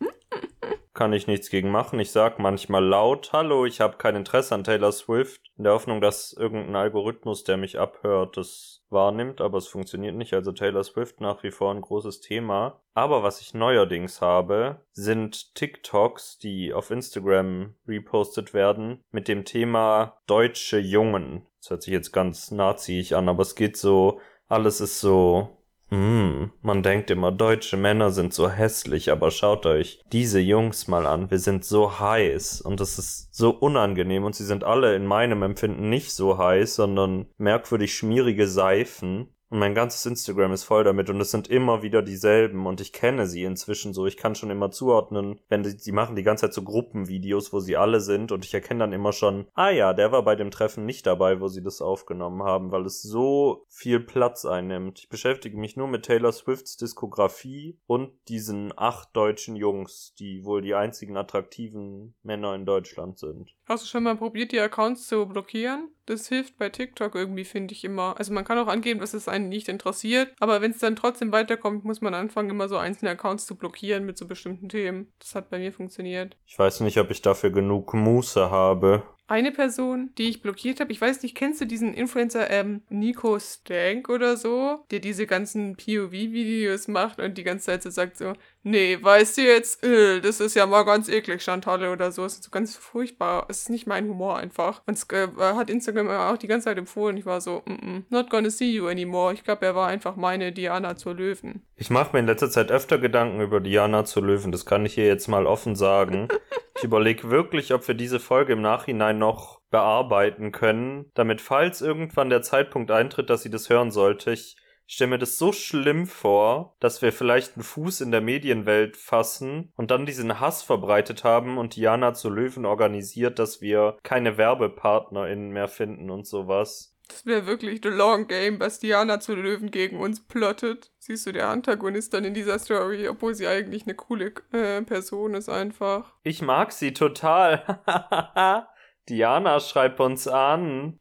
Kann 0.95 1.13
ich 1.13 1.27
nichts 1.27 1.49
gegen 1.49 1.69
machen. 1.69 1.99
Ich 1.99 2.11
sag 2.11 2.39
manchmal 2.39 2.83
laut, 2.83 3.31
hallo, 3.33 3.65
ich 3.65 3.81
habe 3.81 3.97
kein 3.97 4.15
Interesse 4.15 4.55
an 4.55 4.63
Taylor 4.63 4.93
Swift, 4.93 5.41
in 5.57 5.65
der 5.65 5.73
Hoffnung, 5.73 6.01
dass 6.01 6.33
irgendein 6.33 6.75
Algorithmus, 6.75 7.43
der 7.43 7.57
mich 7.57 7.77
abhört, 7.77 8.37
das 8.37 8.83
wahrnimmt, 8.89 9.41
aber 9.41 9.57
es 9.57 9.67
funktioniert 9.67 10.15
nicht. 10.15 10.33
Also 10.33 10.53
Taylor 10.53 10.83
Swift 10.83 11.19
nach 11.19 11.43
wie 11.43 11.51
vor 11.51 11.73
ein 11.73 11.81
großes 11.81 12.21
Thema. 12.21 12.81
Aber 12.93 13.23
was 13.23 13.41
ich 13.41 13.53
neuerdings 13.53 14.21
habe, 14.21 14.81
sind 14.93 15.53
TikToks, 15.55 16.39
die 16.39 16.73
auf 16.73 16.91
Instagram 16.91 17.75
repostet 17.87 18.53
werden, 18.53 19.03
mit 19.11 19.27
dem 19.27 19.43
Thema 19.43 20.17
deutsche 20.27 20.79
Jungen. 20.79 21.45
Das 21.59 21.71
hört 21.71 21.83
sich 21.83 21.93
jetzt 21.93 22.13
ganz 22.13 22.51
naziig 22.51 23.13
an, 23.13 23.27
aber 23.27 23.41
es 23.41 23.55
geht 23.55 23.75
so, 23.75 24.21
alles 24.47 24.79
ist 24.79 25.01
so 25.01 25.49
Mm, 25.91 26.45
man 26.61 26.81
denkt 26.81 27.11
immer, 27.11 27.31
deutsche 27.31 27.77
Männer 27.77 28.09
sind 28.09 28.33
so 28.33 28.49
hässlich, 28.49 29.11
aber 29.11 29.29
schaut 29.29 29.65
euch 29.65 30.01
diese 30.11 30.39
Jungs 30.39 30.87
mal 30.87 31.05
an. 31.05 31.29
Wir 31.29 31.37
sind 31.37 31.63
so 31.63 31.99
heiß 31.99 32.61
und 32.61 32.81
es 32.81 32.97
ist 32.97 33.33
so 33.33 33.51
unangenehm 33.51 34.23
und 34.23 34.35
sie 34.35 34.45
sind 34.45 34.63
alle 34.63 34.95
in 34.95 35.05
meinem 35.05 35.43
Empfinden 35.43 35.89
nicht 35.89 36.11
so 36.11 36.37
heiß, 36.39 36.75
sondern 36.75 37.27
merkwürdig 37.37 37.95
schmierige 37.95 38.47
Seifen. 38.47 39.34
Und 39.49 39.59
mein 39.59 39.75
ganzes 39.75 40.05
Instagram 40.05 40.53
ist 40.53 40.63
voll 40.63 40.83
damit 40.83 41.09
und 41.09 41.21
es 41.21 41.31
sind 41.31 41.47
immer 41.47 41.83
wieder 41.83 42.01
dieselben 42.01 42.65
und 42.65 42.81
ich 42.81 42.93
kenne 42.93 43.27
sie 43.27 43.43
inzwischen 43.43 43.93
so. 43.93 44.07
Ich 44.07 44.17
kann 44.17 44.35
schon 44.35 44.49
immer 44.49 44.71
zuordnen, 44.71 45.39
wenn 45.49 45.63
die, 45.63 45.77
die 45.77 45.91
machen 45.91 46.15
die 46.15 46.23
ganze 46.23 46.45
Zeit 46.45 46.53
so 46.53 46.63
Gruppenvideos, 46.63 47.53
wo 47.53 47.59
sie 47.59 47.77
alle 47.77 48.01
sind 48.01 48.31
und 48.31 48.43
ich 48.43 48.53
erkenne 48.53 48.79
dann 48.79 48.93
immer 48.93 49.13
schon, 49.13 49.47
ah 49.53 49.69
ja, 49.69 49.93
der 49.93 50.11
war 50.11 50.23
bei 50.23 50.35
dem 50.35 50.51
Treffen 50.51 50.85
nicht 50.85 51.05
dabei, 51.05 51.41
wo 51.41 51.47
sie 51.47 51.61
das 51.61 51.81
aufgenommen 51.81 52.43
haben, 52.43 52.71
weil 52.71 52.85
es 52.85 53.01
so 53.01 53.65
viel 53.69 53.99
Platz 53.99 54.45
einnimmt. 54.45 54.99
Ich 54.99 55.09
beschäftige 55.09 55.57
mich 55.57 55.77
nur 55.77 55.87
mit 55.87 56.05
Taylor 56.05 56.31
Swifts 56.31 56.77
Diskografie 56.77 57.77
und 57.85 58.11
diesen 58.27 58.73
acht 58.75 59.15
deutschen 59.15 59.55
Jungs, 59.55 60.15
die 60.17 60.43
wohl 60.43 60.61
die 60.61 60.73
einzigen 60.73 61.17
attraktiven 61.17 62.15
Männer 62.23 62.55
in 62.55 62.65
Deutschland 62.65 63.19
sind. 63.19 63.53
Hast 63.67 63.83
du 63.83 63.87
schon 63.87 64.03
mal 64.03 64.17
probiert, 64.17 64.51
die 64.51 64.59
Accounts 64.59 65.07
zu 65.07 65.25
blockieren? 65.27 65.94
Das 66.05 66.27
hilft 66.27 66.57
bei 66.57 66.69
TikTok 66.69 67.15
irgendwie, 67.15 67.45
finde 67.45 67.73
ich 67.73 67.83
immer. 67.83 68.15
Also 68.17 68.33
man 68.33 68.45
kann 68.45 68.57
auch 68.57 68.67
angeben, 68.67 68.99
dass 68.99 69.13
es 69.13 69.27
einen 69.27 69.49
nicht 69.49 69.67
interessiert, 69.69 70.33
aber 70.39 70.61
wenn 70.61 70.71
es 70.71 70.79
dann 70.79 70.95
trotzdem 70.95 71.31
weiterkommt, 71.31 71.83
muss 71.83 72.01
man 72.01 72.13
anfangen, 72.13 72.49
immer 72.49 72.69
so 72.69 72.77
einzelne 72.77 73.11
Accounts 73.11 73.45
zu 73.45 73.55
blockieren 73.55 74.05
mit 74.05 74.17
so 74.17 74.27
bestimmten 74.27 74.69
Themen. 74.69 75.11
Das 75.19 75.35
hat 75.35 75.49
bei 75.49 75.57
mir 75.57 75.71
funktioniert. 75.71 76.37
Ich 76.45 76.57
weiß 76.57 76.81
nicht, 76.81 76.97
ob 76.99 77.09
ich 77.11 77.21
dafür 77.21 77.49
genug 77.49 77.93
Muße 77.93 78.49
habe. 78.51 79.03
Eine 79.27 79.51
Person, 79.51 80.11
die 80.19 80.29
ich 80.29 80.43
blockiert 80.43 80.79
habe, 80.79 80.91
ich 80.91 81.01
weiß 81.01 81.23
nicht, 81.23 81.33
kennst 81.33 81.59
du 81.59 81.65
diesen 81.65 81.95
Influencer 81.95 82.47
ähm, 82.51 82.83
Nico 82.89 83.39
Stank 83.39 84.07
oder 84.07 84.37
so, 84.37 84.85
der 84.91 84.99
diese 84.99 85.25
ganzen 85.25 85.75
POV-Videos 85.75 86.87
macht 86.87 87.19
und 87.19 87.35
die 87.35 87.43
ganze 87.43 87.65
Zeit 87.65 87.81
so 87.81 87.89
sagt 87.89 88.17
so, 88.17 88.33
nee, 88.65 88.97
weißt 89.01 89.37
du 89.37 89.41
jetzt, 89.43 89.83
äh, 89.85 90.19
das 90.19 90.41
ist 90.41 90.55
ja 90.55 90.65
mal 90.65 90.83
ganz 90.83 91.07
eklig, 91.07 91.41
Chantalle 91.41 91.91
oder 91.91 92.11
so. 92.11 92.25
Es 92.25 92.33
ist 92.33 92.43
so 92.43 92.51
ganz 92.51 92.75
furchtbar. 92.75 93.45
Es 93.47 93.61
ist 93.61 93.69
nicht 93.69 93.87
mein 93.87 94.09
Humor 94.09 94.37
einfach. 94.37 94.81
Und 94.85 94.95
es 94.97 95.07
äh, 95.11 95.29
hat 95.37 95.69
Instagram 95.69 96.09
auch 96.09 96.37
die 96.37 96.47
ganze 96.47 96.65
Zeit 96.65 96.77
empfohlen. 96.77 97.15
Ich 97.15 97.25
war 97.25 97.39
so, 97.39 97.61
mm 97.65 97.71
-mm, 97.71 98.03
not 98.09 98.29
gonna 98.29 98.49
see 98.49 98.71
you 98.71 98.87
anymore. 98.87 99.33
Ich 99.33 99.43
glaube, 99.43 99.65
er 99.65 99.75
war 99.75 99.87
einfach 99.87 100.17
meine 100.17 100.51
Diana 100.51 100.97
zur 100.97 101.13
Löwen. 101.13 101.63
Ich 101.75 101.89
mache 101.89 102.13
mir 102.13 102.19
in 102.19 102.27
letzter 102.27 102.49
Zeit 102.49 102.71
öfter 102.71 102.97
Gedanken 102.97 103.39
über 103.39 103.61
Diana 103.61 104.03
zur 104.03 104.23
Löwen. 104.23 104.51
Das 104.51 104.65
kann 104.65 104.85
ich 104.85 104.95
hier 104.95 105.07
jetzt 105.07 105.27
mal 105.27 105.45
offen 105.45 105.75
sagen. 105.75 106.27
ich 106.75 106.83
überlege 106.83 107.29
wirklich, 107.29 107.73
ob 107.73 107.87
wir 107.87 107.95
diese 107.95 108.19
Folge 108.19 108.53
im 108.53 108.61
Nachhinein 108.61 109.17
noch 109.17 109.61
bearbeiten 109.69 110.51
können, 110.51 111.11
damit 111.13 111.41
falls 111.41 111.81
irgendwann 111.81 112.29
der 112.29 112.41
Zeitpunkt 112.41 112.91
eintritt, 112.91 113.29
dass 113.29 113.43
sie 113.43 113.49
das 113.49 113.69
hören 113.69 113.91
sollte, 113.91 114.31
ich 114.31 114.57
stelle 114.87 115.11
mir 115.11 115.17
das 115.17 115.37
so 115.37 115.51
schlimm 115.51 116.07
vor, 116.07 116.75
dass 116.79 117.01
wir 117.01 117.11
vielleicht 117.11 117.55
einen 117.55 117.63
Fuß 117.63 118.01
in 118.01 118.11
der 118.11 118.21
Medienwelt 118.21 118.97
fassen 118.97 119.71
und 119.75 119.91
dann 119.91 120.05
diesen 120.05 120.39
Hass 120.39 120.63
verbreitet 120.63 121.23
haben 121.23 121.57
und 121.57 121.75
Diana 121.75 122.13
zu 122.13 122.29
Löwen 122.29 122.65
organisiert, 122.65 123.39
dass 123.39 123.61
wir 123.61 123.97
keine 124.03 124.37
WerbepartnerInnen 124.37 125.49
mehr 125.49 125.67
finden 125.67 126.09
und 126.09 126.27
sowas. 126.27 126.95
Das 127.07 127.25
wäre 127.25 127.45
wirklich 127.45 127.81
the 127.83 127.89
long 127.89 128.27
game, 128.27 128.59
was 128.59 128.79
Diana 128.79 129.19
zu 129.19 129.35
Löwen 129.35 129.69
gegen 129.69 129.99
uns 129.99 130.25
plottet. 130.25 130.91
Siehst 130.97 131.27
du, 131.27 131.31
der 131.31 131.49
Antagonist 131.49 132.13
dann 132.13 132.25
in 132.25 132.33
dieser 132.33 132.57
Story, 132.57 133.07
obwohl 133.07 133.35
sie 133.35 133.47
eigentlich 133.47 133.83
eine 133.83 133.93
coole 133.95 134.33
äh, 134.51 134.81
Person 134.81 135.35
ist 135.35 135.49
einfach. 135.49 136.13
Ich 136.23 136.41
mag 136.41 136.71
sie 136.71 136.93
total. 136.93 137.79
Diana, 139.09 139.59
schreib 139.59 139.99
uns 139.99 140.27
an. 140.27 140.99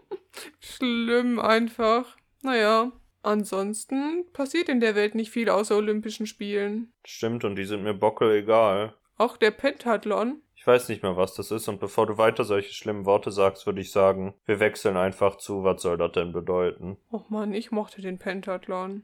Schlimm 0.60 1.38
einfach. 1.38 2.16
Naja, 2.40 2.90
ansonsten 3.22 4.24
passiert 4.32 4.68
in 4.68 4.80
der 4.80 4.94
Welt 4.94 5.14
nicht 5.14 5.30
viel 5.30 5.48
außer 5.48 5.76
Olympischen 5.76 6.26
Spielen. 6.26 6.92
Stimmt, 7.04 7.44
und 7.44 7.56
die 7.56 7.64
sind 7.64 7.82
mir 7.82 7.94
bockel 7.94 8.32
egal. 8.32 8.94
Auch 9.16 9.36
der 9.36 9.50
Pentathlon. 9.50 10.42
Ich 10.54 10.66
weiß 10.66 10.88
nicht 10.88 11.02
mehr, 11.02 11.16
was 11.16 11.34
das 11.34 11.50
ist, 11.50 11.66
und 11.66 11.80
bevor 11.80 12.06
du 12.06 12.18
weiter 12.18 12.44
solche 12.44 12.72
schlimmen 12.72 13.04
Worte 13.04 13.32
sagst, 13.32 13.66
würde 13.66 13.80
ich 13.80 13.90
sagen, 13.90 14.34
wir 14.46 14.60
wechseln 14.60 14.96
einfach 14.96 15.36
zu, 15.36 15.64
was 15.64 15.82
soll 15.82 15.98
das 15.98 16.12
denn 16.12 16.32
bedeuten? 16.32 16.98
Och 17.10 17.30
man, 17.30 17.52
ich 17.52 17.72
mochte 17.72 18.00
den 18.00 18.18
Pentathlon. 18.18 19.02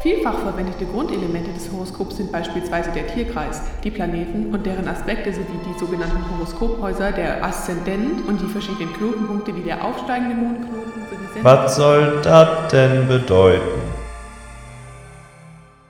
Vielfach 0.00 0.38
verwendete 0.38 0.86
Grundelemente 0.86 1.52
des 1.52 1.70
Horoskops 1.70 2.16
sind 2.16 2.32
beispielsweise 2.32 2.90
der 2.90 3.06
Tierkreis, 3.06 3.60
die 3.84 3.90
Planeten 3.90 4.46
und 4.54 4.64
deren 4.64 4.88
Aspekte 4.88 5.30
sowie 5.30 5.60
die 5.62 5.78
sogenannten 5.78 6.24
Horoskophäuser, 6.30 7.12
der 7.12 7.44
Aszendent 7.44 8.26
und 8.26 8.40
die 8.40 8.46
verschiedenen 8.46 8.94
Knotenpunkte 8.94 9.54
wie 9.54 9.60
der 9.60 9.84
aufsteigende 9.84 10.36
Mondknoten 10.36 11.02
sowie 11.10 11.44
Was 11.44 11.76
soll 11.76 12.22
das 12.22 12.72
denn 12.72 13.08
bedeuten? 13.08 13.82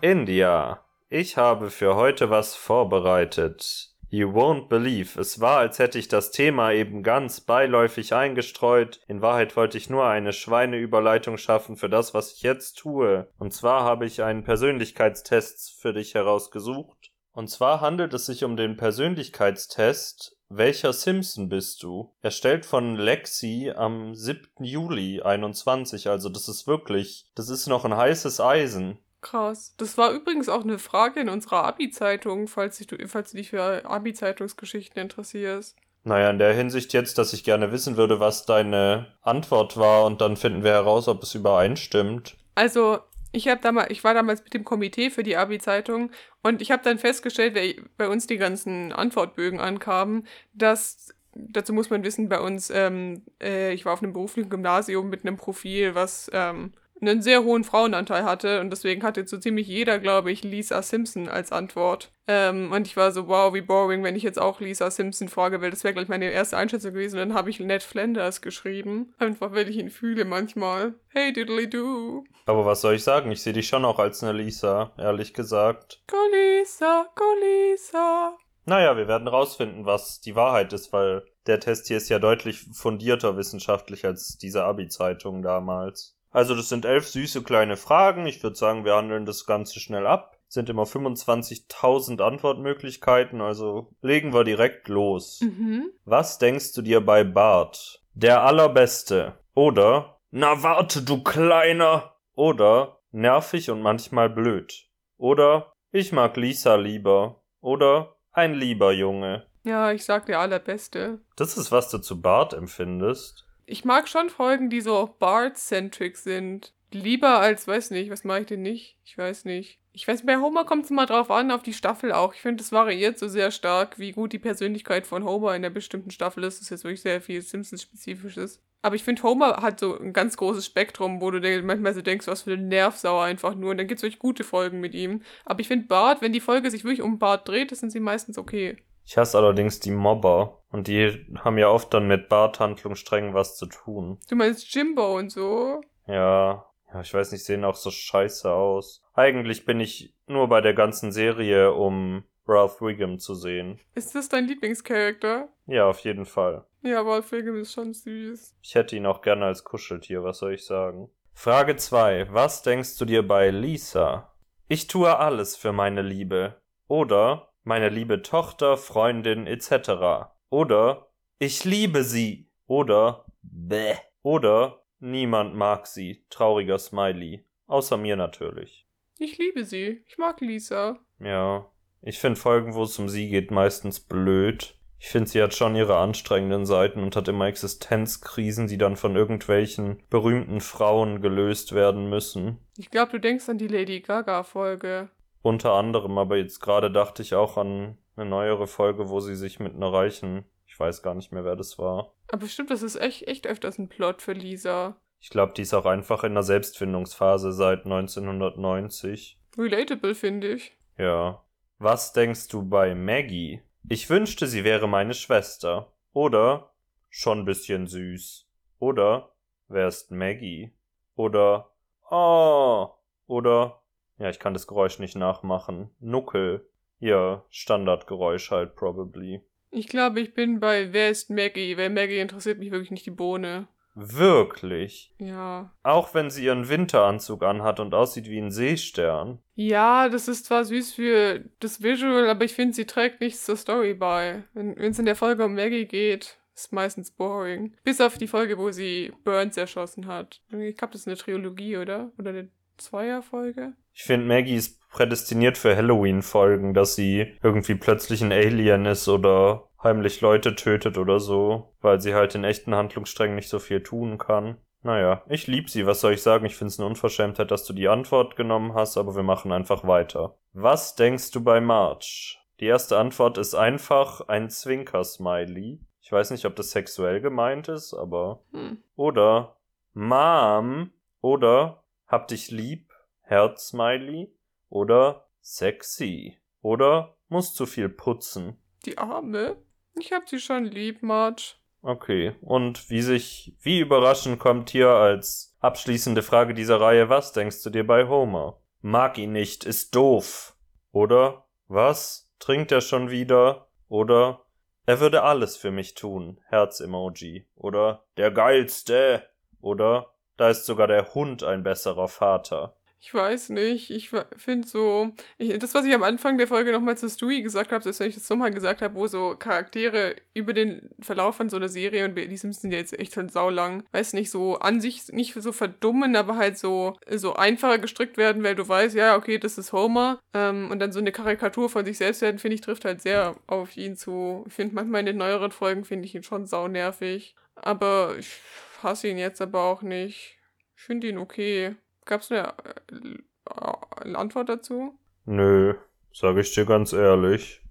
India, 0.01 0.81
ich 1.09 1.37
habe 1.37 1.71
für 1.71 1.95
heute 1.95 2.31
was 2.31 2.57
vorbereitet. 2.57 3.91
You 4.11 4.33
won't 4.33 4.69
believe. 4.69 5.19
Es 5.19 5.41
war, 5.41 5.59
als 5.59 5.79
hätte 5.79 5.99
ich 5.99 6.09
das 6.09 6.33
Thema 6.33 6.73
eben 6.73 7.03
ganz 7.03 7.41
beiläufig 7.41 8.13
eingestreut. 8.13 9.01
In 9.07 9.23
Wahrheit 9.23 9.57
wollte 9.57 9.79
ich 9.79 9.89
nur 9.89 10.05
eine 10.05 10.33
Schweineüberleitung 10.33 11.39
schaffen 11.39 11.77
für 11.77 11.89
das, 11.89 12.13
was 12.13 12.33
ich 12.33 12.43
jetzt 12.43 12.79
tue. 12.79 13.29
Und 13.39 13.53
zwar 13.53 13.85
habe 13.85 14.07
ich 14.07 14.23
einen 14.23 14.43
Persönlichkeitstest 14.43 15.81
für 15.81 15.93
dich 15.93 16.15
herausgesucht. 16.15 17.13
Und 17.33 17.49
zwar 17.49 17.81
handelt 17.81 18.13
es 18.13 18.27
sich 18.27 18.43
um 18.43 18.57
den 18.57 18.77
Persönlichkeitstest 18.77 20.37
welcher 20.53 20.93
Simpson 20.93 21.49
bist 21.49 21.85
du? 21.85 22.13
Erstellt 22.23 22.67
von 22.67 22.97
Lexi 22.97 23.73
am 23.73 24.17
7. 24.17 24.65
Juli 24.65 25.23
21, 25.23 26.09
also 26.09 26.29
das 26.29 26.49
ist 26.49 26.67
wirklich, 26.67 27.31
das 27.37 27.51
ist 27.51 27.69
noch 27.69 27.85
ein 27.85 27.97
heißes 27.97 28.41
Eisen. 28.41 28.99
Krass. 29.21 29.75
Das 29.77 29.99
war 29.99 30.13
übrigens 30.13 30.49
auch 30.49 30.63
eine 30.63 30.79
Frage 30.79 31.21
in 31.21 31.29
unserer 31.29 31.65
Abi-Zeitung, 31.65 32.49
falls, 32.49 32.79
du- 32.79 33.09
falls 33.09 33.31
du 33.33 33.37
dich 33.37 33.51
für 33.51 33.85
Abi-Zeitungsgeschichten 33.85 35.01
interessierst. 35.01 35.77
Naja, 36.05 36.31
in 36.31 36.39
der 36.39 36.55
Hinsicht 36.55 36.95
jetzt, 36.95 37.19
dass 37.19 37.35
ich 37.35 37.45
gerne 37.45 37.73
wissen 37.73 37.99
würde, 37.99 38.21
was 38.21 38.47
deine 38.47 39.07
Antwort 39.21 39.77
war 39.77 40.07
und 40.07 40.23
dann 40.23 40.37
finden 40.37 40.65
wir 40.65 40.73
heraus, 40.73 41.09
ob 41.09 41.23
es 41.23 41.35
übereinstimmt. 41.35 42.37
Also, 42.55 43.01
ich 43.33 43.49
habe 43.49 43.61
damals, 43.61 43.91
ich 43.91 44.03
war 44.03 44.15
damals 44.15 44.43
mit 44.43 44.55
dem 44.55 44.65
Komitee 44.65 45.11
für 45.11 45.23
die 45.23 45.37
Abi-Zeitung 45.37 46.11
und 46.43 46.63
ich 46.63 46.71
habe 46.71 46.83
dann 46.83 46.99
festgestellt, 46.99 47.55
weil 47.55 47.85
bei 47.99 48.09
uns 48.09 48.27
die 48.27 48.39
ganzen 48.39 48.93
Antwortbögen 48.93 49.61
ankamen, 49.61 50.27
dass 50.55 51.15
dazu 51.35 51.73
muss 51.73 51.91
man 51.91 52.03
wissen, 52.03 52.29
bei 52.29 52.41
uns, 52.41 52.71
ähm, 52.71 53.23
äh, 53.41 53.73
ich 53.73 53.85
war 53.85 53.93
auf 53.93 54.03
einem 54.03 54.13
beruflichen 54.13 54.51
Gymnasium 54.51 55.11
mit 55.11 55.25
einem 55.25 55.37
Profil, 55.37 55.95
was 55.95 56.31
ähm, 56.33 56.73
einen 57.03 57.23
sehr 57.23 57.45
hohen 57.45 57.65
Frauenanteil 57.65 58.25
hatte 58.25 58.61
und 58.61 58.71
deswegen 58.71 59.03
hatte 59.03 59.27
so 59.27 59.39
ziemlich 59.39 59.67
jeder, 59.67 59.99
glaube 59.99 60.31
ich, 60.31 60.43
Lisa 60.43 60.83
Simpson 60.83 61.29
als 61.29 61.53
Antwort. 61.53 62.13
Ähm, 62.27 62.71
und 62.73 62.87
ich 62.87 62.97
war 62.97 63.13
so, 63.13 63.29
wow, 63.29 63.53
wie 63.55 63.61
boring, 63.61 64.05
wenn 64.05 64.17
ich 64.17 64.23
jetzt 64.23 64.39
auch 64.39 64.61
Lisa 64.61 64.91
Simpson 64.91 65.29
frage, 65.29 65.61
weil 65.61 65.71
das 65.71 65.83
wäre 65.83 65.95
gleich 65.95 66.09
meine 66.09 66.31
erste 66.31 66.57
Einschätzung 66.57 66.93
gewesen. 66.93 67.19
Und 67.19 67.29
dann 67.29 67.37
habe 67.37 67.51
ich 67.51 67.61
Ned 67.61 67.83
Flanders 67.83 68.41
geschrieben, 68.41 69.15
einfach 69.19 69.53
weil 69.53 69.69
ich 69.69 69.79
ihn 69.79 69.91
fühle 69.91 70.25
manchmal. 70.25 70.95
Hey, 71.09 71.33
diddly 71.33 71.69
do. 71.69 72.25
Aber 72.47 72.65
was 72.67 72.81
soll 72.81 72.95
ich 72.95 73.05
sagen? 73.05 73.31
Ich 73.33 73.43
sehe 73.43 73.53
dich 73.53 73.69
schon 73.69 73.85
auch 73.85 73.99
als 73.99 74.23
eine 74.23 74.37
Lisa, 74.37 74.93
ehrlich 74.99 75.35
gesagt. 75.35 76.03
Go 76.07 76.17
Lisa, 76.33 77.07
go 77.17 77.25
Lisa. 77.41 78.37
Naja, 78.67 78.97
wir 78.97 79.09
werden 79.09 79.27
rausfinden, 79.27 79.87
was 79.87 80.21
die 80.21 80.37
Wahrheit 80.37 80.73
ist, 80.73 80.93
weil 80.93 81.25
der 81.47 81.59
Test 81.59 81.89
hier 81.89 81.97
ist 81.97 82.09
ja 82.09 82.19
deutlich 82.19 82.61
fundierter 82.73 83.37
wissenschaftlich 83.37 84.05
als 84.05 84.37
diese 84.39 84.65
Abi-Zeitung 84.65 85.43
damals. 85.43 86.17
Also 86.31 86.55
das 86.55 86.69
sind 86.69 86.85
elf 86.85 87.09
süße 87.09 87.43
kleine 87.43 87.77
Fragen. 87.77 88.27
Ich 88.27 88.43
würde 88.43 88.57
sagen, 88.57 88.85
wir 88.85 88.95
handeln 88.95 89.27
das 89.27 89.47
Ganze 89.47 89.81
schnell 89.81 90.07
ab. 90.07 90.37
Sind 90.49 90.69
immer 90.69 90.83
25.000 90.83 92.21
Antwortmöglichkeiten, 92.21 93.41
also 93.41 93.93
legen 94.03 94.33
wir 94.35 94.43
direkt 94.43 94.89
los. 94.89 95.41
Mhm. 95.43 95.91
Was 96.05 96.39
denkst 96.39 96.73
du 96.73 96.83
dir 96.83 97.01
bei 97.05 97.23
Bart? 97.23 98.03
Der 98.15 98.43
allerbeste. 98.43 99.35
Oder 99.55 100.19
Na 100.31 100.63
warte, 100.63 101.03
du 101.03 101.23
Kleiner. 101.23 102.15
Oder 102.35 103.01
nervig 103.13 103.71
und 103.71 103.83
manchmal 103.83 104.31
blöd. 104.31 104.89
Oder 105.19 105.73
ich 105.93 106.13
mag 106.13 106.37
Lisa 106.37 106.77
lieber. 106.77 107.43
Oder 107.61 108.17
ein 108.33 108.55
lieber 108.55 108.93
Junge. 108.93 109.47
Ja, 109.65 109.93
ich 109.93 110.05
sag 110.05 110.27
der 110.27 110.41
allerbeste. 110.41 111.21
Das 111.37 111.57
ist, 111.57 111.71
was 111.71 111.91
du 111.91 111.99
zu 111.99 112.21
Bart 112.21 112.55
empfindest. 112.55 113.47
Ich 113.71 113.85
mag 113.85 114.09
schon 114.09 114.31
Folgen, 114.31 114.69
die 114.69 114.81
so 114.81 115.15
Bart-centric 115.21 116.17
sind. 116.17 116.73
Lieber 116.91 117.39
als, 117.39 117.69
weiß 117.69 117.93
nicht, 117.93 118.11
was 118.11 118.25
mache 118.25 118.41
ich 118.41 118.47
denn 118.47 118.63
nicht? 118.63 118.97
Ich 119.05 119.17
weiß 119.17 119.45
nicht. 119.45 119.79
Ich 119.93 120.09
weiß, 120.09 120.27
bei 120.27 120.39
Homer 120.39 120.65
kommt 120.65 120.87
es 120.87 120.91
immer 120.91 121.07
drauf 121.07 121.31
an, 121.31 121.53
auf 121.53 121.63
die 121.63 121.73
Staffel 121.73 122.11
auch. 122.11 122.35
Ich 122.35 122.41
finde, 122.41 122.65
es 122.65 122.73
variiert 122.73 123.17
so 123.17 123.29
sehr 123.29 123.53
stark, 123.53 124.01
wie 124.01 124.11
gut 124.11 124.33
die 124.33 124.41
Persönlichkeit 124.41 125.07
von 125.07 125.23
Homer 125.23 125.55
in 125.55 125.63
der 125.63 125.71
bestimmten 125.71 126.11
Staffel 126.11 126.43
ist. 126.43 126.57
Das 126.57 126.63
ist 126.63 126.71
jetzt 126.71 126.83
wirklich 126.83 127.03
sehr 127.03 127.21
viel 127.21 127.41
Simpsons-spezifisches. 127.43 128.61
Aber 128.83 128.97
ich 128.97 129.05
finde, 129.05 129.23
Homer 129.23 129.63
hat 129.63 129.79
so 129.79 129.97
ein 129.97 130.13
ganz 130.13 130.37
großes 130.37 130.67
Spektrum, 130.67 131.21
wo 131.21 131.31
du 131.31 131.63
manchmal 131.63 131.95
so 131.95 132.03
denkst, 132.03 132.27
was 132.27 132.43
für 132.43 132.55
ein 132.55 132.67
Nervsauer 132.67 133.23
einfach 133.23 133.55
nur. 133.55 133.71
Und 133.71 133.79
dann 133.79 133.87
gibt 133.87 133.99
es 133.99 134.03
wirklich 134.03 134.19
gute 134.19 134.43
Folgen 134.43 134.81
mit 134.81 134.95
ihm. 134.95 135.23
Aber 135.45 135.61
ich 135.61 135.69
finde 135.69 135.87
Bart, 135.87 136.23
wenn 136.23 136.33
die 136.33 136.41
Folge 136.41 136.73
sich 136.73 136.83
wirklich 136.83 137.03
um 137.03 137.21
Bart 137.21 137.47
dreht, 137.47 137.71
sind 137.77 137.91
sie 137.91 138.01
meistens 138.01 138.37
okay. 138.37 138.79
Ich 139.11 139.19
hasse 139.19 139.39
allerdings 139.39 139.81
die 139.81 139.91
Mobber. 139.91 140.63
Und 140.71 140.87
die 140.87 141.27
haben 141.41 141.59
ja 141.59 141.69
oft 141.69 141.93
dann 141.93 142.07
mit 142.07 142.29
Bart-Handlungssträngen 142.29 143.35
was 143.35 143.57
zu 143.57 143.67
tun. 143.67 144.21
Du 144.29 144.37
meinst 144.37 144.73
Jimbo 144.73 145.19
und 145.19 145.33
so? 145.33 145.81
Ja. 146.07 146.65
Ja, 146.95 147.01
ich 147.01 147.13
weiß 147.13 147.33
nicht, 147.33 147.45
sehen 147.45 147.65
auch 147.65 147.75
so 147.75 147.91
scheiße 147.91 148.49
aus. 148.53 149.03
Eigentlich 149.15 149.65
bin 149.65 149.81
ich 149.81 150.15
nur 150.29 150.47
bei 150.47 150.61
der 150.61 150.75
ganzen 150.75 151.11
Serie, 151.11 151.73
um 151.73 152.23
Ralph 152.47 152.81
Wiggum 152.81 153.19
zu 153.19 153.35
sehen. 153.35 153.81
Ist 153.97 154.15
das 154.15 154.29
dein 154.29 154.47
Lieblingscharakter? 154.47 155.49
Ja, 155.67 155.89
auf 155.89 155.99
jeden 156.01 156.25
Fall. 156.25 156.65
Ja, 156.83 157.03
Ralph 157.03 157.33
Wiggum 157.33 157.63
ist 157.63 157.73
schon 157.73 157.93
süß. 157.93 158.59
Ich 158.63 158.77
hätte 158.77 158.95
ihn 158.95 159.07
auch 159.07 159.23
gerne 159.23 159.47
als 159.47 159.65
Kuscheltier, 159.65 160.23
was 160.23 160.39
soll 160.39 160.55
ich 160.55 160.65
sagen? 160.65 161.11
Frage 161.33 161.75
2. 161.75 162.29
Was 162.31 162.63
denkst 162.63 162.97
du 162.99 163.07
dir 163.07 163.27
bei 163.27 163.51
Lisa? 163.51 164.33
Ich 164.69 164.87
tue 164.87 165.19
alles 165.19 165.57
für 165.57 165.73
meine 165.73 166.03
Liebe. 166.03 166.61
Oder 166.87 167.50
meine 167.63 167.89
liebe 167.89 168.23
Tochter, 168.23 168.77
Freundin 168.77 169.47
etc. 169.47 170.31
Oder 170.49 171.11
ich 171.39 171.65
liebe 171.65 172.05
sie. 172.05 172.51
Oder 172.67 173.25
bäh. 173.43 173.97
Oder 174.23 174.83
niemand 174.99 175.55
mag 175.55 175.87
sie. 175.87 176.25
Trauriger 176.31 176.79
Smiley. 176.79 177.45
Außer 177.67 177.97
mir 177.97 178.17
natürlich. 178.17 178.87
Ich 179.19 179.39
liebe 179.39 179.65
sie. 179.65 180.03
Ich 180.07 180.19
mag 180.19 180.41
Lisa. 180.41 180.99
Ja. 181.19 181.71
Ich 182.03 182.19
finde 182.19 182.41
Folgen, 182.41 182.75
wo 182.75 182.85
es 182.85 182.99
um 182.99 183.09
sie 183.09 183.29
geht, 183.29 183.51
meistens 183.51 184.01
blöd. 184.01 184.75
Ich 184.99 185.09
finde, 185.09 185.31
sie 185.31 185.43
hat 185.43 185.55
schon 185.55 185.77
ihre 185.77 185.97
anstrengenden 185.97 186.67
Seiten 186.67 187.03
und 187.03 187.17
hat 187.17 187.27
immer 187.29 187.47
Existenzkrisen, 187.47 188.67
die 188.67 188.77
dann 188.77 188.97
von 188.97 189.17
irgendwelchen 189.17 190.03
berühmten 190.11 190.61
Frauen 190.61 191.23
gelöst 191.23 191.75
werden 191.75 192.11
müssen. 192.11 192.59
Ich 192.77 192.91
glaube, 192.91 193.13
du 193.13 193.21
denkst 193.21 193.49
an 193.49 193.57
die 193.57 193.69
Lady 193.69 194.01
Gaga-Folge. 194.01 195.09
Unter 195.43 195.73
anderem, 195.73 196.19
aber 196.19 196.37
jetzt 196.37 196.61
gerade 196.61 196.91
dachte 196.91 197.23
ich 197.23 197.35
auch 197.35 197.57
an 197.57 197.99
eine 198.17 198.29
neuere 198.29 198.67
Folge, 198.67 199.09
wo 199.09 199.21
sie 199.21 199.37
sich 199.37 199.59
mit 199.61 199.75
einer 199.75 199.93
reichen, 199.93 200.45
ich 200.67 200.79
weiß 200.79 201.03
gar 201.03 201.15
nicht 201.15 201.33
mehr, 201.33 201.45
wer 201.45 201.57
das 201.57 201.79
war. 201.79 202.13
Aber 202.29 202.47
stimmt, 202.47 202.71
das 202.71 202.83
ist 202.83 202.97
echt, 202.97 203.27
echt 203.27 203.47
öfters 203.47 203.79
ein 203.79 203.89
Plot 203.89 204.23
für 204.23 204.33
Lisa. 204.33 204.97
Ich 205.21 205.31
glaube, 205.31 205.53
die 205.55 205.63
ist 205.63 205.75
auch 205.75 205.87
einfach 205.87 206.25
in 206.25 206.35
der 206.35 206.43
Selbstfindungsphase 206.43 207.53
seit 207.53 207.85
1990. 207.85 209.39
Relatable, 209.59 210.15
finde 210.15 210.55
ich. 210.55 210.77
Ja. 210.97 211.45
Was 211.79 212.13
denkst 212.13 212.49
du 212.49 212.63
bei 212.63 212.95
Maggie? 212.95 213.63
Ich 213.89 214.09
wünschte, 214.09 214.47
sie 214.47 214.65
wäre 214.65 214.87
meine 214.87 215.15
Schwester. 215.15 215.93
Oder 216.13 216.73
schon 217.09 217.45
bisschen 217.45 217.87
süß. 217.87 218.47
Oder 218.79 219.33
wer 219.69 219.89
ist 219.89 220.11
Maggie? 220.11 220.73
Oder 221.17 221.71
oh. 222.11 222.91
Oder 223.27 223.80
ja, 224.21 224.29
ich 224.29 224.39
kann 224.39 224.53
das 224.53 224.67
Geräusch 224.67 224.99
nicht 224.99 225.17
nachmachen. 225.17 225.91
Nuckel. 225.99 226.69
Ja, 226.99 227.43
Standardgeräusch 227.49 228.51
halt 228.51 228.77
probably. 228.77 229.41
Ich 229.71 229.89
glaube, 229.89 230.21
ich 230.21 230.35
bin 230.35 230.61
bei 230.61 230.93
Wer 230.93 231.11
ist 231.11 231.31
Maggie? 231.31 231.77
Weil 231.79 231.91
Maggie 231.91 232.19
interessiert 232.19 232.59
mich 232.59 232.71
wirklich 232.71 232.91
nicht 232.91 233.07
die 233.07 233.11
Bohne. 233.11 233.67
Wirklich? 233.95 235.13
Ja. 235.19 235.73
Auch 235.83 236.15
wenn 236.15 236.31
sie 236.31 236.45
ihren 236.45 236.69
Winteranzug 236.69 237.43
anhat 237.43 237.81
und 237.81 237.95
aussieht 237.95 238.29
wie 238.29 238.39
ein 238.39 238.51
Seestern. 238.51 239.39
Ja, 239.55 240.09
das 240.09 240.29
ist 240.29 240.45
zwar 240.45 240.65
süß 240.65 240.93
für 240.93 241.45
das 241.61 241.83
Visual, 241.83 242.29
aber 242.29 242.45
ich 242.45 242.55
finde, 242.55 242.75
sie 242.75 242.87
trägt 242.87 243.21
nichts 243.21 243.45
zur 243.47 243.57
Story 243.57 243.95
bei. 243.95 244.45
Wenn 244.53 244.77
es 244.77 244.99
in 244.99 245.07
der 245.07 245.17
Folge 245.17 245.45
um 245.45 245.55
Maggie 245.55 245.87
geht, 245.87 246.39
ist 246.55 246.73
meistens 246.73 247.11
boring. 247.11 247.75
Bis 247.85 248.01
auf 248.01 248.19
die 248.19 248.29
Folge, 248.29 248.59
wo 248.59 248.71
sie 248.71 249.13
Burns 249.25 249.57
erschossen 249.57 250.07
hat. 250.07 250.41
Ich 250.51 250.77
glaube, 250.77 250.93
das 250.93 251.03
ist 251.03 251.09
eine 251.09 251.17
Trilogie, 251.17 251.79
oder? 251.79 252.13
Oder 252.19 252.31
eine 252.31 252.49
Zweierfolge? 252.77 253.75
Ich 253.93 254.03
finde, 254.03 254.27
Maggie 254.27 254.57
ist 254.57 254.81
prädestiniert 254.91 255.57
für 255.57 255.77
Halloween-Folgen, 255.77 256.75
dass 256.75 256.95
sie 256.95 257.35
irgendwie 257.43 257.77
plötzlich 257.77 258.23
ein 258.23 258.33
Alien 258.33 258.87
ist 258.87 259.09
oder 259.09 259.69
heimlich 259.83 260.21
Leute 260.21 260.55
tötet 260.55 260.99
oder 260.99 261.21
so, 261.21 261.73
weil 261.81 262.01
sie 262.01 262.15
halt 262.15 262.35
in 262.35 262.45
echten 262.45 262.75
Handlungssträngen 262.75 263.37
nicht 263.37 263.49
so 263.49 263.59
viel 263.59 263.83
tun 263.83 264.19
kann. 264.19 264.57
Naja, 264.83 265.23
ich 265.29 265.47
lieb 265.47 265.69
sie, 265.69 265.87
was 265.87 266.01
soll 266.01 266.15
ich 266.15 266.23
sagen? 266.23 266.47
Ich 266.47 266.57
find's 266.57 266.79
eine 266.79 266.89
Unverschämtheit, 266.89 267.51
dass 267.51 267.65
du 267.65 267.73
die 267.73 267.89
Antwort 267.89 268.37
genommen 268.37 268.75
hast, 268.75 268.97
aber 268.97 269.15
wir 269.15 269.23
machen 269.23 269.53
einfach 269.53 269.87
weiter. 269.87 270.37
Was 270.53 270.95
denkst 270.95 271.31
du 271.33 271.45
bei 271.45 271.61
March? 271.61 272.39
Die 272.61 272.67
erste 272.67 272.99
Antwort 272.99 273.39
ist 273.39 273.55
einfach 273.55 274.23
ein 274.29 274.51
Zwinker-Smiley. 274.51 275.81
Ich 276.01 276.13
weiß 276.13 276.31
nicht, 276.31 276.47
ob 276.47 276.57
das 276.57 276.71
sexuell 276.71 277.21
gemeint 277.21 277.69
ist, 277.69 277.95
aber. 277.95 278.41
Hm. 278.53 278.79
Oder 278.97 279.57
Mom. 279.93 280.91
Oder 281.21 281.85
Hab 282.07 282.29
dich 282.29 282.51
lieb, 282.51 282.90
Herz-Smiley. 283.31 284.33
Oder 284.69 285.29
Sexy. 285.41 286.39
Oder 286.63 287.17
Muss 287.29 287.55
zu 287.55 287.65
viel 287.65 287.89
putzen. 287.89 288.61
Die 288.85 288.99
Arme? 288.99 289.57
Ich 289.95 290.13
hab 290.13 290.29
sie 290.29 290.41
schon 290.41 290.65
lieb, 290.65 291.03
Marge. 291.03 291.55
Okay, 291.83 292.35
und 292.43 292.91
wie 292.91 293.03
sich, 293.03 293.55
wie 293.61 293.79
überraschend 293.79 294.39
kommt 294.39 294.71
hier 294.71 294.89
als 294.89 295.57
abschließende 295.61 296.23
Frage 296.23 296.55
dieser 296.55 296.81
Reihe, 296.81 297.09
was 297.09 297.33
denkst 297.33 297.63
du 297.63 297.71
dir 297.71 297.87
bei 297.87 298.09
Homer? 298.09 298.61
Mag 298.83 299.17
ihn 299.17 299.33
nicht, 299.33 299.65
ist 299.65 299.95
doof. 299.95 300.57
Oder, 300.91 301.47
was? 301.69 302.31
Trinkt 302.39 302.73
er 302.73 302.81
schon 302.81 303.11
wieder? 303.11 303.69
Oder, 303.89 304.45
er 304.87 305.01
würde 305.01 305.23
alles 305.23 305.57
für 305.57 305.71
mich 305.71 305.95
tun, 305.95 306.41
Herz-Emoji. 306.49 307.47
Oder, 307.55 308.05
der 308.17 308.33
geilste. 308.33 309.25
Oder, 309.61 310.13
da 310.37 310.51
ist 310.51 310.67
sogar 310.67 310.89
der 310.89 311.15
Hund 311.15 311.45
ein 311.45 311.63
besserer 311.63 312.09
Vater. 312.09 312.77
Ich 313.03 313.15
weiß 313.15 313.49
nicht. 313.49 313.91
Ich 313.91 314.11
finde 314.37 314.69
so, 314.69 315.13
ich, 315.39 315.59
das, 315.59 315.75
was 315.75 315.87
ich 315.87 315.95
am 315.95 316.03
Anfang 316.03 316.37
der 316.37 316.47
Folge 316.47 316.71
nochmal 316.71 316.99
zu 316.99 317.09
Stewie 317.09 317.41
gesagt 317.41 317.73
habe, 317.73 317.83
das, 317.83 317.99
wenn 317.99 318.11
ich 318.11 318.15
das 318.15 318.29
nochmal 318.29 318.51
gesagt 318.51 318.83
habe, 318.83 318.95
wo 318.95 319.07
so 319.07 319.37
Charaktere 319.39 320.17
über 320.35 320.53
den 320.53 320.91
Verlauf 321.01 321.37
von 321.37 321.49
so 321.49 321.57
einer 321.57 321.71
Serie 321.71 322.05
und 322.05 322.15
die 322.15 322.37
Sims 322.37 322.61
sind 322.61 322.73
ja 322.73 322.79
jetzt 322.79 322.99
echt 322.99 323.15
schon 323.15 323.31
saulang, 323.31 323.85
weiß 323.93 324.13
nicht, 324.13 324.31
so 324.31 324.59
an 324.59 324.83
sich 324.83 325.09
nicht 325.13 325.33
so 325.33 325.51
verdummen, 325.53 326.15
aber 326.15 326.37
halt 326.37 326.59
so, 326.59 326.99
so 327.11 327.35
einfacher 327.35 327.79
gestrickt 327.79 328.19
werden, 328.19 328.43
weil 328.43 328.55
du 328.55 328.69
weißt, 328.69 328.95
ja, 328.95 329.17
okay, 329.17 329.39
das 329.39 329.57
ist 329.57 329.73
Homer. 329.73 330.21
Ähm, 330.35 330.71
und 330.71 330.79
dann 330.79 330.93
so 330.93 330.99
eine 331.01 331.11
Karikatur 331.11 331.71
von 331.71 331.87
sich 331.87 331.97
selbst 331.97 332.21
werden, 332.21 332.39
finde 332.39 332.57
ich, 332.57 332.61
trifft 332.61 332.85
halt 332.85 333.01
sehr 333.01 333.35
auf 333.47 333.79
ihn 333.79 333.97
zu. 333.97 334.45
Ich 334.47 334.53
finde 334.53 334.75
manchmal 334.75 335.01
in 335.01 335.07
den 335.07 335.17
neueren 335.17 335.53
Folgen 335.53 335.87
finde 335.87 336.05
ich 336.05 336.15
ihn 336.15 336.23
schon 336.23 336.45
saunervig. 336.45 337.35
Aber 337.55 338.15
ich 338.19 338.41
hasse 338.83 339.09
ihn 339.09 339.17
jetzt 339.17 339.41
aber 339.41 339.63
auch 339.65 339.81
nicht. 339.81 340.37
Ich 340.77 340.83
finde 340.83 341.09
ihn 341.09 341.17
okay. 341.17 341.77
Gab 342.05 342.21
es 342.23 342.31
eine, 342.31 342.55
äh, 342.91 344.03
eine 344.03 344.19
Antwort 344.19 344.49
dazu? 344.49 344.99
Nö, 345.25 345.75
sage 346.13 346.41
ich 346.41 346.55
dir 346.55 346.67
ganz 346.67 346.93
ehrlich. 346.93 347.63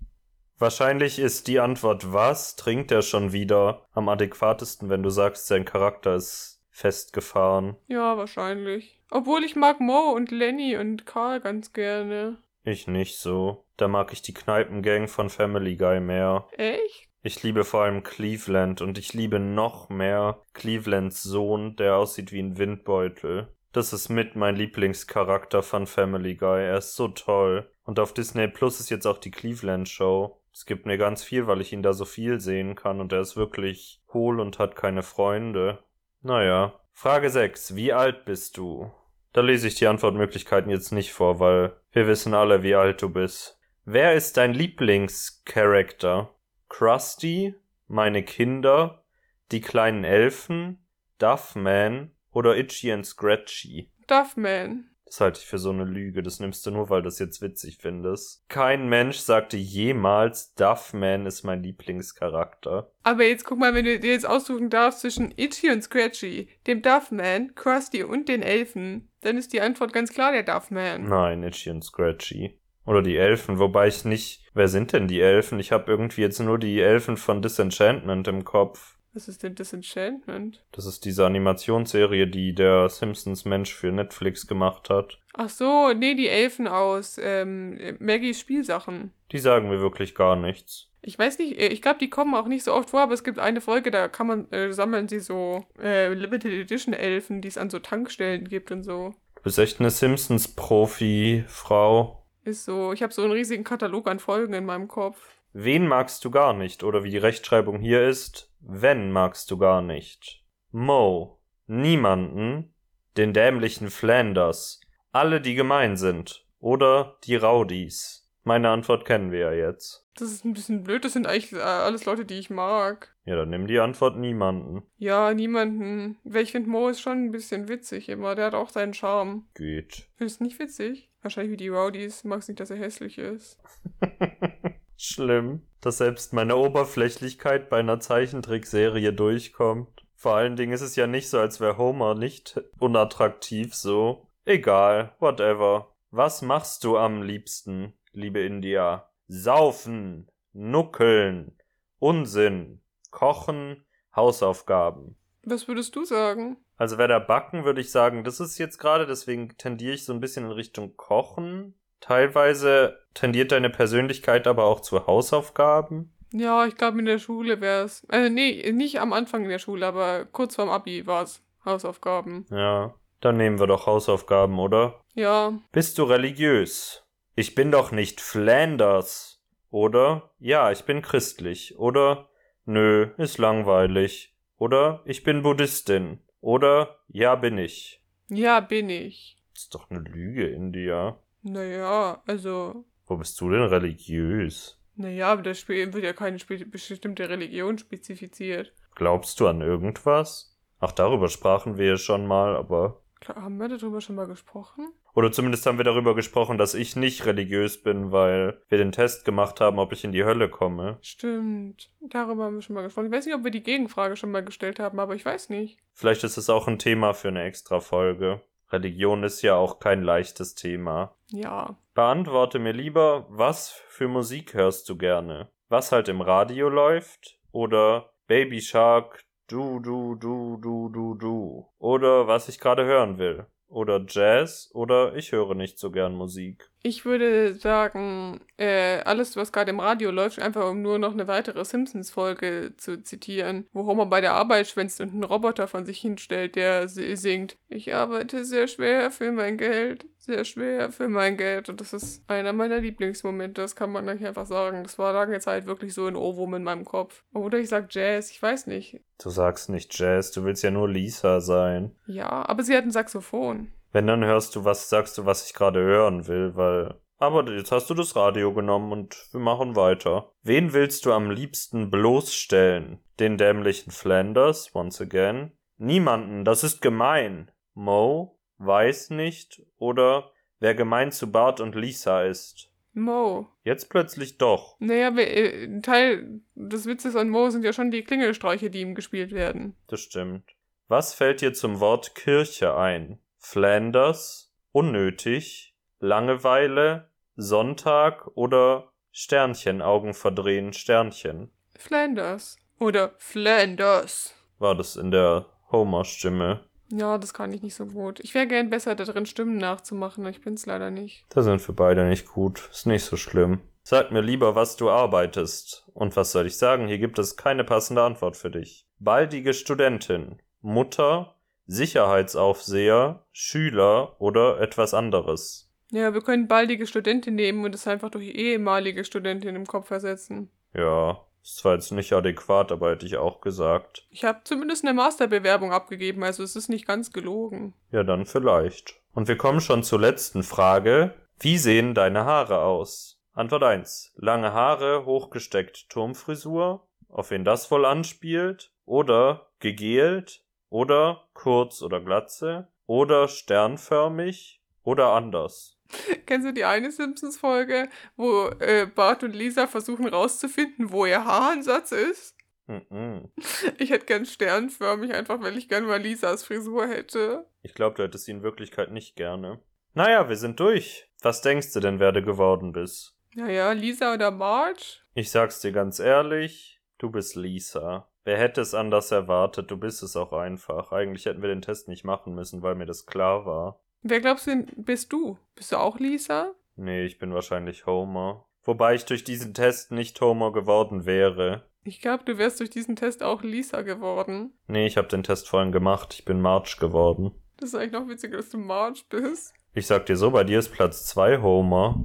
Wahrscheinlich 0.57 1.19
ist 1.19 1.47
die 1.47 1.59
Antwort 1.59 2.11
was 2.11 2.57
trinkt 2.57 2.91
er 2.91 3.01
schon 3.01 3.31
wieder 3.31 3.87
am 3.93 4.09
adäquatesten, 4.09 4.89
wenn 4.89 5.03
du 5.03 5.09
sagst, 5.09 5.47
sein 5.47 5.63
Charakter 5.63 6.15
ist 6.15 6.61
festgefahren. 6.69 7.77
Ja, 7.87 8.17
wahrscheinlich. 8.17 9.01
Obwohl 9.09 9.43
ich 9.43 9.55
mag 9.55 9.79
Mo 9.79 10.11
und 10.11 10.31
Lenny 10.31 10.75
und 10.77 11.05
Carl 11.05 11.39
ganz 11.39 11.73
gerne. 11.73 12.37
Ich 12.63 12.87
nicht 12.87 13.17
so. 13.17 13.65
Da 13.77 13.87
mag 13.87 14.11
ich 14.11 14.21
die 14.21 14.33
Kneipengang 14.33 15.07
von 15.07 15.29
Family 15.29 15.77
Guy 15.77 16.01
mehr. 16.01 16.47
Echt? 16.51 17.09
Ich 17.21 17.41
liebe 17.43 17.63
vor 17.63 17.83
allem 17.83 18.03
Cleveland 18.03 18.81
und 18.81 18.97
ich 18.97 19.13
liebe 19.13 19.39
noch 19.39 19.89
mehr 19.89 20.41
Clevelands 20.53 21.21
Sohn, 21.23 21.75
der 21.75 21.95
aussieht 21.95 22.31
wie 22.31 22.41
ein 22.41 22.57
Windbeutel. 22.57 23.53
Das 23.71 23.93
ist 23.93 24.09
mit 24.09 24.35
mein 24.35 24.55
Lieblingscharakter 24.55 25.61
von 25.61 25.85
Family 25.85 26.35
Guy. 26.35 26.63
Er 26.63 26.77
ist 26.77 26.95
so 26.95 27.07
toll. 27.07 27.71
Und 27.83 27.99
auf 27.99 28.13
Disney 28.13 28.47
Plus 28.47 28.79
ist 28.79 28.89
jetzt 28.89 29.05
auch 29.05 29.19
die 29.19 29.31
Cleveland 29.31 29.87
Show. 29.87 30.41
Es 30.51 30.65
gibt 30.65 30.85
mir 30.85 30.97
ganz 30.97 31.23
viel, 31.23 31.45
weil 31.45 31.61
ich 31.61 31.71
ihn 31.71 31.83
da 31.83 31.93
so 31.93 32.05
viel 32.05 32.39
sehen 32.39 32.75
kann 32.75 32.99
und 32.99 33.13
er 33.13 33.21
ist 33.21 33.37
wirklich 33.37 34.01
hohl 34.11 34.39
und 34.39 34.57
hat 34.57 34.75
keine 34.75 35.03
Freunde. 35.03 35.83
Naja. 36.21 36.79
Frage 36.91 37.29
6. 37.29 37.75
Wie 37.75 37.93
alt 37.93 38.25
bist 38.25 38.57
du? 38.57 38.91
Da 39.33 39.41
lese 39.41 39.67
ich 39.67 39.75
die 39.75 39.87
Antwortmöglichkeiten 39.87 40.71
jetzt 40.71 40.91
nicht 40.91 41.13
vor, 41.13 41.39
weil 41.39 41.75
wir 41.91 42.07
wissen 42.07 42.33
alle, 42.33 42.63
wie 42.63 42.75
alt 42.75 43.01
du 43.01 43.09
bist. 43.09 43.59
Wer 43.85 44.15
ist 44.15 44.37
dein 44.37 44.53
Lieblingscharakter? 44.53 46.33
Krusty? 46.67 47.55
Meine 47.87 48.23
Kinder? 48.23 49.03
Die 49.51 49.61
kleinen 49.61 50.03
Elfen? 50.03 50.85
Duffman? 51.19 52.11
Oder 52.39 52.57
Itchy 52.57 52.91
and 52.91 53.05
Scratchy? 53.05 53.91
Duffman. 54.07 54.85
Das 55.05 55.19
halte 55.21 55.39
ich 55.41 55.47
für 55.47 55.57
so 55.57 55.71
eine 55.71 55.83
Lüge. 55.83 56.23
Das 56.23 56.39
nimmst 56.39 56.65
du 56.65 56.71
nur, 56.71 56.89
weil 56.89 57.01
du 57.01 57.05
das 57.07 57.19
jetzt 57.19 57.41
witzig 57.41 57.79
findest. 57.81 58.47
Kein 58.47 58.87
Mensch 58.87 59.17
sagte 59.17 59.57
jemals, 59.57 60.53
Duffman 60.53 61.25
ist 61.25 61.43
mein 61.43 61.63
Lieblingscharakter. 61.63 62.91
Aber 63.03 63.23
jetzt 63.23 63.43
guck 63.43 63.59
mal, 63.59 63.73
wenn 63.73 63.85
du 63.85 63.99
dir 63.99 64.11
jetzt 64.11 64.27
aussuchen 64.27 64.69
darfst 64.69 65.01
zwischen 65.01 65.33
Itchy 65.35 65.69
und 65.71 65.83
Scratchy, 65.83 66.47
dem 66.65 66.81
Duffman, 66.81 67.55
Krusty 67.55 68.03
und 68.03 68.29
den 68.29 68.41
Elfen, 68.41 69.09
dann 69.21 69.37
ist 69.37 69.51
die 69.51 69.61
Antwort 69.61 69.91
ganz 69.91 70.13
klar 70.13 70.31
der 70.31 70.43
Duffman. 70.43 71.09
Nein, 71.09 71.43
Itchy 71.43 71.71
und 71.71 71.83
Scratchy. 71.83 72.57
Oder 72.85 73.01
die 73.01 73.17
Elfen, 73.17 73.59
wobei 73.59 73.87
ich 73.87 74.05
nicht. 74.05 74.45
Wer 74.53 74.67
sind 74.67 74.93
denn 74.93 75.07
die 75.07 75.21
Elfen? 75.21 75.59
Ich 75.59 75.71
habe 75.71 75.91
irgendwie 75.91 76.21
jetzt 76.21 76.39
nur 76.39 76.57
die 76.57 76.79
Elfen 76.79 77.17
von 77.17 77.41
Disenchantment 77.41 78.27
im 78.27 78.45
Kopf. 78.45 78.98
Was 79.13 79.27
ist 79.27 79.43
denn 79.43 79.55
Disenchantment? 79.55 80.63
Das 80.71 80.85
ist 80.85 81.05
diese 81.05 81.25
Animationsserie, 81.25 82.27
die 82.27 82.53
der 82.53 82.89
Simpsons 82.89 83.45
Mensch 83.45 83.73
für 83.73 83.91
Netflix 83.91 84.45
gemacht 84.45 84.89
hat. 84.89 85.19
Ach 85.33 85.49
so, 85.49 85.93
nee, 85.93 86.15
die 86.15 86.29
Elfen 86.29 86.67
aus 86.67 87.19
ähm, 87.21 87.79
Maggies 87.99 88.39
Spielsachen. 88.39 89.13
Die 89.31 89.39
sagen 89.39 89.69
mir 89.69 89.79
wirklich 89.79 90.13
gar 90.13 90.35
nichts. 90.35 90.89
Ich 91.01 91.17
weiß 91.17 91.39
nicht, 91.39 91.57
äh, 91.59 91.69
ich 91.69 91.81
glaube, 91.81 91.97
die 91.99 92.09
kommen 92.09 92.35
auch 92.35 92.47
nicht 92.47 92.63
so 92.63 92.73
oft 92.73 92.89
vor, 92.91 93.01
aber 93.01 93.13
es 93.13 93.23
gibt 93.23 93.39
eine 93.39 93.61
Folge, 93.61 93.89
da 93.89 94.09
kann 94.09 94.27
man, 94.27 94.51
äh, 94.51 94.73
sammeln 94.73 95.07
sie 95.07 95.19
so 95.19 95.65
äh, 95.81 96.13
Limited 96.13 96.51
Edition 96.51 96.93
Elfen, 96.93 97.41
die 97.41 97.47
es 97.47 97.57
an 97.57 97.69
so 97.69 97.79
Tankstellen 97.79 98.47
gibt 98.47 98.71
und 98.71 98.83
so. 98.83 99.15
Du 99.35 99.43
bist 99.43 99.57
echt 99.57 99.79
eine 99.79 99.89
Simpsons-Profi-Frau. 99.89 102.25
Ist 102.43 102.65
so, 102.65 102.93
ich 102.93 103.01
habe 103.01 103.13
so 103.13 103.23
einen 103.23 103.31
riesigen 103.31 103.63
Katalog 103.63 104.07
an 104.09 104.19
Folgen 104.19 104.53
in 104.53 104.65
meinem 104.65 104.87
Kopf. 104.87 105.17
Wen 105.53 105.87
magst 105.87 106.23
du 106.23 106.31
gar 106.31 106.53
nicht? 106.53 106.83
Oder 106.83 107.03
wie 107.03 107.09
die 107.09 107.17
Rechtschreibung 107.17 107.79
hier 107.79 108.07
ist, 108.07 108.53
wenn 108.59 109.11
magst 109.11 109.49
du 109.51 109.57
gar 109.57 109.81
nicht? 109.81 110.43
Mo. 110.71 111.39
Niemanden. 111.67 112.73
Den 113.17 113.33
dämlichen 113.33 113.89
Flanders. 113.89 114.79
Alle, 115.11 115.41
die 115.41 115.55
gemein 115.55 115.97
sind. 115.97 116.45
Oder 116.59 117.17
die 117.23 117.35
Rowdies. 117.35 118.29
Meine 118.43 118.69
Antwort 118.69 119.05
kennen 119.05 119.31
wir 119.31 119.39
ja 119.39 119.51
jetzt. 119.51 120.05
Das 120.15 120.31
ist 120.31 120.43
ein 120.43 120.53
bisschen 120.53 120.83
blöd, 120.83 121.05
das 121.05 121.13
sind 121.13 121.27
eigentlich 121.27 121.53
äh, 121.53 121.59
alles 121.59 122.05
Leute, 122.05 122.25
die 122.25 122.39
ich 122.39 122.49
mag. 122.49 123.15
Ja, 123.25 123.35
dann 123.35 123.49
nimm 123.49 123.67
die 123.67 123.79
Antwort 123.79 124.17
niemanden. 124.17 124.83
Ja, 124.97 125.33
niemanden. 125.33 126.17
Weil 126.23 126.43
ich 126.43 126.51
finde, 126.51 126.69
Mo 126.69 126.89
ist 126.89 127.01
schon 127.01 127.25
ein 127.25 127.31
bisschen 127.31 127.67
witzig 127.69 128.09
immer. 128.09 128.35
Der 128.35 128.47
hat 128.47 128.53
auch 128.53 128.69
seinen 128.69 128.93
Charme. 128.93 129.47
Geht. 129.55 130.09
Findest 130.17 130.39
du 130.39 130.43
nicht 130.43 130.59
witzig? 130.59 131.09
Wahrscheinlich 131.21 131.53
wie 131.53 131.57
die 131.57 131.69
Rowdies. 131.69 132.23
Magst 132.23 132.49
nicht, 132.49 132.59
dass 132.59 132.71
er 132.71 132.77
hässlich 132.77 133.17
ist. 133.17 133.59
Schlimm, 135.01 135.61
dass 135.79 135.99
selbst 135.99 136.33
meine 136.33 136.57
Oberflächlichkeit 136.57 137.69
bei 137.69 137.79
einer 137.79 138.01
Zeichentrickserie 138.01 139.13
durchkommt. 139.13 140.05
Vor 140.13 140.35
allen 140.35 140.57
Dingen 140.57 140.73
ist 140.73 140.81
es 140.81 140.97
ja 140.97 141.07
nicht 141.07 141.29
so, 141.29 141.39
als 141.39 141.61
wäre 141.61 141.77
Homer 141.77 142.15
nicht 142.15 142.61
unattraktiv 142.79 143.73
so. 143.73 144.27
Egal, 144.43 145.15
whatever. 145.19 145.95
Was 146.11 146.41
machst 146.41 146.83
du 146.83 146.97
am 146.97 147.21
liebsten, 147.21 147.93
liebe 148.11 148.41
India? 148.41 149.09
Saufen, 149.29 150.29
nuckeln, 150.51 151.55
Unsinn, 151.99 152.81
kochen, 153.09 153.85
Hausaufgaben. 154.13 155.15
Was 155.43 155.69
würdest 155.69 155.95
du 155.95 156.03
sagen? 156.03 156.57
Also 156.75 156.97
wer 156.97 157.07
da 157.07 157.19
backen, 157.19 157.63
würde 157.63 157.79
ich 157.79 157.91
sagen, 157.91 158.25
das 158.25 158.41
ist 158.41 158.57
jetzt 158.57 158.79
gerade, 158.79 159.05
deswegen 159.05 159.57
tendiere 159.57 159.93
ich 159.93 160.03
so 160.03 160.11
ein 160.11 160.19
bisschen 160.19 160.45
in 160.45 160.51
Richtung 160.51 160.97
Kochen. 160.97 161.75
Teilweise 162.01 162.99
tendiert 163.13 163.51
deine 163.51 163.69
Persönlichkeit 163.69 164.47
aber 164.47 164.65
auch 164.65 164.79
zu 164.81 165.05
Hausaufgaben. 165.07 166.13
Ja, 166.31 166.65
ich 166.65 166.75
glaube, 166.75 166.99
in 166.99 167.05
der 167.05 167.19
Schule 167.19 167.59
wäre 167.59 167.83
es. 167.83 168.05
Also, 168.07 168.31
nee, 168.31 168.71
nicht 168.71 168.99
am 168.99 169.13
Anfang 169.13 169.43
in 169.43 169.49
der 169.49 169.59
Schule, 169.59 169.85
aber 169.85 170.25
kurz 170.25 170.55
vorm 170.55 170.69
Abi 170.69 171.07
war 171.07 171.23
es 171.23 171.41
Hausaufgaben. 171.65 172.45
Ja, 172.51 172.93
dann 173.19 173.37
nehmen 173.37 173.59
wir 173.59 173.67
doch 173.67 173.87
Hausaufgaben, 173.87 174.59
oder? 174.59 175.01
Ja, 175.15 175.53
Bist 175.71 175.97
du 175.97 176.03
religiös? 176.03 177.03
Ich 177.35 177.55
bin 177.55 177.71
doch 177.71 177.91
nicht 177.91 178.21
Flanders. 178.21 179.41
Oder? 179.71 180.31
Ja, 180.39 180.71
ich 180.71 180.83
bin 180.83 181.01
christlich. 181.01 181.77
Oder? 181.77 182.29
Nö, 182.65 183.09
ist 183.17 183.37
langweilig. 183.37 184.35
Oder? 184.57 185.01
Ich 185.05 185.23
bin 185.23 185.41
Buddhistin. 185.43 186.19
Oder? 186.41 186.99
Ja, 187.07 187.35
bin 187.35 187.57
ich. 187.57 188.01
ja, 188.29 188.59
bin 188.61 188.89
ich. 188.89 189.37
ist 189.55 189.73
doch 189.75 189.89
eine 189.89 189.99
Lüge, 189.99 190.47
India. 190.47 191.17
Naja, 191.41 192.21
also, 192.27 192.85
Wo 193.05 193.17
bist 193.17 193.39
du 193.39 193.49
denn 193.49 193.63
religiös? 193.63 194.75
naja, 194.95 195.31
aber 195.31 195.41
das 195.43 195.59
Spiel 195.59 195.93
wird 195.93 196.03
ja 196.03 196.13
keine 196.13 196.37
bestimmte 196.37 197.29
Religion 197.29 197.77
spezifiziert. 197.77 198.73
Glaubst 198.95 199.39
du 199.39 199.47
an 199.47 199.61
irgendwas? 199.61 200.57
Ach, 200.79 200.91
darüber 200.91 201.29
sprachen 201.29 201.77
wir 201.77 201.85
ja 201.85 201.97
schon 201.97 202.27
mal, 202.27 202.55
aber. 202.55 203.01
Klar, 203.21 203.41
haben 203.41 203.57
wir 203.57 203.67
darüber 203.69 204.01
schon 204.01 204.15
mal 204.15 204.27
gesprochen? 204.27 204.91
Oder 205.13 205.31
zumindest 205.31 205.65
haben 205.65 205.77
wir 205.77 205.83
darüber 205.85 206.15
gesprochen, 206.15 206.57
dass 206.57 206.73
ich 206.73 206.95
nicht 206.95 207.25
religiös 207.25 207.81
bin, 207.81 208.11
weil 208.11 208.61
wir 208.69 208.77
den 208.77 208.91
Test 208.93 209.25
gemacht 209.25 209.59
haben, 209.59 209.79
ob 209.79 209.91
ich 209.91 210.03
in 210.03 210.11
die 210.13 210.23
Hölle 210.23 210.49
komme. 210.49 210.97
Stimmt. 211.01 211.91
Darüber 211.99 212.45
haben 212.45 212.55
wir 212.55 212.61
schon 212.61 212.75
mal 212.75 212.83
gesprochen. 212.83 213.07
Ich 213.07 213.11
weiß 213.11 213.25
nicht, 213.25 213.35
ob 213.35 213.43
wir 213.43 213.51
die 213.51 213.63
Gegenfrage 213.63 214.15
schon 214.15 214.31
mal 214.31 214.43
gestellt 214.43 214.79
haben, 214.79 214.99
aber 214.99 215.15
ich 215.15 215.25
weiß 215.25 215.49
nicht. 215.49 215.79
Vielleicht 215.93 216.23
ist 216.23 216.37
es 216.37 216.49
auch 216.49 216.67
ein 216.67 216.79
Thema 216.79 217.13
für 217.13 217.27
eine 217.29 217.43
extra 217.43 217.79
Folge. 217.81 218.41
Religion 218.71 219.23
ist 219.23 219.41
ja 219.41 219.55
auch 219.55 219.79
kein 219.79 220.03
leichtes 220.03 220.55
Thema. 220.55 221.15
Ja. 221.31 221.77
Beantworte 221.93 222.59
mir 222.59 222.73
lieber, 222.73 223.25
was 223.29 223.71
für 223.87 224.07
Musik 224.07 224.53
hörst 224.53 224.87
du 224.89 224.97
gerne? 224.97 225.49
Was 225.69 225.91
halt 225.91 226.07
im 226.07 226.21
Radio 226.21 226.69
läuft? 226.69 227.37
Oder 227.51 228.11
Baby 228.27 228.61
Shark, 228.61 229.23
du, 229.47 229.79
du, 229.79 230.15
du, 230.15 230.57
du, 230.57 230.89
du, 230.89 231.15
du. 231.15 231.67
Oder 231.79 232.27
was 232.27 232.47
ich 232.49 232.59
gerade 232.59 232.85
hören 232.85 233.17
will. 233.17 233.47
Oder 233.69 234.03
Jazz. 234.07 234.69
Oder 234.73 235.15
ich 235.15 235.31
höre 235.31 235.53
nicht 235.55 235.77
so 235.79 235.91
gern 235.91 236.15
Musik. 236.15 236.69
Ich 236.81 237.05
würde 237.05 237.53
sagen, 237.55 238.39
äh, 238.57 238.99
alles, 239.01 239.35
was 239.35 239.51
gerade 239.51 239.69
im 239.69 239.79
Radio 239.79 240.11
läuft, 240.11 240.39
einfach 240.41 240.69
um 240.69 240.81
nur 240.81 240.97
noch 240.97 241.11
eine 241.11 241.27
weitere 241.27 241.63
Simpsons-Folge 241.65 242.73
zu 242.77 243.03
zitieren, 243.03 243.67
wo 243.73 243.85
Homer 243.85 244.05
bei 244.05 244.21
der 244.21 244.33
Arbeit 244.33 244.67
schwänzt 244.67 245.01
und 245.01 245.11
einen 245.11 245.23
Roboter 245.23 245.67
von 245.67 245.85
sich 245.85 245.99
hinstellt, 245.99 246.55
der 246.55 246.87
si- 246.87 247.15
singt, 247.15 247.57
ich 247.67 247.93
arbeite 247.93 248.45
sehr 248.45 248.67
schwer 248.67 249.11
für 249.11 249.31
mein 249.31 249.57
Geld, 249.57 250.05
sehr 250.29 250.45
schwer 250.45 250.91
für 250.91 251.09
mein 251.09 251.37
Geld. 251.37 251.69
Und 251.69 251.81
das 251.81 251.93
ist 251.93 252.23
einer 252.29 252.53
meiner 252.53 252.79
Lieblingsmomente, 252.79 253.61
das 253.61 253.75
kann 253.75 253.91
man 253.91 254.05
nicht 254.05 254.25
einfach 254.25 254.45
sagen. 254.45 254.83
Das 254.83 254.97
war 254.97 255.13
lange 255.13 255.39
Zeit 255.39 255.65
wirklich 255.65 255.93
so 255.93 256.05
ein 256.05 256.15
Ohrwurm 256.15 256.53
in 256.53 256.63
meinem 256.63 256.85
Kopf. 256.85 257.23
Oder 257.33 257.57
ich 257.57 257.69
sag 257.69 257.93
Jazz, 257.93 258.31
ich 258.31 258.41
weiß 258.41 258.67
nicht. 258.67 259.01
Du 259.21 259.29
sagst 259.29 259.69
nicht 259.69 259.97
Jazz, 259.97 260.31
du 260.31 260.43
willst 260.43 260.63
ja 260.63 260.71
nur 260.71 260.87
Lisa 260.87 261.41
sein. 261.41 261.95
Ja, 262.05 262.47
aber 262.47 262.63
sie 262.63 262.75
hat 262.77 262.83
ein 262.83 262.91
Saxophon. 262.91 263.71
Wenn, 263.91 264.07
dann 264.07 264.23
hörst 264.23 264.55
du 264.55 264.65
was, 264.65 264.89
sagst 264.89 265.17
du, 265.17 265.25
was 265.25 265.47
ich 265.47 265.53
gerade 265.53 265.79
hören 265.79 266.27
will, 266.27 266.55
weil. 266.55 266.95
Aber 267.17 267.51
jetzt 267.51 267.71
hast 267.71 267.89
du 267.89 267.95
das 267.95 268.15
Radio 268.15 268.53
genommen 268.53 268.93
und 268.93 269.27
wir 269.31 269.41
machen 269.41 269.75
weiter. 269.75 270.31
Wen 270.41 270.71
willst 270.71 271.05
du 271.05 271.11
am 271.11 271.31
liebsten 271.31 271.89
bloßstellen? 271.89 272.99
Den 273.19 273.37
dämlichen 273.37 273.91
Flanders, 273.91 274.73
once 274.73 275.01
again? 275.01 275.51
Niemanden, 275.77 276.45
das 276.45 276.63
ist 276.63 276.81
gemein. 276.81 277.51
Mo, 277.73 278.38
weiß 278.59 279.09
nicht, 279.11 279.61
oder 279.77 280.31
wer 280.59 280.75
gemein 280.75 281.11
zu 281.11 281.31
Bart 281.31 281.59
und 281.59 281.75
Lisa 281.75 282.23
ist. 282.23 282.69
Mo. 282.93 283.47
Jetzt 283.63 283.89
plötzlich 283.89 284.37
doch. 284.37 284.75
Naja, 284.79 285.15
äh, 285.17 285.65
ein 285.65 285.81
Teil 285.81 286.41
des 286.55 286.85
Witzes 286.85 287.15
an 287.15 287.29
Mo 287.29 287.49
sind 287.49 287.63
ja 287.63 287.73
schon 287.73 287.91
die 287.91 288.03
Klingelstreiche, 288.03 288.69
die 288.69 288.81
ihm 288.81 288.95
gespielt 288.95 289.31
werden. 289.31 289.75
Das 289.87 290.01
stimmt. 290.01 290.43
Was 290.87 291.13
fällt 291.13 291.41
dir 291.41 291.53
zum 291.53 291.79
Wort 291.79 292.15
Kirche 292.15 292.75
ein? 292.75 293.19
Flanders, 293.37 294.53
unnötig, 294.71 295.75
Langeweile, 295.99 297.09
Sonntag 297.35 298.27
oder 298.35 298.91
Sternchen, 299.11 299.81
Augen 299.81 300.13
verdrehen, 300.13 300.73
Sternchen. 300.73 301.51
Flanders. 301.77 302.57
Oder 302.79 303.13
Flanders. 303.17 304.33
War 304.57 304.75
das 304.75 304.95
in 304.95 305.11
der 305.11 305.45
Homer-Stimme? 305.71 306.68
Ja, 306.91 307.17
das 307.17 307.33
kann 307.33 307.53
ich 307.53 307.61
nicht 307.61 307.75
so 307.75 307.85
gut. 307.85 308.19
Ich 308.21 308.33
wäre 308.33 308.47
gern 308.47 308.69
besser 308.69 308.95
darin, 308.95 309.25
Stimmen 309.25 309.57
nachzumachen. 309.57 310.25
Ich 310.27 310.41
bin's 310.41 310.65
leider 310.65 310.89
nicht. 310.91 311.25
Da 311.29 311.43
sind 311.43 311.65
wir 311.67 311.75
beide 311.75 312.05
nicht 312.05 312.27
gut. 312.27 312.67
Ist 312.71 312.87
nicht 312.87 313.03
so 313.03 313.15
schlimm. 313.15 313.61
Sag 313.83 314.11
mir 314.11 314.21
lieber, 314.21 314.55
was 314.55 314.75
du 314.75 314.89
arbeitest. 314.89 315.87
Und 315.93 316.15
was 316.15 316.31
soll 316.31 316.47
ich 316.47 316.57
sagen? 316.57 316.87
Hier 316.87 316.99
gibt 316.99 317.19
es 317.19 317.37
keine 317.37 317.63
passende 317.63 318.03
Antwort 318.03 318.37
für 318.37 318.51
dich. 318.51 318.87
Baldige 318.99 319.53
Studentin, 319.53 320.41
Mutter, 320.61 321.35
Sicherheitsaufseher, 321.67 323.25
Schüler 323.31 324.19
oder 324.19 324.59
etwas 324.59 324.93
anderes. 324.93 325.71
Ja, 325.91 326.13
wir 326.13 326.21
können 326.21 326.47
baldige 326.47 326.85
Studentin 326.85 327.35
nehmen 327.35 327.63
und 327.65 327.73
es 327.73 327.87
einfach 327.87 328.11
durch 328.11 328.27
ehemalige 328.27 329.03
Studentin 329.03 329.55
im 329.55 329.65
Kopf 329.65 329.89
ersetzen. 329.89 330.51
Ja, 330.73 331.19
ist 331.49 331.57
zwar 331.57 331.75
jetzt 331.75 331.91
nicht 331.91 332.13
adäquat, 332.13 332.71
aber 332.71 332.91
hätte 332.91 333.05
ich 333.05 333.17
auch 333.17 333.41
gesagt. 333.41 334.05
Ich 334.09 334.23
habe 334.23 334.41
zumindest 334.43 334.85
eine 334.85 334.93
Masterbewerbung 334.93 335.73
abgegeben, 335.73 336.23
also 336.23 336.43
es 336.43 336.55
ist 336.55 336.69
nicht 336.69 336.87
ganz 336.87 337.11
gelogen. 337.11 337.73
Ja, 337.91 338.03
dann 338.03 338.25
vielleicht. 338.25 338.99
Und 339.13 339.27
wir 339.27 339.37
kommen 339.37 339.59
schon 339.59 339.83
zur 339.83 339.99
letzten 339.99 340.43
Frage. 340.43 341.13
Wie 341.39 341.57
sehen 341.57 341.93
deine 341.93 342.25
Haare 342.25 342.59
aus? 342.59 343.21
Antwort 343.33 343.63
1. 343.63 344.13
Lange 344.17 344.53
Haare, 344.53 345.05
hochgesteckt 345.05 345.89
Turmfrisur. 345.89 346.87
Auf 347.07 347.31
wen 347.31 347.43
das 347.43 347.71
wohl 347.71 347.85
anspielt? 347.85 348.71
Oder 348.85 349.47
gegelt? 349.59 350.43
Oder 350.69 351.23
kurz 351.33 351.81
oder 351.81 351.99
glatze? 352.01 352.67
Oder 352.85 353.27
sternförmig? 353.27 354.61
Oder 354.83 355.13
anders. 355.13 355.78
Kennst 356.25 356.47
du 356.47 356.53
die 356.53 356.65
eine 356.65 356.91
Simpsons-Folge, 356.91 357.89
wo 358.15 358.47
äh, 358.59 358.85
Bart 358.85 359.23
und 359.23 359.35
Lisa 359.35 359.67
versuchen 359.67 360.07
rauszufinden, 360.07 360.91
wo 360.91 361.05
ihr 361.05 361.23
Haaransatz 361.23 361.91
ist? 361.91 362.35
Mhm. 362.67 363.29
Ich 363.77 363.89
hätte 363.89 364.05
gern 364.05 364.25
sternförmig, 364.25 365.13
einfach 365.13 365.41
weil 365.41 365.57
ich 365.57 365.69
gern 365.69 365.85
mal 365.85 366.01
Lisas 366.01 366.43
Frisur 366.43 366.87
hätte. 366.87 367.45
Ich 367.61 367.73
glaube, 367.73 367.95
du 367.95 368.03
hättest 368.03 368.25
sie 368.25 368.31
in 368.31 368.43
Wirklichkeit 368.43 368.91
nicht 368.91 369.15
gerne. 369.15 369.59
Naja, 369.93 370.29
wir 370.29 370.35
sind 370.35 370.59
durch. 370.59 371.09
Was 371.21 371.41
denkst 371.41 371.73
du 371.73 371.79
denn, 371.79 371.99
wer 371.99 372.11
du 372.11 372.21
geworden 372.21 372.71
bist? 372.71 373.15
Naja, 373.35 373.71
Lisa 373.71 374.13
oder 374.13 374.31
Marge? 374.31 375.01
Ich 375.13 375.31
sag's 375.31 375.61
dir 375.61 375.71
ganz 375.71 375.99
ehrlich, 375.99 376.79
du 376.97 377.09
bist 377.09 377.35
Lisa. 377.35 378.07
Wer 378.23 378.37
hätte 378.37 378.61
es 378.61 378.73
anders 378.73 379.11
erwartet? 379.11 379.71
Du 379.71 379.77
bist 379.77 380.03
es 380.03 380.15
auch 380.15 380.33
einfach. 380.33 380.91
Eigentlich 380.91 381.25
hätten 381.25 381.41
wir 381.41 381.49
den 381.49 381.61
Test 381.61 381.87
nicht 381.87 382.03
machen 382.03 382.35
müssen, 382.35 382.61
weil 382.61 382.75
mir 382.75 382.85
das 382.85 383.05
klar 383.05 383.45
war. 383.45 383.79
Wer 384.01 384.21
glaubst 384.21 384.47
du, 384.47 384.51
denn, 384.51 384.67
bist 384.77 385.11
du? 385.11 385.37
Bist 385.55 385.71
du 385.71 385.77
auch 385.77 385.99
Lisa? 385.99 386.53
Nee, 386.75 387.05
ich 387.05 387.19
bin 387.19 387.33
wahrscheinlich 387.33 387.85
Homer. 387.85 388.45
Wobei 388.63 388.95
ich 388.95 389.05
durch 389.05 389.23
diesen 389.23 389.53
Test 389.53 389.91
nicht 389.91 390.19
Homer 390.21 390.51
geworden 390.53 391.05
wäre. 391.05 391.65
Ich 391.83 392.01
glaube, 392.01 392.23
du 392.23 392.37
wärst 392.37 392.59
durch 392.59 392.69
diesen 392.69 392.95
Test 392.95 393.23
auch 393.23 393.41
Lisa 393.41 393.81
geworden. 393.81 394.53
Nee, 394.67 394.85
ich 394.85 394.97
habe 394.97 395.07
den 395.07 395.23
Test 395.23 395.49
vorhin 395.49 395.71
gemacht. 395.71 396.13
Ich 396.13 396.25
bin 396.25 396.41
Marge 396.41 396.75
geworden. 396.79 397.31
Das 397.57 397.69
ist 397.69 397.75
eigentlich 397.75 397.93
noch 397.93 398.07
witziger, 398.07 398.37
dass 398.37 398.49
du 398.49 398.57
Marge 398.57 399.01
bist. 399.09 399.53
Ich 399.73 399.87
sag 399.87 400.05
dir 400.05 400.15
so, 400.15 400.31
bei 400.31 400.43
dir 400.43 400.59
ist 400.59 400.69
Platz 400.69 401.05
2 401.07 401.41
Homer. 401.41 402.03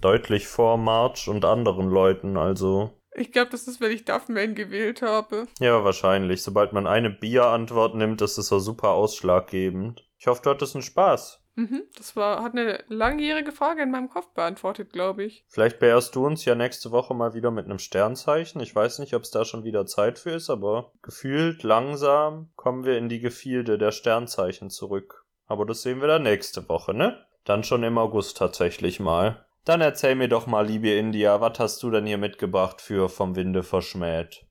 Deutlich 0.00 0.46
vor 0.46 0.76
Marge 0.76 1.30
und 1.30 1.44
anderen 1.44 1.88
Leuten, 1.88 2.36
also. 2.36 2.90
Ich 3.14 3.32
glaube, 3.32 3.50
das 3.50 3.68
ist, 3.68 3.80
weil 3.80 3.92
ich 3.92 4.04
Duffman 4.04 4.54
gewählt 4.54 5.00
habe. 5.00 5.46
Ja, 5.60 5.84
wahrscheinlich. 5.84 6.42
Sobald 6.42 6.72
man 6.72 6.86
eine 6.86 7.10
Bier-Antwort 7.10 7.94
nimmt, 7.94 8.20
ist 8.20 8.36
es 8.36 8.48
so 8.48 8.58
super 8.58 8.90
ausschlaggebend. 8.90 10.04
Ich 10.24 10.26
hoffe, 10.26 10.40
du 10.40 10.48
hattest 10.48 10.74
einen 10.74 10.82
Spaß. 10.82 11.44
Mhm, 11.56 11.82
das 11.98 12.16
war, 12.16 12.42
hat 12.42 12.52
eine 12.52 12.82
langjährige 12.88 13.52
Frage 13.52 13.82
in 13.82 13.90
meinem 13.90 14.08
Kopf 14.08 14.32
beantwortet, 14.32 14.90
glaube 14.90 15.22
ich. 15.22 15.44
Vielleicht 15.48 15.78
beehrst 15.80 16.14
du 16.14 16.24
uns 16.24 16.46
ja 16.46 16.54
nächste 16.54 16.92
Woche 16.92 17.12
mal 17.12 17.34
wieder 17.34 17.50
mit 17.50 17.66
einem 17.66 17.78
Sternzeichen. 17.78 18.58
Ich 18.62 18.74
weiß 18.74 19.00
nicht, 19.00 19.12
ob 19.12 19.20
es 19.20 19.30
da 19.30 19.44
schon 19.44 19.64
wieder 19.64 19.84
Zeit 19.84 20.18
für 20.18 20.30
ist, 20.30 20.48
aber 20.48 20.92
gefühlt 21.02 21.62
langsam 21.62 22.48
kommen 22.56 22.86
wir 22.86 22.96
in 22.96 23.10
die 23.10 23.20
Gefilde 23.20 23.76
der 23.76 23.92
Sternzeichen 23.92 24.70
zurück. 24.70 25.26
Aber 25.46 25.66
das 25.66 25.82
sehen 25.82 26.00
wir 26.00 26.08
dann 26.08 26.22
nächste 26.22 26.66
Woche, 26.70 26.94
ne? 26.94 27.22
Dann 27.44 27.62
schon 27.62 27.82
im 27.82 27.98
August 27.98 28.38
tatsächlich 28.38 29.00
mal. 29.00 29.44
Dann 29.66 29.82
erzähl 29.82 30.14
mir 30.14 30.28
doch 30.28 30.46
mal, 30.46 30.66
liebe 30.66 30.88
India, 30.88 31.42
was 31.42 31.58
hast 31.58 31.82
du 31.82 31.90
denn 31.90 32.06
hier 32.06 32.16
mitgebracht 32.16 32.80
für 32.80 33.10
vom 33.10 33.36
Winde 33.36 33.62
verschmäht? 33.62 34.43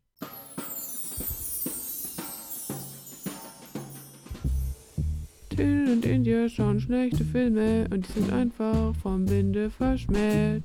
Till 5.55 5.87
und 5.87 6.05
India 6.05 6.49
schauen 6.49 6.79
schlechte 6.79 7.23
Filme 7.23 7.87
und 7.91 8.07
die 8.07 8.11
sind 8.13 8.33
einfach 8.33 8.95
vom 8.95 9.29
Winde 9.29 9.69
verschmäht. 9.69 10.63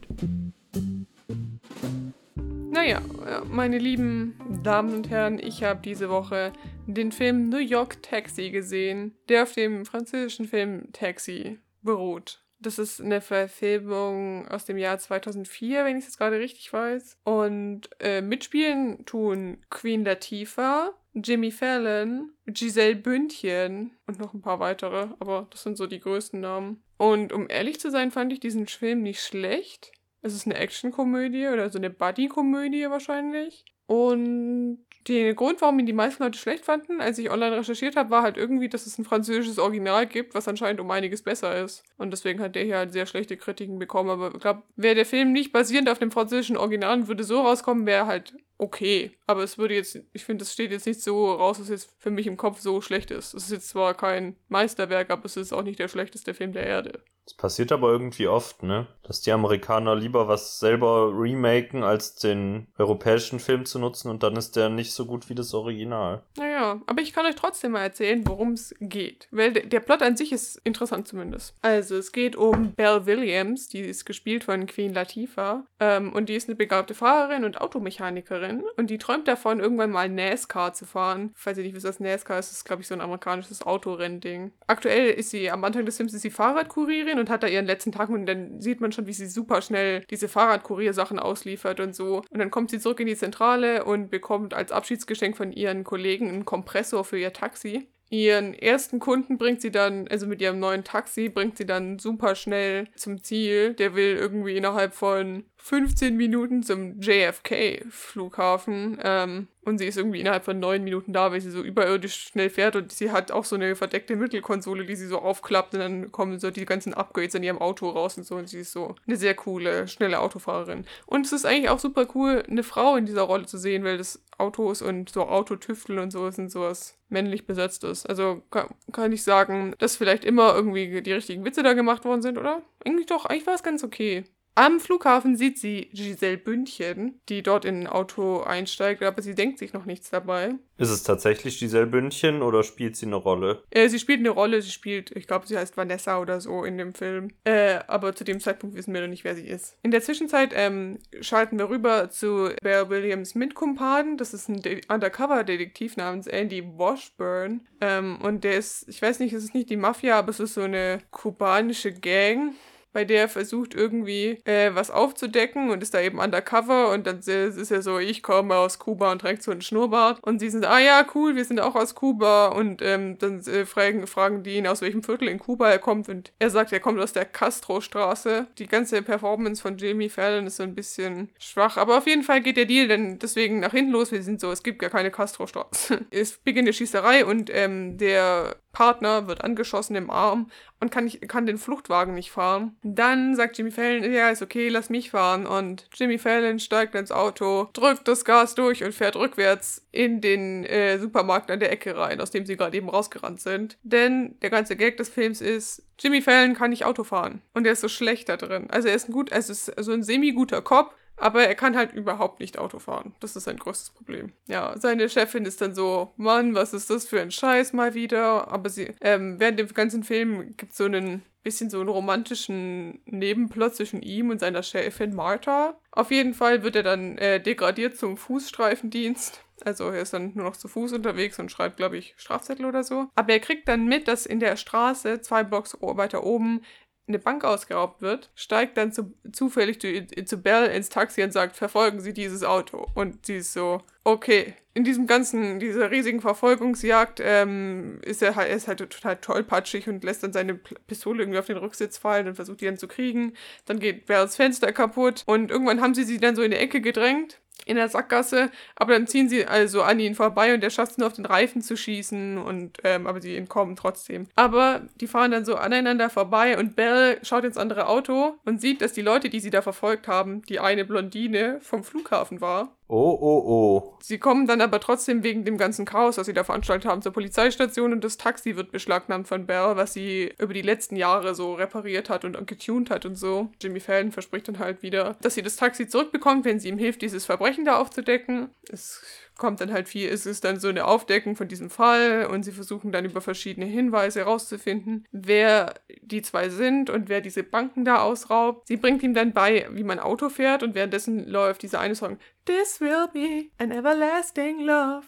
Naja, 2.70 3.02
meine 3.50 3.76
lieben 3.76 4.34
Damen 4.62 4.94
und 4.94 5.10
Herren, 5.10 5.38
ich 5.38 5.62
habe 5.62 5.80
diese 5.84 6.08
Woche 6.08 6.52
den 6.86 7.12
Film 7.12 7.50
New 7.50 7.58
York 7.58 8.02
Taxi 8.02 8.50
gesehen, 8.50 9.14
der 9.28 9.42
auf 9.42 9.52
dem 9.52 9.84
französischen 9.84 10.46
Film 10.46 10.90
Taxi 10.92 11.58
beruht. 11.82 12.42
Das 12.60 12.78
ist 12.78 13.00
eine 13.00 13.20
Verfilmung 13.20 14.48
aus 14.48 14.64
dem 14.64 14.78
Jahr 14.78 14.98
2004, 14.98 15.84
wenn 15.84 15.98
ich 15.98 16.06
es 16.06 16.16
gerade 16.16 16.38
richtig 16.38 16.72
weiß. 16.72 17.18
Und 17.24 17.90
äh, 18.00 18.22
mitspielen 18.22 19.04
tun 19.04 19.58
Queen 19.70 20.04
Latifah, 20.04 20.92
Jimmy 21.22 21.50
Fallon, 21.50 22.32
Giselle 22.46 22.96
Bündchen 22.96 23.92
und 24.06 24.18
noch 24.18 24.34
ein 24.34 24.42
paar 24.42 24.60
weitere, 24.60 25.08
aber 25.18 25.46
das 25.50 25.62
sind 25.62 25.76
so 25.76 25.86
die 25.86 26.00
größten 26.00 26.40
Namen. 26.40 26.82
Und 26.96 27.32
um 27.32 27.46
ehrlich 27.48 27.80
zu 27.80 27.90
sein, 27.90 28.10
fand 28.10 28.32
ich 28.32 28.40
diesen 28.40 28.66
Film 28.66 29.02
nicht 29.02 29.20
schlecht. 29.22 29.92
Es 30.22 30.34
ist 30.34 30.46
eine 30.46 30.56
Actionkomödie 30.56 31.48
oder 31.48 31.70
so 31.70 31.78
eine 31.78 31.90
Buddy-Komödie 31.90 32.90
wahrscheinlich. 32.90 33.64
Und 33.86 34.84
der 35.06 35.34
Grund, 35.34 35.62
warum 35.62 35.78
ihn 35.78 35.86
die 35.86 35.92
meisten 35.92 36.22
Leute 36.22 36.38
schlecht 36.38 36.64
fanden, 36.64 37.00
als 37.00 37.18
ich 37.18 37.30
online 37.30 37.56
recherchiert 37.56 37.96
habe, 37.96 38.10
war 38.10 38.22
halt 38.22 38.36
irgendwie, 38.36 38.68
dass 38.68 38.86
es 38.86 38.98
ein 38.98 39.04
französisches 39.04 39.58
Original 39.58 40.06
gibt, 40.06 40.34
was 40.34 40.48
anscheinend 40.48 40.80
um 40.80 40.90
einiges 40.90 41.22
besser 41.22 41.62
ist. 41.64 41.84
Und 41.96 42.10
deswegen 42.10 42.40
hat 42.40 42.54
der 42.54 42.64
hier 42.64 42.76
halt 42.76 42.92
sehr 42.92 43.06
schlechte 43.06 43.36
Kritiken 43.36 43.78
bekommen. 43.78 44.10
Aber 44.10 44.34
ich 44.34 44.40
glaube, 44.40 44.62
wäre 44.76 44.94
der 44.94 45.06
Film 45.06 45.32
nicht 45.32 45.52
basierend 45.52 45.88
auf 45.88 45.98
dem 45.98 46.10
französischen 46.10 46.58
Original 46.58 47.08
würde 47.08 47.24
so 47.24 47.40
rauskommen, 47.40 47.86
wäre 47.86 48.06
halt 48.06 48.34
okay. 48.58 49.12
Aber 49.26 49.42
es 49.42 49.58
würde 49.58 49.74
jetzt, 49.74 49.98
ich 50.12 50.24
finde, 50.24 50.42
es 50.42 50.52
steht 50.52 50.70
jetzt 50.70 50.86
nicht 50.86 51.00
so 51.00 51.32
raus, 51.32 51.58
dass 51.58 51.68
es 51.68 51.84
jetzt 51.84 52.02
für 52.02 52.10
mich 52.10 52.26
im 52.26 52.36
Kopf 52.36 52.60
so 52.60 52.80
schlecht 52.80 53.10
ist. 53.10 53.34
Es 53.34 53.44
ist 53.44 53.50
jetzt 53.52 53.68
zwar 53.70 53.94
kein 53.94 54.36
Meisterwerk, 54.48 55.10
aber 55.10 55.24
es 55.24 55.36
ist 55.36 55.52
auch 55.52 55.62
nicht 55.62 55.78
der 55.78 55.88
schlechteste 55.88 56.34
Film 56.34 56.52
der 56.52 56.66
Erde. 56.66 57.02
Das 57.28 57.34
passiert 57.34 57.72
aber 57.72 57.90
irgendwie 57.90 58.26
oft, 58.26 58.62
ne? 58.62 58.86
Dass 59.02 59.20
die 59.20 59.32
Amerikaner 59.32 59.94
lieber 59.94 60.28
was 60.28 60.60
selber 60.60 61.12
remaken, 61.14 61.82
als 61.82 62.14
den 62.14 62.68
europäischen 62.78 63.38
Film 63.38 63.66
zu 63.66 63.78
nutzen 63.78 64.10
und 64.10 64.22
dann 64.22 64.34
ist 64.36 64.56
der 64.56 64.70
nicht 64.70 64.94
so 64.94 65.04
gut 65.04 65.28
wie 65.28 65.34
das 65.34 65.52
Original. 65.52 66.22
Naja, 66.38 66.80
aber 66.86 67.02
ich 67.02 67.12
kann 67.12 67.26
euch 67.26 67.34
trotzdem 67.34 67.72
mal 67.72 67.82
erzählen, 67.82 68.26
worum 68.26 68.52
es 68.52 68.74
geht. 68.80 69.28
Weil 69.30 69.52
der 69.52 69.80
Plot 69.80 70.00
an 70.00 70.16
sich 70.16 70.32
ist 70.32 70.56
interessant 70.64 71.06
zumindest. 71.06 71.54
Also, 71.60 71.96
es 71.96 72.12
geht 72.12 72.34
um 72.34 72.72
Belle 72.72 73.04
Williams, 73.04 73.68
die 73.68 73.80
ist 73.80 74.06
gespielt 74.06 74.44
von 74.44 74.64
Queen 74.64 74.94
Latifah. 74.94 75.64
Ähm, 75.80 76.14
und 76.14 76.30
die 76.30 76.34
ist 76.34 76.48
eine 76.48 76.56
begabte 76.56 76.94
Fahrerin 76.94 77.44
und 77.44 77.60
Automechanikerin. 77.60 78.64
Und 78.78 78.88
die 78.88 78.98
träumt 78.98 79.28
davon, 79.28 79.60
irgendwann 79.60 79.90
mal 79.90 80.08
NASCAR 80.08 80.72
zu 80.72 80.86
fahren. 80.86 81.32
Falls 81.34 81.58
ihr 81.58 81.64
nicht 81.64 81.74
wisst, 81.74 81.86
was 81.86 82.00
NASCAR 82.00 82.38
ist, 82.38 82.52
ist, 82.52 82.64
glaube 82.64 82.80
ich, 82.80 82.88
so 82.88 82.94
ein 82.94 83.02
amerikanisches 83.02 83.62
Autorrennding. 83.62 84.52
Aktuell 84.66 85.10
ist 85.10 85.28
sie 85.28 85.50
am 85.50 85.62
Anfang 85.64 85.84
des 85.84 85.98
Films 85.98 86.14
ist 86.14 86.22
sie 86.22 86.30
Fahrradkurierin 86.30 87.17
und 87.18 87.30
hat 87.30 87.42
da 87.42 87.46
ihren 87.46 87.66
letzten 87.66 87.92
Tag 87.92 88.08
und 88.08 88.26
dann 88.26 88.60
sieht 88.60 88.80
man 88.80 88.92
schon, 88.92 89.06
wie 89.06 89.12
sie 89.12 89.26
super 89.26 89.62
schnell 89.62 90.04
diese 90.10 90.28
Fahrradkuriersachen 90.28 91.18
ausliefert 91.18 91.80
und 91.80 91.94
so. 91.94 92.22
Und 92.30 92.38
dann 92.38 92.50
kommt 92.50 92.70
sie 92.70 92.78
zurück 92.78 93.00
in 93.00 93.06
die 93.06 93.16
Zentrale 93.16 93.84
und 93.84 94.10
bekommt 94.10 94.54
als 94.54 94.72
Abschiedsgeschenk 94.72 95.36
von 95.36 95.52
ihren 95.52 95.84
Kollegen 95.84 96.28
einen 96.28 96.44
Kompressor 96.44 97.04
für 97.04 97.18
ihr 97.18 97.32
Taxi. 97.32 97.88
Ihren 98.10 98.54
ersten 98.54 99.00
Kunden 99.00 99.36
bringt 99.36 99.60
sie 99.60 99.70
dann, 99.70 100.08
also 100.08 100.26
mit 100.26 100.40
ihrem 100.40 100.58
neuen 100.58 100.82
Taxi, 100.82 101.28
bringt 101.28 101.58
sie 101.58 101.66
dann 101.66 101.98
super 101.98 102.34
schnell 102.34 102.88
zum 102.96 103.22
Ziel. 103.22 103.74
Der 103.74 103.94
will 103.94 104.16
irgendwie 104.16 104.56
innerhalb 104.56 104.94
von 104.94 105.44
15 105.60 106.16
Minuten 106.16 106.62
zum 106.62 107.00
JFK-Flughafen. 107.00 108.98
Ähm, 109.02 109.48
und 109.64 109.78
sie 109.78 109.86
ist 109.86 109.98
irgendwie 109.98 110.20
innerhalb 110.20 110.44
von 110.44 110.58
9 110.58 110.82
Minuten 110.82 111.12
da, 111.12 111.30
weil 111.30 111.40
sie 111.40 111.50
so 111.50 111.62
überirdisch 111.62 112.28
schnell 112.28 112.48
fährt. 112.48 112.76
Und 112.76 112.92
sie 112.92 113.10
hat 113.10 113.32
auch 113.32 113.44
so 113.44 113.56
eine 113.56 113.76
verdeckte 113.76 114.16
Mittelkonsole, 114.16 114.86
die 114.86 114.96
sie 114.96 115.06
so 115.06 115.18
aufklappt. 115.18 115.74
Und 115.74 115.80
dann 115.80 116.12
kommen 116.12 116.38
so 116.38 116.50
die 116.50 116.64
ganzen 116.64 116.94
Upgrades 116.94 117.34
in 117.34 117.42
ihrem 117.42 117.58
Auto 117.58 117.90
raus 117.90 118.16
und 118.16 118.24
so. 118.24 118.36
Und 118.36 118.48
sie 118.48 118.60
ist 118.60 118.72
so 118.72 118.94
eine 119.06 119.16
sehr 119.16 119.34
coole, 119.34 119.88
schnelle 119.88 120.20
Autofahrerin. 120.20 120.86
Und 121.06 121.26
es 121.26 121.32
ist 121.32 121.44
eigentlich 121.44 121.68
auch 121.68 121.80
super 121.80 122.06
cool, 122.14 122.42
eine 122.48 122.62
Frau 122.62 122.96
in 122.96 123.04
dieser 123.04 123.22
Rolle 123.22 123.46
zu 123.46 123.58
sehen, 123.58 123.84
weil 123.84 123.98
das 123.98 124.22
Autos 124.38 124.80
und 124.80 125.10
so 125.10 125.26
Autotüfteln 125.26 125.98
und 125.98 126.12
so 126.12 126.30
sind 126.30 126.50
sowas 126.50 126.96
männlich 127.08 127.46
besetzt 127.46 127.84
ist. 127.84 128.08
Also 128.08 128.42
kann, 128.50 128.68
kann 128.92 129.12
ich 129.12 129.24
sagen, 129.24 129.74
dass 129.78 129.96
vielleicht 129.96 130.24
immer 130.24 130.54
irgendwie 130.54 131.02
die 131.02 131.12
richtigen 131.12 131.44
Witze 131.44 131.62
da 131.62 131.72
gemacht 131.72 132.04
worden 132.04 132.22
sind, 132.22 132.38
oder? 132.38 132.62
Eigentlich 132.84 133.06
doch, 133.06 133.26
eigentlich 133.26 133.46
war 133.46 133.54
es 133.54 133.62
ganz 133.62 133.82
okay. 133.82 134.24
Am 134.58 134.80
Flughafen 134.80 135.36
sieht 135.36 135.56
sie 135.56 135.88
Giselle 135.92 136.36
Bündchen, 136.36 137.20
die 137.28 137.44
dort 137.44 137.64
in 137.64 137.82
ein 137.82 137.86
Auto 137.86 138.40
einsteigt, 138.40 139.04
aber 139.04 139.22
sie 139.22 139.36
denkt 139.36 139.60
sich 139.60 139.72
noch 139.72 139.84
nichts 139.84 140.10
dabei. 140.10 140.56
Ist 140.78 140.90
es 140.90 141.04
tatsächlich 141.04 141.60
Giselle 141.60 141.86
Bündchen 141.86 142.42
oder 142.42 142.64
spielt 142.64 142.96
sie 142.96 143.06
eine 143.06 143.14
Rolle? 143.14 143.62
Äh, 143.70 143.88
sie 143.88 144.00
spielt 144.00 144.18
eine 144.18 144.30
Rolle, 144.30 144.60
sie 144.60 144.72
spielt, 144.72 145.12
ich 145.14 145.28
glaube, 145.28 145.46
sie 145.46 145.56
heißt 145.56 145.76
Vanessa 145.76 146.20
oder 146.20 146.40
so 146.40 146.64
in 146.64 146.76
dem 146.76 146.92
Film. 146.92 147.30
Äh, 147.44 147.78
aber 147.86 148.16
zu 148.16 148.24
dem 148.24 148.40
Zeitpunkt 148.40 148.74
wissen 148.74 148.92
wir 148.92 149.00
noch 149.00 149.06
nicht, 149.06 149.22
wer 149.22 149.36
sie 149.36 149.46
ist. 149.46 149.78
In 149.84 149.92
der 149.92 150.02
Zwischenzeit 150.02 150.50
ähm, 150.56 150.98
schalten 151.20 151.56
wir 151.56 151.70
rüber 151.70 152.10
zu 152.10 152.50
Bear 152.60 152.90
Williams 152.90 153.36
Mitkumpaden. 153.36 154.16
Das 154.16 154.34
ist 154.34 154.48
ein 154.48 154.60
Undercover-Detektiv 154.88 155.96
namens 155.96 156.26
Andy 156.26 156.64
Washburn. 156.64 157.60
Ähm, 157.80 158.18
und 158.22 158.42
der 158.42 158.58
ist, 158.58 158.88
ich 158.88 159.00
weiß 159.00 159.20
nicht, 159.20 159.32
es 159.34 159.44
ist 159.44 159.54
nicht 159.54 159.70
die 159.70 159.76
Mafia, 159.76 160.18
aber 160.18 160.30
es 160.30 160.40
ist 160.40 160.54
so 160.54 160.62
eine 160.62 160.98
kubanische 161.12 161.92
Gang 161.92 162.54
bei 162.92 163.04
der 163.04 163.18
er 163.18 163.28
versucht 163.28 163.74
irgendwie 163.74 164.38
äh, 164.44 164.74
was 164.74 164.90
aufzudecken 164.90 165.70
und 165.70 165.82
ist 165.82 165.92
da 165.92 166.00
eben 166.00 166.18
undercover 166.18 166.90
und 166.92 167.06
dann 167.06 167.18
ist 167.18 167.70
er 167.70 167.82
so, 167.82 167.98
ich 167.98 168.22
komme 168.22 168.54
aus 168.54 168.78
Kuba 168.78 169.12
und 169.12 169.20
trägt 169.20 169.42
so 169.42 169.50
einen 169.50 169.60
Schnurrbart 169.60 170.22
und 170.22 170.38
sie 170.38 170.50
sind, 170.50 170.64
ah 170.64 170.78
ja, 170.78 171.04
cool, 171.14 171.36
wir 171.36 171.44
sind 171.44 171.60
auch 171.60 171.74
aus 171.74 171.94
Kuba 171.94 172.48
und 172.48 172.80
ähm, 172.80 173.18
dann 173.18 173.40
äh, 173.40 173.66
fragen, 173.66 174.06
fragen 174.06 174.42
die 174.42 174.56
ihn, 174.56 174.66
aus 174.66 174.80
welchem 174.82 175.02
Viertel 175.02 175.28
in 175.28 175.38
Kuba 175.38 175.68
er 175.68 175.78
kommt 175.78 176.08
und 176.08 176.32
er 176.38 176.50
sagt, 176.50 176.72
er 176.72 176.80
kommt 176.80 177.00
aus 177.00 177.12
der 177.12 177.24
Castro-Straße. 177.24 178.46
Die 178.58 178.66
ganze 178.66 179.02
Performance 179.02 179.60
von 179.60 179.76
Jamie 179.78 180.08
Fallon 180.08 180.46
ist 180.46 180.56
so 180.56 180.62
ein 180.62 180.74
bisschen 180.74 181.28
schwach, 181.38 181.76
aber 181.76 181.98
auf 181.98 182.06
jeden 182.06 182.22
Fall 182.22 182.40
geht 182.40 182.56
der 182.56 182.66
Deal 182.66 182.88
dann 182.88 183.18
deswegen 183.18 183.60
nach 183.60 183.72
hinten 183.72 183.92
los. 183.92 184.12
Wir 184.12 184.22
sind 184.22 184.40
so, 184.40 184.50
es 184.52 184.62
gibt 184.62 184.78
gar 184.78 184.90
keine 184.90 185.10
Castro-Straße. 185.10 186.06
es 186.10 186.38
beginnt 186.38 186.66
eine 186.66 186.72
Schießerei 186.72 187.24
und 187.24 187.50
ähm, 187.52 187.98
der 187.98 188.56
Partner 188.72 189.26
wird 189.26 189.42
angeschossen 189.42 189.96
im 189.96 190.10
Arm 190.10 190.50
und 190.80 190.90
kann, 190.90 191.04
nicht, 191.04 191.26
kann 191.28 191.46
den 191.46 191.58
Fluchtwagen 191.58 192.14
nicht 192.14 192.30
fahren. 192.30 192.76
Dann 192.82 193.34
sagt 193.34 193.58
Jimmy 193.58 193.70
Fallon, 193.70 194.12
ja, 194.12 194.30
ist 194.30 194.42
okay, 194.42 194.68
lass 194.68 194.90
mich 194.90 195.10
fahren. 195.10 195.46
Und 195.46 195.88
Jimmy 195.94 196.18
Fallon 196.18 196.58
steigt 196.58 196.94
ins 196.94 197.10
Auto, 197.10 197.68
drückt 197.72 198.06
das 198.06 198.24
Gas 198.24 198.54
durch 198.54 198.84
und 198.84 198.94
fährt 198.94 199.16
rückwärts 199.16 199.86
in 199.90 200.20
den 200.20 200.64
äh, 200.64 200.98
Supermarkt 200.98 201.50
an 201.50 201.60
der 201.60 201.72
Ecke 201.72 201.96
rein, 201.96 202.20
aus 202.20 202.30
dem 202.30 202.46
sie 202.46 202.56
gerade 202.56 202.76
eben 202.76 202.88
rausgerannt 202.88 203.40
sind. 203.40 203.78
Denn 203.82 204.38
der 204.40 204.50
ganze 204.50 204.76
Gag 204.76 204.96
des 204.96 205.08
Films 205.08 205.40
ist, 205.40 205.82
Jimmy 205.98 206.22
Fallon 206.22 206.54
kann 206.54 206.70
nicht 206.70 206.84
Auto 206.84 207.04
fahren. 207.04 207.42
Und 207.54 207.66
er 207.66 207.72
ist 207.72 207.80
so 207.80 207.88
schlecht 207.88 208.28
da 208.28 208.36
drin. 208.36 208.68
Also 208.70 208.88
er 208.88 208.94
ist 208.94 209.08
ein 209.08 209.12
gut, 209.12 209.32
also 209.32 209.52
ist 209.52 209.72
so 209.78 209.92
ein 209.92 210.02
semi-guter 210.02 210.62
Cop, 210.62 210.94
aber 211.18 211.44
er 211.46 211.54
kann 211.54 211.76
halt 211.76 211.92
überhaupt 211.92 212.40
nicht 212.40 212.58
Auto 212.58 212.78
fahren. 212.78 213.14
Das 213.20 213.36
ist 213.36 213.44
sein 213.44 213.58
größtes 213.58 213.90
Problem. 213.90 214.32
Ja, 214.46 214.74
seine 214.78 215.08
Chefin 215.08 215.44
ist 215.44 215.60
dann 215.60 215.74
so, 215.74 216.12
Mann, 216.16 216.54
was 216.54 216.72
ist 216.72 216.90
das 216.90 217.06
für 217.06 217.20
ein 217.20 217.30
Scheiß 217.30 217.72
mal 217.72 217.94
wieder? 217.94 218.48
Aber 218.48 218.70
sie, 218.70 218.94
ähm, 219.00 219.38
während 219.38 219.58
dem 219.58 219.68
ganzen 219.68 220.04
Film 220.04 220.56
gibt 220.56 220.72
es 220.72 220.78
so 220.78 220.84
einen 220.84 221.22
bisschen 221.42 221.70
so 221.70 221.80
einen 221.80 221.88
romantischen 221.88 223.00
Nebenplot 223.06 223.76
zwischen 223.76 224.02
ihm 224.02 224.30
und 224.30 224.40
seiner 224.40 224.62
Chefin 224.62 225.14
Martha. 225.14 225.78
Auf 225.92 226.10
jeden 226.10 226.34
Fall 226.34 226.62
wird 226.62 226.76
er 226.76 226.82
dann 226.82 227.16
äh, 227.16 227.40
degradiert 227.40 227.96
zum 227.96 228.16
Fußstreifendienst. 228.16 229.42
Also 229.64 229.88
er 229.88 230.02
ist 230.02 230.12
dann 230.12 230.32
nur 230.34 230.44
noch 230.44 230.56
zu 230.56 230.68
Fuß 230.68 230.92
unterwegs 230.92 231.38
und 231.38 231.50
schreibt, 231.50 231.78
glaube 231.78 231.96
ich, 231.96 232.14
Strafzettel 232.16 232.66
oder 232.66 232.84
so. 232.84 233.08
Aber 233.14 233.32
er 233.32 233.40
kriegt 233.40 233.66
dann 233.68 233.86
mit, 233.86 234.08
dass 234.08 234.26
in 234.26 234.40
der 234.40 234.56
Straße 234.56 235.20
zwei 235.20 235.42
Blocks 235.42 235.76
weiter 235.80 236.24
oben 236.24 236.62
eine 237.08 237.18
Bank 237.18 237.44
ausgeraubt 237.44 238.02
wird, 238.02 238.30
steigt 238.34 238.76
dann 238.76 238.92
zu, 238.92 239.12
zufällig 239.32 239.80
zu, 239.80 240.06
zu 240.24 240.42
Belle 240.42 240.68
ins 240.68 240.88
Taxi 240.88 241.22
und 241.22 241.32
sagt, 241.32 241.56
verfolgen 241.56 242.00
Sie 242.00 242.12
dieses 242.12 242.44
Auto. 242.44 242.86
Und 242.94 243.26
sie 243.26 243.36
ist 243.36 243.52
so, 243.52 243.82
okay. 244.04 244.54
In 244.74 244.84
diesem 244.84 245.08
ganzen, 245.08 245.58
dieser 245.58 245.90
riesigen 245.90 246.20
Verfolgungsjagd 246.20 247.20
ähm, 247.24 247.98
ist 248.04 248.22
er 248.22 248.36
halt, 248.36 248.48
er 248.48 248.56
ist 248.56 248.68
halt 248.68 248.78
total 248.78 249.16
tollpatschig 249.16 249.88
und 249.88 250.04
lässt 250.04 250.22
dann 250.22 250.32
seine 250.32 250.54
Pistole 250.54 251.22
irgendwie 251.22 251.40
auf 251.40 251.46
den 251.46 251.56
Rücksitz 251.56 251.98
fallen 251.98 252.28
und 252.28 252.36
versucht 252.36 252.60
die 252.60 252.66
dann 252.66 252.78
zu 252.78 252.86
kriegen. 252.86 253.32
Dann 253.64 253.80
geht 253.80 254.06
Bells 254.06 254.36
Fenster 254.36 254.72
kaputt 254.72 255.24
und 255.26 255.50
irgendwann 255.50 255.80
haben 255.80 255.96
sie 255.96 256.04
sie 256.04 256.18
dann 256.18 256.36
so 256.36 256.42
in 256.42 256.52
die 256.52 256.58
Ecke 256.58 256.80
gedrängt 256.80 257.40
in 257.66 257.76
der 257.76 257.88
Sackgasse, 257.88 258.50
aber 258.76 258.92
dann 258.92 259.06
ziehen 259.06 259.28
sie 259.28 259.46
also 259.46 259.82
an 259.82 260.00
ihn 260.00 260.14
vorbei 260.14 260.54
und 260.54 260.62
er 260.62 260.70
schafft 260.70 260.92
es 260.92 260.98
nur 260.98 261.06
auf 261.06 261.12
den 261.14 261.26
Reifen 261.26 261.62
zu 261.62 261.76
schießen 261.76 262.38
und 262.38 262.78
ähm, 262.84 263.06
aber 263.06 263.20
sie 263.20 263.36
entkommen 263.36 263.76
trotzdem. 263.76 264.26
Aber 264.36 264.82
die 265.00 265.06
fahren 265.06 265.30
dann 265.30 265.44
so 265.44 265.56
aneinander 265.56 266.10
vorbei 266.10 266.58
und 266.58 266.76
Belle 266.76 267.18
schaut 267.22 267.44
ins 267.44 267.56
andere 267.56 267.86
Auto 267.86 268.34
und 268.44 268.60
sieht, 268.60 268.80
dass 268.80 268.92
die 268.92 269.02
Leute, 269.02 269.28
die 269.28 269.40
sie 269.40 269.50
da 269.50 269.62
verfolgt 269.62 270.08
haben, 270.08 270.42
die 270.42 270.60
eine 270.60 270.84
Blondine 270.84 271.58
vom 271.60 271.84
Flughafen 271.84 272.40
war. 272.40 272.77
Oh, 272.90 273.18
oh, 273.20 273.42
oh. 273.46 273.98
Sie 274.00 274.18
kommen 274.18 274.46
dann 274.46 274.62
aber 274.62 274.80
trotzdem 274.80 275.22
wegen 275.22 275.44
dem 275.44 275.58
ganzen 275.58 275.84
Chaos, 275.84 276.16
was 276.16 276.26
sie 276.26 276.32
da 276.32 276.42
veranstaltet 276.42 276.88
haben, 276.90 277.02
zur 277.02 277.12
Polizeistation 277.12 277.92
und 277.92 278.02
das 278.02 278.16
Taxi 278.16 278.56
wird 278.56 278.72
beschlagnahmt 278.72 279.28
von 279.28 279.46
Belle, 279.46 279.76
was 279.76 279.92
sie 279.92 280.32
über 280.38 280.54
die 280.54 280.62
letzten 280.62 280.96
Jahre 280.96 281.34
so 281.34 281.52
repariert 281.52 282.08
hat 282.08 282.24
und 282.24 282.46
getuned 282.46 282.88
hat 282.88 283.04
und 283.04 283.16
so. 283.16 283.50
Jimmy 283.60 283.80
Fallon 283.80 284.10
verspricht 284.10 284.48
dann 284.48 284.58
halt 284.58 284.82
wieder, 284.82 285.16
dass 285.20 285.34
sie 285.34 285.42
das 285.42 285.56
Taxi 285.56 285.86
zurückbekommt, 285.86 286.46
wenn 286.46 286.60
sie 286.60 286.68
ihm 286.68 286.78
hilft, 286.78 287.02
dieses 287.02 287.26
Verbrechen 287.26 287.66
da 287.66 287.78
aufzudecken. 287.78 288.48
Es 288.70 289.02
kommt 289.38 289.60
dann 289.60 289.72
halt 289.72 289.88
viel, 289.88 290.08
es 290.08 290.26
ist 290.26 290.44
dann 290.44 290.60
so 290.60 290.68
eine 290.68 290.84
Aufdeckung 290.84 291.36
von 291.36 291.48
diesem 291.48 291.70
Fall 291.70 292.26
und 292.26 292.42
sie 292.42 292.52
versuchen 292.52 292.92
dann 292.92 293.04
über 293.04 293.20
verschiedene 293.20 293.66
Hinweise 293.66 294.20
herauszufinden, 294.20 295.06
wer 295.12 295.74
die 296.02 296.20
zwei 296.22 296.50
sind 296.50 296.90
und 296.90 297.08
wer 297.08 297.20
diese 297.20 297.44
Banken 297.44 297.84
da 297.84 298.02
ausraubt. 298.02 298.68
Sie 298.68 298.76
bringt 298.76 299.02
ihm 299.02 299.14
dann 299.14 299.32
bei, 299.32 299.66
wie 299.70 299.84
man 299.84 300.00
Auto 300.00 300.28
fährt 300.28 300.62
und 300.62 300.74
währenddessen 300.74 301.26
läuft 301.26 301.62
dieser 301.62 301.80
eine 301.80 301.94
Song 301.94 302.18
This 302.44 302.80
will 302.80 303.08
be 303.12 303.50
an 303.58 303.70
everlasting 303.70 304.60
love. 304.60 305.04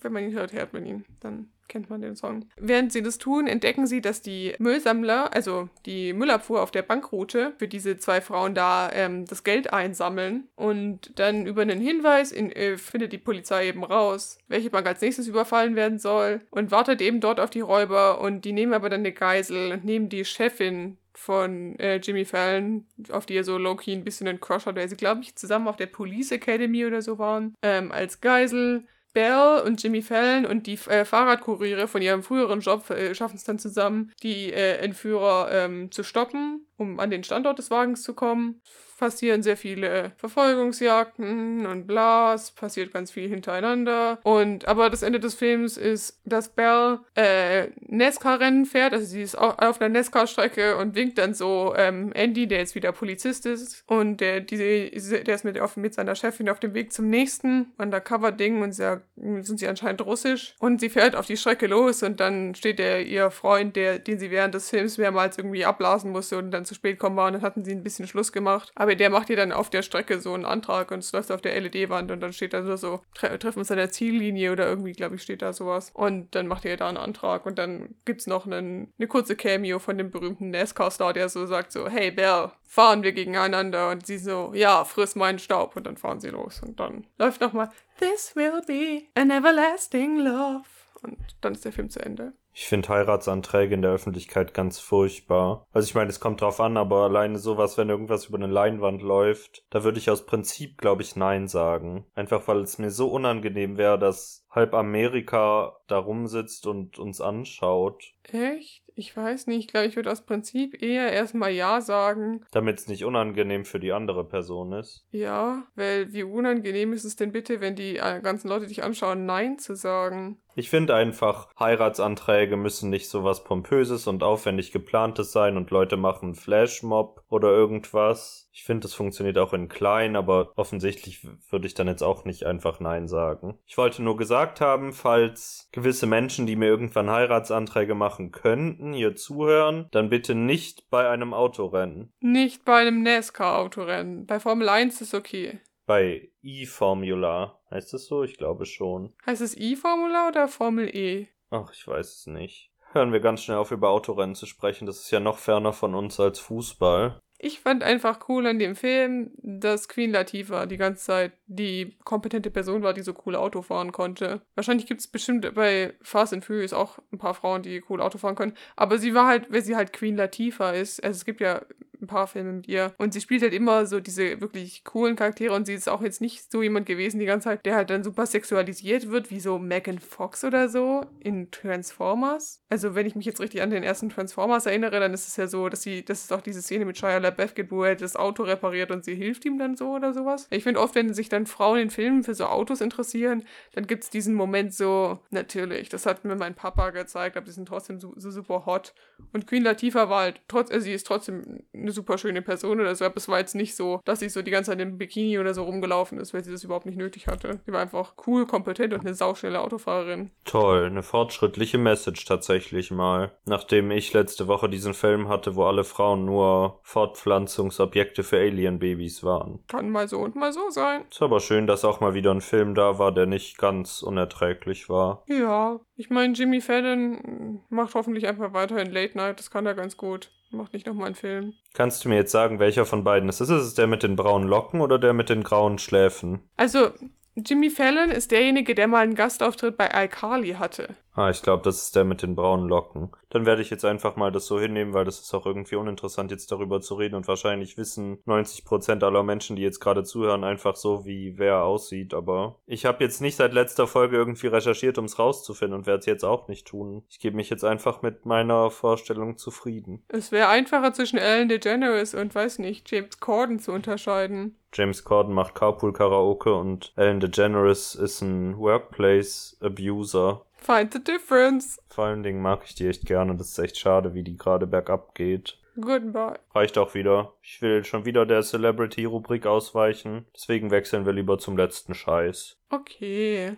Wenn 0.00 0.12
man 0.12 0.24
ihn 0.24 0.32
hört, 0.32 0.52
hört 0.52 0.72
man 0.72 0.84
ihn. 0.84 1.04
Dann 1.20 1.48
kennt 1.68 1.90
man 1.90 2.00
den 2.00 2.16
Song. 2.16 2.48
Während 2.56 2.92
sie 2.92 3.02
das 3.02 3.18
tun, 3.18 3.46
entdecken 3.46 3.86
sie, 3.86 4.00
dass 4.00 4.22
die 4.22 4.54
Müllsammler, 4.58 5.34
also 5.34 5.68
die 5.84 6.12
Müllabfuhr 6.12 6.62
auf 6.62 6.70
der 6.70 6.82
Bankroute, 6.82 7.52
für 7.58 7.68
diese 7.68 7.96
zwei 7.98 8.20
Frauen 8.20 8.54
da 8.54 8.90
ähm, 8.92 9.24
das 9.26 9.44
Geld 9.44 9.72
einsammeln. 9.72 10.48
Und 10.54 11.18
dann 11.18 11.46
über 11.46 11.62
einen 11.62 11.80
Hinweis 11.80 12.32
in, 12.32 12.50
äh, 12.52 12.76
findet 12.76 13.12
die 13.12 13.18
Polizei 13.18 13.68
eben 13.68 13.84
raus, 13.84 14.38
welche 14.48 14.70
Bank 14.70 14.86
als 14.86 15.00
nächstes 15.00 15.28
überfallen 15.28 15.76
werden 15.76 15.98
soll 15.98 16.40
und 16.50 16.70
wartet 16.70 17.00
eben 17.00 17.20
dort 17.20 17.40
auf 17.40 17.50
die 17.50 17.60
Räuber. 17.60 18.20
Und 18.20 18.44
die 18.44 18.52
nehmen 18.52 18.74
aber 18.74 18.88
dann 18.90 19.00
eine 19.00 19.12
Geisel 19.12 19.72
und 19.72 19.84
nehmen 19.84 20.08
die 20.08 20.24
Chefin 20.24 20.98
von 21.16 21.78
äh, 21.78 21.96
Jimmy 21.96 22.24
Fallon, 22.24 22.86
auf 23.10 23.26
die 23.26 23.34
er 23.34 23.44
so 23.44 23.56
low-key 23.56 23.92
ein 23.92 24.04
bisschen 24.04 24.28
einen 24.28 24.40
Crush 24.40 24.66
hat, 24.66 24.76
weil 24.76 24.88
sie, 24.88 24.96
glaube 24.96 25.22
ich, 25.22 25.34
zusammen 25.34 25.66
auf 25.66 25.76
der 25.76 25.86
Police 25.86 26.30
Academy 26.30 26.84
oder 26.84 27.00
so 27.00 27.18
waren, 27.18 27.54
ähm, 27.62 27.90
als 27.90 28.20
Geisel. 28.20 28.84
Belle 29.16 29.64
und 29.64 29.82
Jimmy 29.82 30.02
Fallon 30.02 30.44
und 30.44 30.66
die 30.66 30.78
äh, 30.90 31.06
Fahrradkuriere 31.06 31.88
von 31.88 32.02
ihrem 32.02 32.22
früheren 32.22 32.60
Job 32.60 32.90
äh, 32.90 33.14
schaffen 33.14 33.36
es 33.36 33.44
dann 33.44 33.58
zusammen, 33.58 34.12
die 34.22 34.52
äh, 34.52 34.76
Entführer 34.76 35.48
ähm, 35.50 35.90
zu 35.90 36.02
stoppen, 36.02 36.65
um 36.76 37.00
an 37.00 37.10
den 37.10 37.24
Standort 37.24 37.58
des 37.58 37.70
Wagens 37.70 38.02
zu 38.02 38.14
kommen. 38.14 38.60
Passieren 38.98 39.42
sehr 39.42 39.58
viele 39.58 40.12
Verfolgungsjagden 40.16 41.66
und 41.66 41.86
bla, 41.86 42.32
es 42.32 42.50
passiert 42.50 42.94
ganz 42.94 43.10
viel 43.10 43.28
hintereinander. 43.28 44.18
Und 44.22 44.66
aber 44.66 44.88
das 44.88 45.02
Ende 45.02 45.20
des 45.20 45.34
Films 45.34 45.76
ist, 45.76 46.18
dass 46.24 46.48
Belle 46.48 47.00
äh, 47.14 47.66
NASCAR-Rennen 47.88 48.64
fährt, 48.64 48.94
also 48.94 49.04
sie 49.04 49.20
ist 49.20 49.36
auf 49.36 49.82
einer 49.82 49.90
NASCAR-Strecke 49.90 50.78
und 50.78 50.94
winkt 50.94 51.18
dann 51.18 51.34
so 51.34 51.74
ähm, 51.76 52.10
Andy, 52.14 52.46
der 52.46 52.60
jetzt 52.60 52.74
wieder 52.74 52.92
Polizist 52.92 53.44
ist. 53.44 53.84
Und 53.86 54.22
der, 54.22 54.40
die, 54.40 54.56
der 54.56 55.34
ist 55.34 55.44
mit, 55.44 55.60
auf, 55.60 55.76
mit 55.76 55.92
seiner 55.92 56.14
Chefin 56.14 56.48
auf 56.48 56.60
dem 56.60 56.72
Weg 56.72 56.94
zum 56.94 57.10
nächsten 57.10 57.74
Undercover-Ding 57.76 58.62
und 58.62 58.72
sie, 58.72 59.02
sind 59.16 59.58
sie 59.58 59.68
anscheinend 59.68 60.06
russisch. 60.06 60.54
Und 60.58 60.80
sie 60.80 60.88
fährt 60.88 61.16
auf 61.16 61.26
die 61.26 61.36
Strecke 61.36 61.66
los 61.66 62.02
und 62.02 62.18
dann 62.18 62.54
steht 62.54 62.78
der 62.78 63.04
ihr 63.04 63.30
Freund, 63.30 63.76
der, 63.76 63.98
den 63.98 64.18
sie 64.18 64.30
während 64.30 64.54
des 64.54 64.70
Films 64.70 64.96
mehrmals 64.96 65.36
irgendwie 65.36 65.66
abblasen 65.66 66.12
musste 66.12 66.38
und 66.38 66.50
dann 66.50 66.64
zu 66.66 66.74
spät 66.74 66.98
kommen 66.98 67.16
war 67.16 67.26
und 67.26 67.34
dann 67.34 67.42
hatten 67.42 67.64
sie 67.64 67.72
ein 67.72 67.82
bisschen 67.82 68.06
Schluss 68.06 68.32
gemacht. 68.32 68.70
Aber 68.74 68.94
der 68.94 69.10
macht 69.10 69.30
ihr 69.30 69.36
dann 69.36 69.52
auf 69.52 69.70
der 69.70 69.82
Strecke 69.82 70.20
so 70.20 70.34
einen 70.34 70.44
Antrag 70.44 70.90
und 70.90 70.98
es 70.98 71.12
läuft 71.12 71.32
auf 71.32 71.40
der 71.40 71.58
LED-Wand 71.60 72.10
und 72.10 72.20
dann 72.20 72.32
steht 72.32 72.52
da 72.52 72.62
so, 72.62 72.76
so 72.76 73.00
tre 73.14 73.38
treffen 73.38 73.60
uns 73.60 73.70
an 73.70 73.78
der 73.78 73.90
Ziellinie 73.90 74.52
oder 74.52 74.66
irgendwie, 74.66 74.92
glaube 74.92 75.16
ich, 75.16 75.22
steht 75.22 75.42
da 75.42 75.52
sowas. 75.52 75.90
Und 75.94 76.34
dann 76.34 76.46
macht 76.46 76.64
ihr 76.64 76.76
da 76.76 76.88
einen 76.88 76.96
Antrag 76.96 77.46
und 77.46 77.58
dann 77.58 77.94
gibt 78.04 78.20
es 78.20 78.26
noch 78.26 78.46
einen, 78.46 78.92
eine 78.98 79.08
kurze 79.08 79.36
Cameo 79.36 79.78
von 79.78 79.96
dem 79.98 80.10
berühmten 80.10 80.50
NASCAR-Star, 80.50 81.12
der 81.12 81.28
so 81.28 81.46
sagt 81.46 81.72
so, 81.72 81.88
hey 81.88 82.10
Bell, 82.10 82.50
fahren 82.64 83.02
wir 83.02 83.12
gegeneinander? 83.12 83.90
Und 83.90 84.06
sie 84.06 84.18
so, 84.18 84.52
ja, 84.54 84.84
friss 84.84 85.14
meinen 85.14 85.38
Staub. 85.38 85.76
Und 85.76 85.86
dann 85.86 85.96
fahren 85.96 86.20
sie 86.20 86.30
los 86.30 86.60
und 86.62 86.80
dann 86.80 87.06
läuft 87.18 87.40
nochmal, 87.40 87.70
This 87.98 88.36
will 88.36 88.60
be 88.66 89.04
an 89.14 89.30
everlasting 89.30 90.18
love. 90.18 90.64
Und 91.02 91.18
dann 91.40 91.54
ist 91.54 91.64
der 91.64 91.72
Film 91.72 91.88
zu 91.88 92.00
Ende. 92.00 92.34
Ich 92.58 92.68
finde 92.68 92.88
Heiratsanträge 92.88 93.74
in 93.74 93.82
der 93.82 93.90
Öffentlichkeit 93.90 94.54
ganz 94.54 94.78
furchtbar. 94.78 95.66
Also 95.72 95.86
ich 95.86 95.94
meine, 95.94 96.08
es 96.08 96.20
kommt 96.20 96.40
drauf 96.40 96.58
an, 96.58 96.78
aber 96.78 97.02
alleine 97.02 97.38
sowas, 97.38 97.76
wenn 97.76 97.90
irgendwas 97.90 98.24
über 98.24 98.38
eine 98.38 98.46
Leinwand 98.46 99.02
läuft, 99.02 99.66
da 99.68 99.84
würde 99.84 99.98
ich 99.98 100.08
aus 100.08 100.24
Prinzip, 100.24 100.78
glaube 100.78 101.02
ich, 101.02 101.16
Nein 101.16 101.48
sagen. 101.48 102.06
Einfach 102.14 102.48
weil 102.48 102.60
es 102.60 102.78
mir 102.78 102.90
so 102.90 103.08
unangenehm 103.08 103.76
wäre, 103.76 103.98
dass 103.98 104.46
halb 104.50 104.72
Amerika 104.72 105.76
da 105.86 105.98
rumsitzt 105.98 106.66
und 106.66 106.98
uns 106.98 107.20
anschaut. 107.20 108.14
Echt? 108.32 108.82
Ich 108.94 109.14
weiß 109.14 109.48
nicht. 109.48 109.58
Ich 109.58 109.68
glaube, 109.68 109.88
ich 109.88 109.96
würde 109.96 110.10
aus 110.10 110.24
Prinzip 110.24 110.82
eher 110.82 111.12
erstmal 111.12 111.50
Ja 111.50 111.82
sagen. 111.82 112.42
Damit 112.52 112.78
es 112.78 112.88
nicht 112.88 113.04
unangenehm 113.04 113.66
für 113.66 113.78
die 113.78 113.92
andere 113.92 114.26
Person 114.26 114.72
ist. 114.72 115.04
Ja, 115.10 115.66
weil 115.74 116.10
wie 116.14 116.22
unangenehm 116.22 116.94
ist 116.94 117.04
es 117.04 117.16
denn 117.16 117.32
bitte, 117.32 117.60
wenn 117.60 117.76
die 117.76 117.98
äh, 117.98 118.22
ganzen 118.22 118.48
Leute 118.48 118.66
dich 118.66 118.82
anschauen, 118.82 119.26
Nein 119.26 119.58
zu 119.58 119.76
sagen? 119.76 120.40
Ich 120.58 120.70
finde 120.70 120.94
einfach, 120.94 121.48
Heiratsanträge 121.60 122.56
müssen 122.56 122.88
nicht 122.88 123.10
so 123.10 123.24
was 123.24 123.44
Pompöses 123.44 124.06
und 124.06 124.22
aufwendig 124.22 124.72
geplantes 124.72 125.30
sein 125.30 125.58
und 125.58 125.70
Leute 125.70 125.98
machen 125.98 126.34
Flashmob 126.34 127.22
oder 127.28 127.50
irgendwas. 127.50 128.48
Ich 128.54 128.64
finde, 128.64 128.84
das 128.84 128.94
funktioniert 128.94 129.36
auch 129.36 129.52
in 129.52 129.68
klein, 129.68 130.16
aber 130.16 130.52
offensichtlich 130.56 131.28
würde 131.50 131.66
ich 131.66 131.74
dann 131.74 131.88
jetzt 131.88 132.02
auch 132.02 132.24
nicht 132.24 132.46
einfach 132.46 132.80
Nein 132.80 133.06
sagen. 133.06 133.58
Ich 133.66 133.76
wollte 133.76 134.02
nur 134.02 134.16
gesagt 134.16 134.62
haben, 134.62 134.94
falls 134.94 135.68
gewisse 135.72 136.06
Menschen, 136.06 136.46
die 136.46 136.56
mir 136.56 136.68
irgendwann 136.68 137.10
Heiratsanträge 137.10 137.94
machen 137.94 138.32
könnten, 138.32 138.94
hier 138.94 139.14
zuhören, 139.14 139.88
dann 139.90 140.08
bitte 140.08 140.34
nicht 140.34 140.88
bei 140.88 141.06
einem 141.10 141.34
Autorennen. 141.34 142.14
Nicht 142.20 142.64
bei 142.64 142.80
einem 142.80 143.02
NASCAR-Autorennen. 143.02 144.24
Bei 144.24 144.40
Formel 144.40 144.70
1 144.70 145.02
ist 145.02 145.12
okay. 145.12 145.60
Bei 145.86 146.28
E-Formula. 146.42 147.60
Heißt 147.70 147.92
das 147.92 148.06
so? 148.06 148.24
Ich 148.24 148.36
glaube 148.36 148.66
schon. 148.66 149.14
Heißt 149.24 149.40
es 149.40 149.56
E-Formula 149.56 150.28
oder 150.28 150.48
Formel 150.48 150.94
E? 150.94 151.28
Ach, 151.50 151.72
ich 151.72 151.86
weiß 151.86 152.18
es 152.18 152.26
nicht. 152.26 152.72
Hören 152.92 153.12
wir 153.12 153.20
ganz 153.20 153.42
schnell 153.42 153.58
auf, 153.58 153.70
über 153.70 153.90
Autorennen 153.90 154.34
zu 154.34 154.46
sprechen. 154.46 154.86
Das 154.86 155.00
ist 155.00 155.10
ja 155.10 155.20
noch 155.20 155.38
ferner 155.38 155.72
von 155.72 155.94
uns 155.94 156.18
als 156.18 156.40
Fußball. 156.40 157.20
Ich 157.38 157.60
fand 157.60 157.82
einfach 157.82 158.28
cool 158.28 158.46
an 158.46 158.58
dem 158.58 158.74
Film, 158.74 159.30
dass 159.36 159.88
Queen 159.88 160.10
Latifah 160.10 160.64
die 160.64 160.78
ganze 160.78 161.04
Zeit 161.04 161.32
die 161.46 161.96
kompetente 162.02 162.50
Person 162.50 162.82
war, 162.82 162.94
die 162.94 163.02
so 163.02 163.14
cool 163.26 163.36
Auto 163.36 163.60
fahren 163.60 163.92
konnte. 163.92 164.40
Wahrscheinlich 164.54 164.86
gibt 164.86 165.00
es 165.02 165.08
bestimmt 165.08 165.54
bei 165.54 165.94
Fast 166.00 166.32
and 166.32 166.44
Furious 166.44 166.72
auch 166.72 166.98
ein 167.12 167.18
paar 167.18 167.34
Frauen, 167.34 167.62
die 167.62 167.84
cool 167.90 168.00
Auto 168.00 168.16
fahren 168.16 168.36
können. 168.36 168.56
Aber 168.74 168.98
sie 168.98 169.14
war 169.14 169.26
halt, 169.26 169.52
weil 169.52 169.62
sie 169.62 169.76
halt 169.76 169.92
Queen 169.92 170.16
Latifah 170.16 170.70
ist, 170.70 171.04
also 171.04 171.18
es 171.18 171.24
gibt 171.26 171.40
ja 171.40 171.60
ein 172.00 172.06
paar 172.06 172.26
Filme 172.26 172.52
mit 172.52 172.68
ihr. 172.68 172.94
Und 172.98 173.12
sie 173.12 173.20
spielt 173.20 173.42
halt 173.42 173.52
immer 173.52 173.86
so 173.86 174.00
diese 174.00 174.40
wirklich 174.40 174.84
coolen 174.84 175.16
Charaktere 175.16 175.54
und 175.54 175.66
sie 175.66 175.74
ist 175.74 175.88
auch 175.88 176.02
jetzt 176.02 176.20
nicht 176.20 176.50
so 176.50 176.62
jemand 176.62 176.86
gewesen 176.86 177.18
die 177.18 177.26
ganze 177.26 177.44
Zeit, 177.44 177.66
der 177.66 177.76
halt 177.76 177.90
dann 177.90 178.04
super 178.04 178.26
sexualisiert 178.26 179.10
wird, 179.10 179.30
wie 179.30 179.40
so 179.40 179.58
Megan 179.58 179.98
Fox 179.98 180.44
oder 180.44 180.68
so 180.68 181.04
in 181.20 181.50
Transformers. 181.50 182.62
Also 182.68 182.94
wenn 182.94 183.06
ich 183.06 183.14
mich 183.14 183.26
jetzt 183.26 183.40
richtig 183.40 183.62
an 183.62 183.70
den 183.70 183.82
ersten 183.82 184.08
Transformers 184.08 184.66
erinnere, 184.66 185.00
dann 185.00 185.14
ist 185.14 185.28
es 185.28 185.36
ja 185.36 185.46
so, 185.46 185.68
dass 185.68 185.82
sie, 185.82 186.04
dass 186.04 186.24
es 186.24 186.32
auch 186.32 186.40
diese 186.40 186.62
Szene 186.62 186.84
mit 186.84 186.98
Shia 186.98 187.18
LaBeouf 187.18 187.54
gibt, 187.54 187.70
wo 187.70 187.84
er 187.84 187.96
das 187.96 188.16
Auto 188.16 188.42
repariert 188.42 188.90
und 188.90 189.04
sie 189.04 189.14
hilft 189.14 189.44
ihm 189.44 189.58
dann 189.58 189.76
so 189.76 189.92
oder 189.92 190.12
sowas. 190.12 190.46
Ich 190.50 190.64
finde 190.64 190.80
oft, 190.80 190.94
wenn 190.94 191.14
sich 191.14 191.28
dann 191.28 191.46
Frauen 191.46 191.78
in 191.78 191.90
Filmen 191.90 192.24
für 192.24 192.34
so 192.34 192.46
Autos 192.46 192.80
interessieren, 192.80 193.44
dann 193.72 193.86
gibt 193.86 194.04
es 194.04 194.10
diesen 194.10 194.34
Moment 194.34 194.74
so, 194.74 195.20
natürlich, 195.30 195.88
das 195.88 196.06
hat 196.06 196.24
mir 196.24 196.36
mein 196.36 196.54
Papa 196.54 196.90
gezeigt, 196.90 197.36
aber 197.36 197.46
die 197.46 197.52
sind 197.52 197.68
trotzdem 197.68 198.00
so, 198.00 198.12
so 198.16 198.30
super 198.30 198.66
hot. 198.66 198.94
Und 199.32 199.46
Queen 199.46 199.62
Latifah 199.62 200.08
war 200.08 200.22
halt, 200.22 200.40
trotz, 200.48 200.70
also 200.70 200.84
sie 200.84 200.92
ist 200.92 201.06
trotzdem 201.06 201.62
eine 201.86 201.92
super 201.92 202.18
schöne 202.18 202.42
Person 202.42 202.80
oder 202.80 202.94
so, 202.94 203.04
aber 203.04 203.16
es 203.16 203.28
war 203.28 203.38
jetzt 203.38 203.54
nicht 203.54 203.76
so, 203.76 204.00
dass 204.04 204.20
sie 204.20 204.28
so 204.28 204.42
die 204.42 204.50
ganze 204.50 204.72
Zeit 204.72 204.80
im 204.80 204.98
Bikini 204.98 205.38
oder 205.38 205.54
so 205.54 205.62
rumgelaufen 205.62 206.18
ist, 206.18 206.34
weil 206.34 206.44
sie 206.44 206.52
das 206.52 206.64
überhaupt 206.64 206.86
nicht 206.86 206.98
nötig 206.98 207.28
hatte. 207.28 207.60
Sie 207.64 207.72
war 207.72 207.80
einfach 207.80 208.14
cool, 208.26 208.46
kompetent 208.46 208.92
und 208.92 209.00
eine 209.00 209.14
sauschnelle 209.14 209.60
Autofahrerin. 209.60 210.30
Toll, 210.44 210.86
eine 210.86 211.02
fortschrittliche 211.02 211.78
Message 211.78 212.24
tatsächlich 212.24 212.90
mal. 212.90 213.32
Nachdem 213.44 213.90
ich 213.90 214.12
letzte 214.12 214.48
Woche 214.48 214.68
diesen 214.68 214.94
Film 214.94 215.28
hatte, 215.28 215.54
wo 215.54 215.64
alle 215.64 215.84
Frauen 215.84 216.24
nur 216.24 216.80
Fortpflanzungsobjekte 216.82 218.22
für 218.22 218.38
Alien-Babys 218.38 219.22
waren. 219.22 219.60
Kann 219.68 219.90
mal 219.90 220.08
so 220.08 220.18
und 220.18 220.34
mal 220.34 220.52
so 220.52 220.70
sein. 220.70 221.04
Ist 221.10 221.22
aber 221.22 221.40
schön, 221.40 221.66
dass 221.66 221.84
auch 221.84 222.00
mal 222.00 222.14
wieder 222.14 222.32
ein 222.32 222.40
Film 222.40 222.74
da 222.74 222.98
war, 222.98 223.12
der 223.12 223.26
nicht 223.26 223.58
ganz 223.58 224.02
unerträglich 224.02 224.88
war. 224.88 225.22
Ja, 225.26 225.80
ich 225.96 226.10
meine, 226.10 226.34
Jimmy 226.34 226.60
Fallon 226.60 227.60
macht 227.68 227.94
hoffentlich 227.94 228.26
einfach 228.26 228.52
weiterhin 228.52 228.90
Late 228.90 229.16
Night, 229.16 229.38
das 229.38 229.50
kann 229.50 229.66
er 229.66 229.74
ganz 229.74 229.96
gut. 229.96 230.30
Macht 230.56 230.72
nicht 230.72 230.86
nochmal 230.86 231.06
einen 231.06 231.14
Film. 231.14 231.54
Kannst 231.74 232.04
du 232.04 232.08
mir 232.08 232.16
jetzt 232.16 232.32
sagen, 232.32 232.58
welcher 232.58 232.86
von 232.86 233.04
beiden 233.04 233.28
es 233.28 233.40
ist? 233.40 233.50
Ist 233.50 233.62
es 233.62 233.74
der 233.74 233.86
mit 233.86 234.02
den 234.02 234.16
braunen 234.16 234.48
Locken 234.48 234.80
oder 234.80 234.98
der 234.98 235.12
mit 235.12 235.28
den 235.28 235.42
grauen 235.42 235.78
Schläfen? 235.78 236.40
Also, 236.56 236.90
Jimmy 237.36 237.68
Fallon 237.68 238.10
ist 238.10 238.30
derjenige, 238.30 238.74
der 238.74 238.88
mal 238.88 239.02
einen 239.02 239.14
Gastauftritt 239.14 239.76
bei 239.76 239.90
iCarly 239.92 240.54
hatte. 240.54 240.96
Ah, 241.12 241.30
ich 241.30 241.42
glaube, 241.42 241.62
das 241.62 241.82
ist 241.82 241.96
der 241.96 242.04
mit 242.04 242.22
den 242.22 242.34
braunen 242.34 242.68
Locken. 242.68 243.10
Dann 243.30 243.46
werde 243.46 243.60
ich 243.62 243.70
jetzt 243.70 243.84
einfach 243.84 244.16
mal 244.16 244.32
das 244.32 244.46
so 244.46 244.58
hinnehmen, 244.60 244.94
weil 244.94 245.04
das 245.04 245.20
ist 245.20 245.32
auch 245.34 245.44
irgendwie 245.44 245.76
uninteressant, 245.76 246.30
jetzt 246.30 246.50
darüber 246.52 246.80
zu 246.80 246.94
reden 246.94 247.14
und 247.14 247.28
wahrscheinlich 247.28 247.76
wissen 247.76 248.18
90% 248.26 249.02
aller 249.02 249.22
Menschen, 249.22 249.56
die 249.56 249.62
jetzt 249.62 249.80
gerade 249.80 250.04
zuhören, 250.04 250.44
einfach 250.44 250.76
so, 250.76 251.04
wie 251.04 251.38
wer 251.38 251.62
aussieht. 251.62 252.14
Aber 252.14 252.60
ich 252.66 252.84
habe 252.84 253.04
jetzt 253.04 253.20
nicht 253.20 253.36
seit 253.36 253.52
letzter 253.52 253.86
Folge 253.86 254.16
irgendwie 254.16 254.46
recherchiert, 254.46 254.96
um 254.96 255.04
es 255.06 255.18
rauszufinden 255.18 255.78
und 255.78 255.86
werde 255.86 256.00
es 256.00 256.06
jetzt 256.06 256.24
auch 256.24 256.48
nicht 256.48 256.66
tun. 256.66 257.02
Ich 257.08 257.18
gebe 257.18 257.36
mich 257.36 257.50
jetzt 257.50 257.64
einfach 257.64 258.00
mit 258.00 258.24
meiner 258.24 258.70
Vorstellung 258.70 259.36
zufrieden. 259.38 260.04
Es 260.08 260.32
wäre 260.32 260.48
einfacher 260.48 260.92
zwischen 260.92 261.18
Ellen 261.18 261.48
DeGeneres 261.48 262.14
und, 262.14 262.34
weiß 262.34 262.58
nicht, 262.58 262.90
James 262.90 263.20
Corden 263.20 263.58
zu 263.58 263.72
unterscheiden. 263.72 264.56
James 264.76 265.04
Corden 265.04 265.32
macht 265.32 265.54
Carpool 265.54 265.94
Karaoke 265.94 266.54
und 266.54 266.92
Ellen 266.96 267.18
DeGeneres 267.18 267.94
ist 267.94 268.20
ein 268.20 268.58
Workplace 268.58 269.56
Abuser. 269.62 270.42
Find 270.58 270.92
the 270.92 271.02
difference. 271.02 271.78
Vor 271.88 272.04
allen 272.04 272.22
Dingen 272.22 272.42
mag 272.42 272.60
ich 272.66 272.74
die 272.74 272.86
echt 272.86 273.06
gerne. 273.06 273.34
Das 273.36 273.48
ist 273.48 273.58
echt 273.58 273.78
schade, 273.78 274.12
wie 274.12 274.22
die 274.22 274.36
gerade 274.36 274.66
bergab 274.66 275.14
geht. 275.14 275.56
Goodbye. 275.80 276.38
Reicht 276.54 276.76
auch 276.76 276.92
wieder. 276.92 277.32
Ich 277.42 277.62
will 277.62 277.84
schon 277.84 278.04
wieder 278.04 278.26
der 278.26 278.42
Celebrity-Rubrik 278.42 279.46
ausweichen. 279.46 280.26
Deswegen 280.34 280.70
wechseln 280.70 281.06
wir 281.06 281.14
lieber 281.14 281.38
zum 281.38 281.56
letzten 281.56 281.94
Scheiß. 281.94 282.58
Okay. 282.68 283.56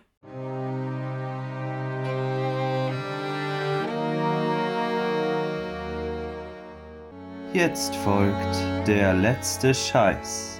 Jetzt 7.53 7.93
folgt 7.97 8.87
der 8.87 9.13
letzte 9.15 9.73
Scheiß. 9.73 10.58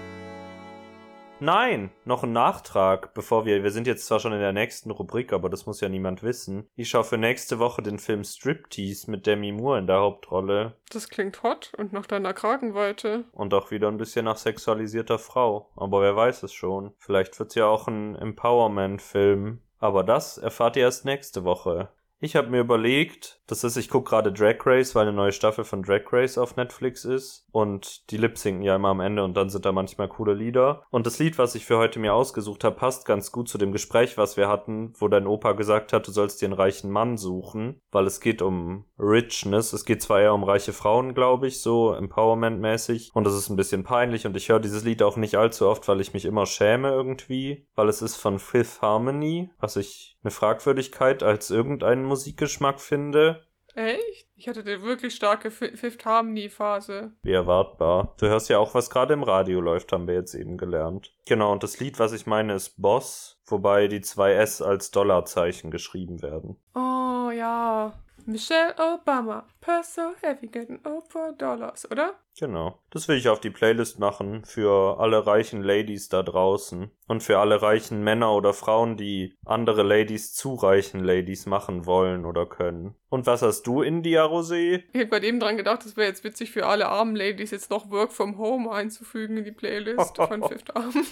Nein, 1.41 1.89
noch 2.03 2.23
ein 2.23 2.33
Nachtrag, 2.33 3.13
bevor 3.13 3.45
wir, 3.45 3.63
wir 3.63 3.71
sind 3.71 3.87
jetzt 3.87 4.05
zwar 4.05 4.19
schon 4.19 4.33
in 4.33 4.39
der 4.39 4.51
nächsten 4.51 4.91
Rubrik, 4.91 5.31
aber 5.31 5.49
das 5.49 5.65
muss 5.65 5.79
ja 5.79 5.87
niemand 5.87 6.21
wissen. 6.21 6.67
Ich 6.75 6.89
schaue 6.89 7.05
für 7.05 7.17
nächste 7.17 7.59
Woche 7.59 7.81
den 7.81 7.97
Film 7.97 8.25
Striptease 8.25 9.09
mit 9.09 9.25
Demi 9.25 9.53
Moore 9.53 9.79
in 9.79 9.87
der 9.87 9.99
Hauptrolle 9.99 10.75
Das 10.89 11.07
klingt 11.09 11.41
hot 11.41 11.71
und 11.77 11.93
nach 11.93 12.07
deiner 12.07 12.33
Kragenweite. 12.33 13.23
und 13.31 13.53
auch 13.53 13.71
wieder 13.71 13.87
ein 13.87 13.97
bisschen 13.97 14.25
nach 14.25 14.37
sexualisierter 14.37 15.17
Frau. 15.17 15.69
Aber 15.77 16.01
wer 16.01 16.15
weiß 16.15 16.43
es 16.43 16.51
schon. 16.53 16.91
Vielleicht 16.97 17.39
wird's 17.39 17.55
ja 17.55 17.67
auch 17.67 17.87
ein 17.87 18.15
Empowerment-Film. 18.15 19.61
Aber 19.79 20.03
das 20.03 20.37
erfahrt 20.37 20.75
ihr 20.75 20.83
erst 20.83 21.05
nächste 21.05 21.45
Woche. 21.45 21.87
Ich 22.21 22.35
habe 22.35 22.49
mir 22.49 22.59
überlegt, 22.59 23.39
das 23.47 23.63
ist, 23.63 23.77
ich 23.77 23.89
gucke 23.89 24.09
gerade 24.09 24.33
Drag 24.33 24.57
Race, 24.65 24.93
weil 24.93 25.07
eine 25.07 25.15
neue 25.15 25.31
Staffel 25.31 25.63
von 25.63 25.83
Drag 25.83 26.01
Race 26.11 26.37
auf 26.37 26.57
Netflix 26.57 27.05
ist. 27.05 27.45
Und 27.51 28.11
die 28.11 28.17
lip-sinken 28.17 28.61
ja 28.61 28.75
immer 28.75 28.89
am 28.89 28.99
Ende 28.99 29.23
und 29.23 29.35
dann 29.35 29.49
sind 29.49 29.65
da 29.65 29.71
manchmal 29.71 30.09
coole 30.09 30.33
Lieder. 30.33 30.83
Und 30.89 31.07
das 31.07 31.17
Lied, 31.17 31.37
was 31.37 31.55
ich 31.55 31.65
für 31.65 31.77
heute 31.77 31.99
mir 31.99 32.13
ausgesucht 32.13 32.65
habe, 32.65 32.75
passt 32.75 33.05
ganz 33.05 33.31
gut 33.31 33.47
zu 33.47 33.57
dem 33.57 33.71
Gespräch, 33.71 34.17
was 34.17 34.35
wir 34.35 34.49
hatten, 34.49 34.93
wo 34.97 35.07
dein 35.07 35.27
Opa 35.27 35.53
gesagt 35.53 35.93
hat, 35.93 36.07
du 36.07 36.11
sollst 36.11 36.41
dir 36.41 36.47
einen 36.47 36.53
reichen 36.53 36.91
Mann 36.91 37.15
suchen, 37.15 37.79
weil 37.89 38.05
es 38.05 38.19
geht 38.19 38.41
um 38.41 38.83
Richness. 38.99 39.71
Es 39.71 39.85
geht 39.85 40.01
zwar 40.01 40.19
eher 40.19 40.33
um 40.33 40.43
reiche 40.43 40.73
Frauen, 40.73 41.13
glaube 41.13 41.47
ich, 41.47 41.61
so 41.61 41.93
Empowerment-mäßig. 41.93 43.11
Und 43.13 43.25
es 43.27 43.33
ist 43.33 43.49
ein 43.49 43.55
bisschen 43.55 43.83
peinlich 43.83 44.25
und 44.25 44.35
ich 44.35 44.49
höre 44.49 44.59
dieses 44.59 44.83
Lied 44.83 45.01
auch 45.03 45.15
nicht 45.15 45.35
allzu 45.35 45.67
oft, 45.67 45.87
weil 45.87 46.01
ich 46.01 46.13
mich 46.13 46.25
immer 46.25 46.45
schäme 46.45 46.89
irgendwie, 46.89 47.65
weil 47.75 47.87
es 47.87 48.01
ist 48.01 48.17
von 48.17 48.39
Fifth 48.39 48.81
Harmony, 48.81 49.49
was 49.57 49.77
ich 49.77 50.17
eine 50.23 50.31
Fragwürdigkeit 50.31 51.23
als 51.23 51.49
irgendeinen 51.49 52.03
Musikgeschmack 52.03 52.79
finde. 52.79 53.45
Echt? 53.75 54.27
Ich 54.35 54.47
hatte 54.47 54.61
eine 54.61 54.81
wirklich 54.81 55.15
starke 55.15 55.51
Fi- 55.51 55.75
Fifth 55.77 56.05
Harmony-Phase. 56.05 57.11
Wie 57.23 57.31
erwartbar. 57.31 58.15
Du 58.19 58.27
hörst 58.27 58.49
ja 58.49 58.57
auch, 58.57 58.73
was 58.73 58.89
gerade 58.89 59.13
im 59.13 59.23
Radio 59.23 59.61
läuft, 59.61 59.91
haben 59.91 60.07
wir 60.07 60.15
jetzt 60.15 60.33
eben 60.33 60.57
gelernt. 60.57 61.13
Genau, 61.27 61.51
und 61.51 61.61
das 61.63 61.79
Lied, 61.79 61.99
was 61.99 62.13
ich 62.13 62.25
meine, 62.25 62.53
ist 62.55 62.81
Boss, 62.81 63.41
wobei 63.45 63.87
die 63.87 64.01
zwei 64.01 64.33
S 64.33 64.61
als 64.61 64.91
Dollarzeichen 64.91 65.71
geschrieben 65.71 66.21
werden. 66.21 66.57
Oh 66.73 67.31
ja. 67.31 67.93
Michelle 68.29 68.75
Obama. 68.77 69.43
Purse 69.59 69.93
so 69.95 70.13
heavy, 70.21 70.47
getting 70.47 70.79
over 70.85 71.33
dollars, 71.35 71.89
oder? 71.89 72.13
Genau. 72.37 72.79
Das 72.91 73.07
will 73.07 73.17
ich 73.17 73.27
auf 73.27 73.39
die 73.39 73.49
Playlist 73.49 73.97
machen 73.97 74.45
für 74.45 74.99
alle 74.99 75.25
reichen 75.25 75.63
Ladies 75.63 76.09
da 76.09 76.21
draußen. 76.21 76.91
Und 77.07 77.23
für 77.23 77.39
alle 77.39 77.63
reichen 77.63 78.03
Männer 78.03 78.31
oder 78.35 78.53
Frauen, 78.53 78.97
die 78.97 79.35
andere 79.45 79.81
Ladies 79.81 80.33
zu 80.33 80.53
reichen 80.53 81.03
Ladies 81.03 81.47
machen 81.47 81.87
wollen 81.87 82.23
oder 82.23 82.45
können. 82.45 82.93
Und 83.09 83.25
was 83.25 83.41
hast 83.41 83.63
du, 83.63 83.81
India 83.81 84.25
Rosé? 84.25 84.83
Ich 84.93 84.99
habe 84.99 85.09
gerade 85.09 85.25
eben 85.25 85.39
dran 85.39 85.57
gedacht, 85.57 85.83
das 85.83 85.97
wäre 85.97 86.07
jetzt 86.07 86.23
witzig 86.23 86.51
für 86.51 86.67
alle 86.67 86.87
armen 86.87 87.15
Ladies, 87.15 87.49
jetzt 87.49 87.71
noch 87.71 87.89
Work 87.89 88.11
from 88.13 88.37
Home 88.37 88.71
einzufügen 88.71 89.37
in 89.37 89.43
die 89.43 89.51
Playlist 89.51 90.17
von 90.17 90.43
Fifth 90.47 90.75
Arm. 90.75 91.05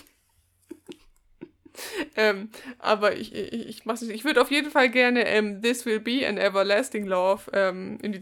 ähm, 2.15 2.49
aber 2.80 3.15
ich, 3.15 3.34
ich, 3.34 3.67
ich 3.67 3.86
mach's 3.86 4.01
nicht. 4.01 4.13
Ich 4.13 4.25
würde 4.25 4.41
auf 4.41 4.51
jeden 4.51 4.71
Fall 4.71 4.89
gerne 4.89 5.25
ähm, 5.28 5.61
This 5.61 5.86
Will 5.86 5.99
Be 5.99 6.28
an 6.28 6.38
Everlasting 6.38 7.05
Love 7.05 7.43
ähm, 7.53 7.97
in 8.01 8.13
die 8.13 8.21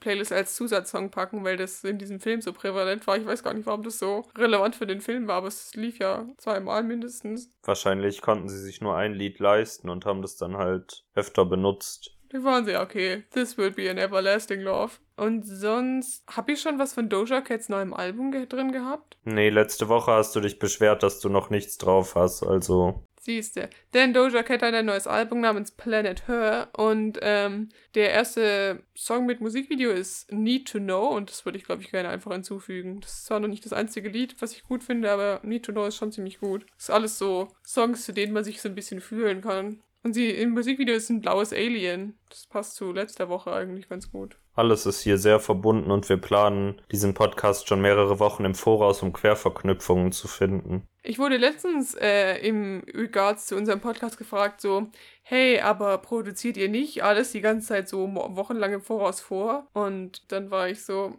Playlist 0.00 0.32
als 0.32 0.54
Zusatzsong 0.54 1.10
packen, 1.10 1.44
weil 1.44 1.56
das 1.56 1.84
in 1.84 1.98
diesem 1.98 2.20
Film 2.20 2.40
so 2.40 2.52
prävalent 2.52 3.06
war. 3.06 3.16
Ich 3.16 3.26
weiß 3.26 3.42
gar 3.42 3.54
nicht, 3.54 3.66
warum 3.66 3.82
das 3.82 3.98
so 3.98 4.26
relevant 4.36 4.76
für 4.76 4.86
den 4.86 5.00
Film 5.00 5.26
war, 5.26 5.36
aber 5.36 5.48
es 5.48 5.74
lief 5.74 5.98
ja 5.98 6.26
zweimal 6.38 6.82
mindestens. 6.82 7.50
Wahrscheinlich 7.62 8.22
konnten 8.22 8.48
sie 8.48 8.58
sich 8.58 8.80
nur 8.80 8.96
ein 8.96 9.14
Lied 9.14 9.38
leisten 9.38 9.88
und 9.88 10.06
haben 10.06 10.22
das 10.22 10.36
dann 10.36 10.56
halt 10.56 11.04
öfter 11.14 11.44
benutzt. 11.44 12.16
Die 12.32 12.44
waren 12.44 12.64
sehr 12.64 12.80
okay. 12.80 13.24
This 13.32 13.58
will 13.58 13.70
be 13.70 13.90
an 13.90 13.98
everlasting 13.98 14.60
love. 14.60 14.92
Und 15.16 15.44
sonst, 15.44 16.24
habe 16.28 16.52
ich 16.52 16.60
schon 16.60 16.78
was 16.78 16.94
von 16.94 17.08
Doja 17.08 17.40
Cats 17.40 17.68
neuem 17.68 17.92
Album 17.92 18.30
ge 18.30 18.46
drin 18.46 18.72
gehabt? 18.72 19.18
Nee, 19.24 19.50
letzte 19.50 19.88
Woche 19.88 20.12
hast 20.12 20.34
du 20.34 20.40
dich 20.40 20.58
beschwert, 20.58 21.02
dass 21.02 21.20
du 21.20 21.28
noch 21.28 21.50
nichts 21.50 21.76
drauf 21.76 22.14
hast, 22.14 22.42
also. 22.42 23.04
Siehste. 23.20 23.68
Denn 23.92 24.14
Doja 24.14 24.42
Cat 24.42 24.62
hat 24.62 24.72
ein 24.72 24.86
neues 24.86 25.06
Album 25.06 25.42
namens 25.42 25.72
Planet 25.72 26.26
Her 26.26 26.68
und 26.72 27.18
ähm, 27.20 27.68
der 27.94 28.12
erste 28.12 28.82
Song 28.96 29.26
mit 29.26 29.42
Musikvideo 29.42 29.90
ist 29.90 30.32
Need 30.32 30.68
to 30.68 30.78
Know 30.78 31.08
und 31.08 31.28
das 31.28 31.44
würde 31.44 31.58
ich, 31.58 31.64
glaube 31.64 31.82
ich, 31.82 31.90
gerne 31.90 32.08
einfach 32.08 32.32
hinzufügen. 32.32 33.00
Das 33.00 33.12
ist 33.12 33.26
zwar 33.26 33.40
noch 33.40 33.48
nicht 33.48 33.66
das 33.66 33.74
einzige 33.74 34.08
Lied, 34.08 34.40
was 34.40 34.52
ich 34.52 34.62
gut 34.62 34.82
finde, 34.82 35.10
aber 35.10 35.40
Need 35.42 35.66
to 35.66 35.72
Know 35.72 35.84
ist 35.84 35.96
schon 35.96 36.12
ziemlich 36.12 36.40
gut. 36.40 36.64
Das 36.76 36.84
ist 36.84 36.90
alles 36.90 37.18
so 37.18 37.48
Songs, 37.62 38.06
zu 38.06 38.14
denen 38.14 38.32
man 38.32 38.44
sich 38.44 38.62
so 38.62 38.70
ein 38.70 38.74
bisschen 38.74 39.02
fühlen 39.02 39.42
kann. 39.42 39.82
Und 40.02 40.14
sie 40.14 40.30
im 40.30 40.50
Musikvideo 40.50 40.94
ist 40.94 41.10
ein 41.10 41.20
blaues 41.20 41.52
Alien. 41.52 42.18
Das 42.30 42.46
passt 42.46 42.76
zu 42.76 42.90
letzter 42.92 43.28
Woche 43.28 43.52
eigentlich 43.52 43.88
ganz 43.88 44.10
gut. 44.10 44.38
Alles 44.54 44.86
ist 44.86 45.02
hier 45.02 45.18
sehr 45.18 45.40
verbunden 45.40 45.90
und 45.90 46.08
wir 46.08 46.16
planen 46.16 46.80
diesen 46.90 47.12
Podcast 47.12 47.68
schon 47.68 47.82
mehrere 47.82 48.18
Wochen 48.18 48.44
im 48.44 48.54
Voraus, 48.54 49.02
um 49.02 49.12
Querverknüpfungen 49.12 50.12
zu 50.12 50.26
finden. 50.26 50.86
Ich 51.02 51.18
wurde 51.18 51.36
letztens 51.36 51.94
äh, 51.94 52.36
im 52.38 52.82
Regards 52.94 53.46
zu 53.46 53.56
unserem 53.56 53.80
Podcast 53.80 54.16
gefragt, 54.16 54.60
so, 54.60 54.88
hey, 55.22 55.60
aber 55.60 55.98
produziert 55.98 56.56
ihr 56.56 56.68
nicht 56.68 57.04
alles 57.04 57.32
die 57.32 57.40
ganze 57.40 57.68
Zeit 57.68 57.88
so 57.88 58.06
wochenlang 58.06 58.72
im 58.72 58.82
Voraus 58.82 59.20
vor? 59.20 59.68
Und 59.72 60.32
dann 60.32 60.50
war 60.50 60.68
ich 60.68 60.82
so, 60.84 61.14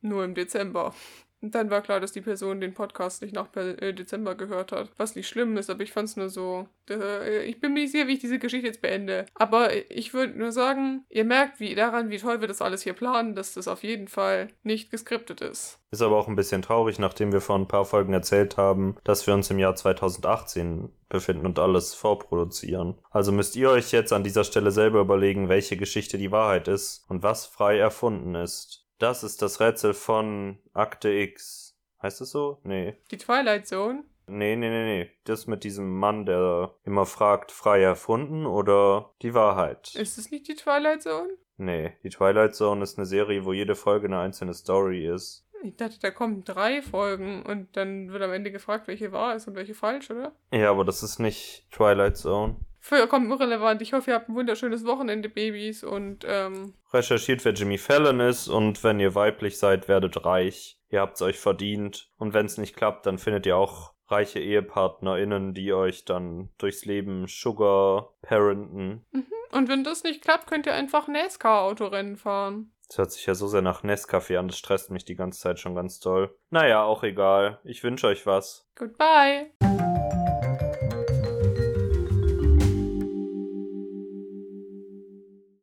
nur 0.00 0.24
im 0.24 0.34
Dezember. 0.34 0.94
Und 1.42 1.54
dann 1.54 1.70
war 1.70 1.80
klar, 1.80 2.00
dass 2.00 2.12
die 2.12 2.20
Person 2.20 2.60
den 2.60 2.74
Podcast 2.74 3.22
nicht 3.22 3.34
nach 3.34 3.48
äh, 3.56 3.92
Dezember 3.92 4.34
gehört 4.34 4.72
hat. 4.72 4.90
Was 4.98 5.16
nicht 5.16 5.28
schlimm 5.28 5.56
ist, 5.56 5.70
aber 5.70 5.82
ich 5.82 5.92
fand 5.92 6.08
es 6.08 6.16
nur 6.16 6.28
so. 6.28 6.68
Äh, 6.88 7.44
ich 7.44 7.60
bin 7.60 7.72
mir 7.72 7.80
nicht 7.80 7.92
sicher, 7.92 8.06
wie 8.06 8.14
ich 8.14 8.18
diese 8.18 8.38
Geschichte 8.38 8.66
jetzt 8.66 8.82
beende. 8.82 9.26
Aber 9.34 9.70
ich 9.90 10.12
würde 10.12 10.38
nur 10.38 10.52
sagen, 10.52 11.04
ihr 11.08 11.24
merkt 11.24 11.60
wie 11.60 11.74
daran, 11.74 12.10
wie 12.10 12.18
toll 12.18 12.40
wir 12.40 12.48
das 12.48 12.60
alles 12.60 12.82
hier 12.82 12.92
planen, 12.92 13.34
dass 13.34 13.54
das 13.54 13.68
auf 13.68 13.82
jeden 13.82 14.08
Fall 14.08 14.48
nicht 14.62 14.90
geskriptet 14.90 15.40
ist. 15.40 15.78
Ist 15.90 16.02
aber 16.02 16.16
auch 16.16 16.28
ein 16.28 16.36
bisschen 16.36 16.62
traurig, 16.62 16.98
nachdem 16.98 17.32
wir 17.32 17.40
vor 17.40 17.56
ein 17.56 17.68
paar 17.68 17.84
Folgen 17.84 18.12
erzählt 18.12 18.56
haben, 18.56 18.96
dass 19.02 19.26
wir 19.26 19.34
uns 19.34 19.50
im 19.50 19.58
Jahr 19.58 19.74
2018 19.74 20.90
befinden 21.08 21.46
und 21.46 21.58
alles 21.58 21.94
vorproduzieren. 21.94 22.96
Also 23.10 23.32
müsst 23.32 23.56
ihr 23.56 23.70
euch 23.70 23.90
jetzt 23.92 24.12
an 24.12 24.22
dieser 24.22 24.44
Stelle 24.44 24.70
selber 24.70 25.00
überlegen, 25.00 25.48
welche 25.48 25.76
Geschichte 25.76 26.16
die 26.16 26.30
Wahrheit 26.30 26.68
ist 26.68 27.04
und 27.08 27.22
was 27.22 27.46
frei 27.46 27.78
erfunden 27.78 28.34
ist. 28.36 28.79
Das 29.00 29.24
ist 29.24 29.40
das 29.40 29.60
Rätsel 29.60 29.94
von 29.94 30.58
Akte 30.74 31.08
X. 31.08 31.74
Heißt 32.02 32.20
es 32.20 32.30
so? 32.30 32.60
Nee. 32.64 32.98
Die 33.10 33.16
Twilight 33.16 33.66
Zone? 33.66 34.04
Nee, 34.26 34.56
nee, 34.56 34.68
nee, 34.68 34.84
nee. 34.84 35.10
Das 35.24 35.46
mit 35.46 35.64
diesem 35.64 35.98
Mann, 35.98 36.26
der 36.26 36.74
immer 36.84 37.06
fragt, 37.06 37.50
frei 37.50 37.80
erfunden 37.80 38.44
oder 38.44 39.14
die 39.22 39.32
Wahrheit. 39.32 39.94
Ist 39.94 40.18
es 40.18 40.30
nicht 40.30 40.48
die 40.48 40.54
Twilight 40.54 41.02
Zone? 41.02 41.30
Nee, 41.56 41.94
die 42.02 42.10
Twilight 42.10 42.54
Zone 42.54 42.82
ist 42.82 42.98
eine 42.98 43.06
Serie, 43.06 43.46
wo 43.46 43.54
jede 43.54 43.74
Folge 43.74 44.06
eine 44.06 44.20
einzelne 44.20 44.52
Story 44.52 45.06
ist. 45.08 45.46
Ich 45.62 45.76
dachte, 45.76 45.98
da 45.98 46.10
kommen 46.10 46.44
drei 46.44 46.82
Folgen 46.82 47.42
und 47.44 47.74
dann 47.78 48.12
wird 48.12 48.22
am 48.22 48.32
Ende 48.32 48.52
gefragt, 48.52 48.86
welche 48.86 49.12
wahr 49.12 49.34
ist 49.34 49.48
und 49.48 49.54
welche 49.54 49.74
falsch, 49.74 50.10
oder? 50.10 50.32
Ja, 50.52 50.70
aber 50.70 50.84
das 50.84 51.02
ist 51.02 51.18
nicht 51.18 51.66
Twilight 51.70 52.18
Zone. 52.18 52.56
Vollkommen 52.80 53.30
irrelevant. 53.30 53.82
Ich 53.82 53.92
hoffe, 53.92 54.10
ihr 54.10 54.14
habt 54.14 54.28
ein 54.28 54.34
wunderschönes 54.34 54.84
Wochenende, 54.86 55.28
Babys, 55.28 55.84
und 55.84 56.24
ähm. 56.26 56.74
Recherchiert, 56.92 57.44
wer 57.44 57.52
Jimmy 57.52 57.78
Fallon 57.78 58.20
ist, 58.20 58.48
und 58.48 58.82
wenn 58.82 58.98
ihr 58.98 59.14
weiblich 59.14 59.58
seid, 59.58 59.86
werdet 59.86 60.24
reich. 60.24 60.78
Ihr 60.88 61.00
habt's 61.00 61.22
euch 61.22 61.38
verdient. 61.38 62.10
Und 62.16 62.34
wenn's 62.34 62.58
nicht 62.58 62.76
klappt, 62.76 63.06
dann 63.06 63.18
findet 63.18 63.46
ihr 63.46 63.56
auch 63.56 63.92
reiche 64.08 64.40
EhepartnerInnen, 64.40 65.54
die 65.54 65.72
euch 65.72 66.04
dann 66.04 66.48
durchs 66.58 66.84
Leben 66.84 67.26
Sugar 67.28 68.14
parenten. 68.22 69.04
Mhm. 69.12 69.26
Und 69.52 69.68
wenn 69.68 69.84
das 69.84 70.02
nicht 70.04 70.22
klappt, 70.22 70.46
könnt 70.46 70.66
ihr 70.66 70.74
einfach 70.74 71.08
NASCAR-Autorennen 71.08 72.16
fahren. 72.16 72.72
Das 72.88 72.98
hört 72.98 73.12
sich 73.12 73.26
ja 73.26 73.34
so 73.34 73.46
sehr 73.46 73.62
nach 73.62 73.84
Nescafé 73.84 74.36
an, 74.36 74.48
das 74.48 74.58
stresst 74.58 74.90
mich 74.90 75.04
die 75.04 75.14
ganze 75.14 75.40
Zeit 75.40 75.60
schon 75.60 75.76
ganz 75.76 76.00
toll. 76.00 76.36
Naja, 76.50 76.82
auch 76.82 77.04
egal. 77.04 77.60
Ich 77.62 77.84
wünsche 77.84 78.08
euch 78.08 78.26
was. 78.26 78.68
Goodbye. 78.74 79.52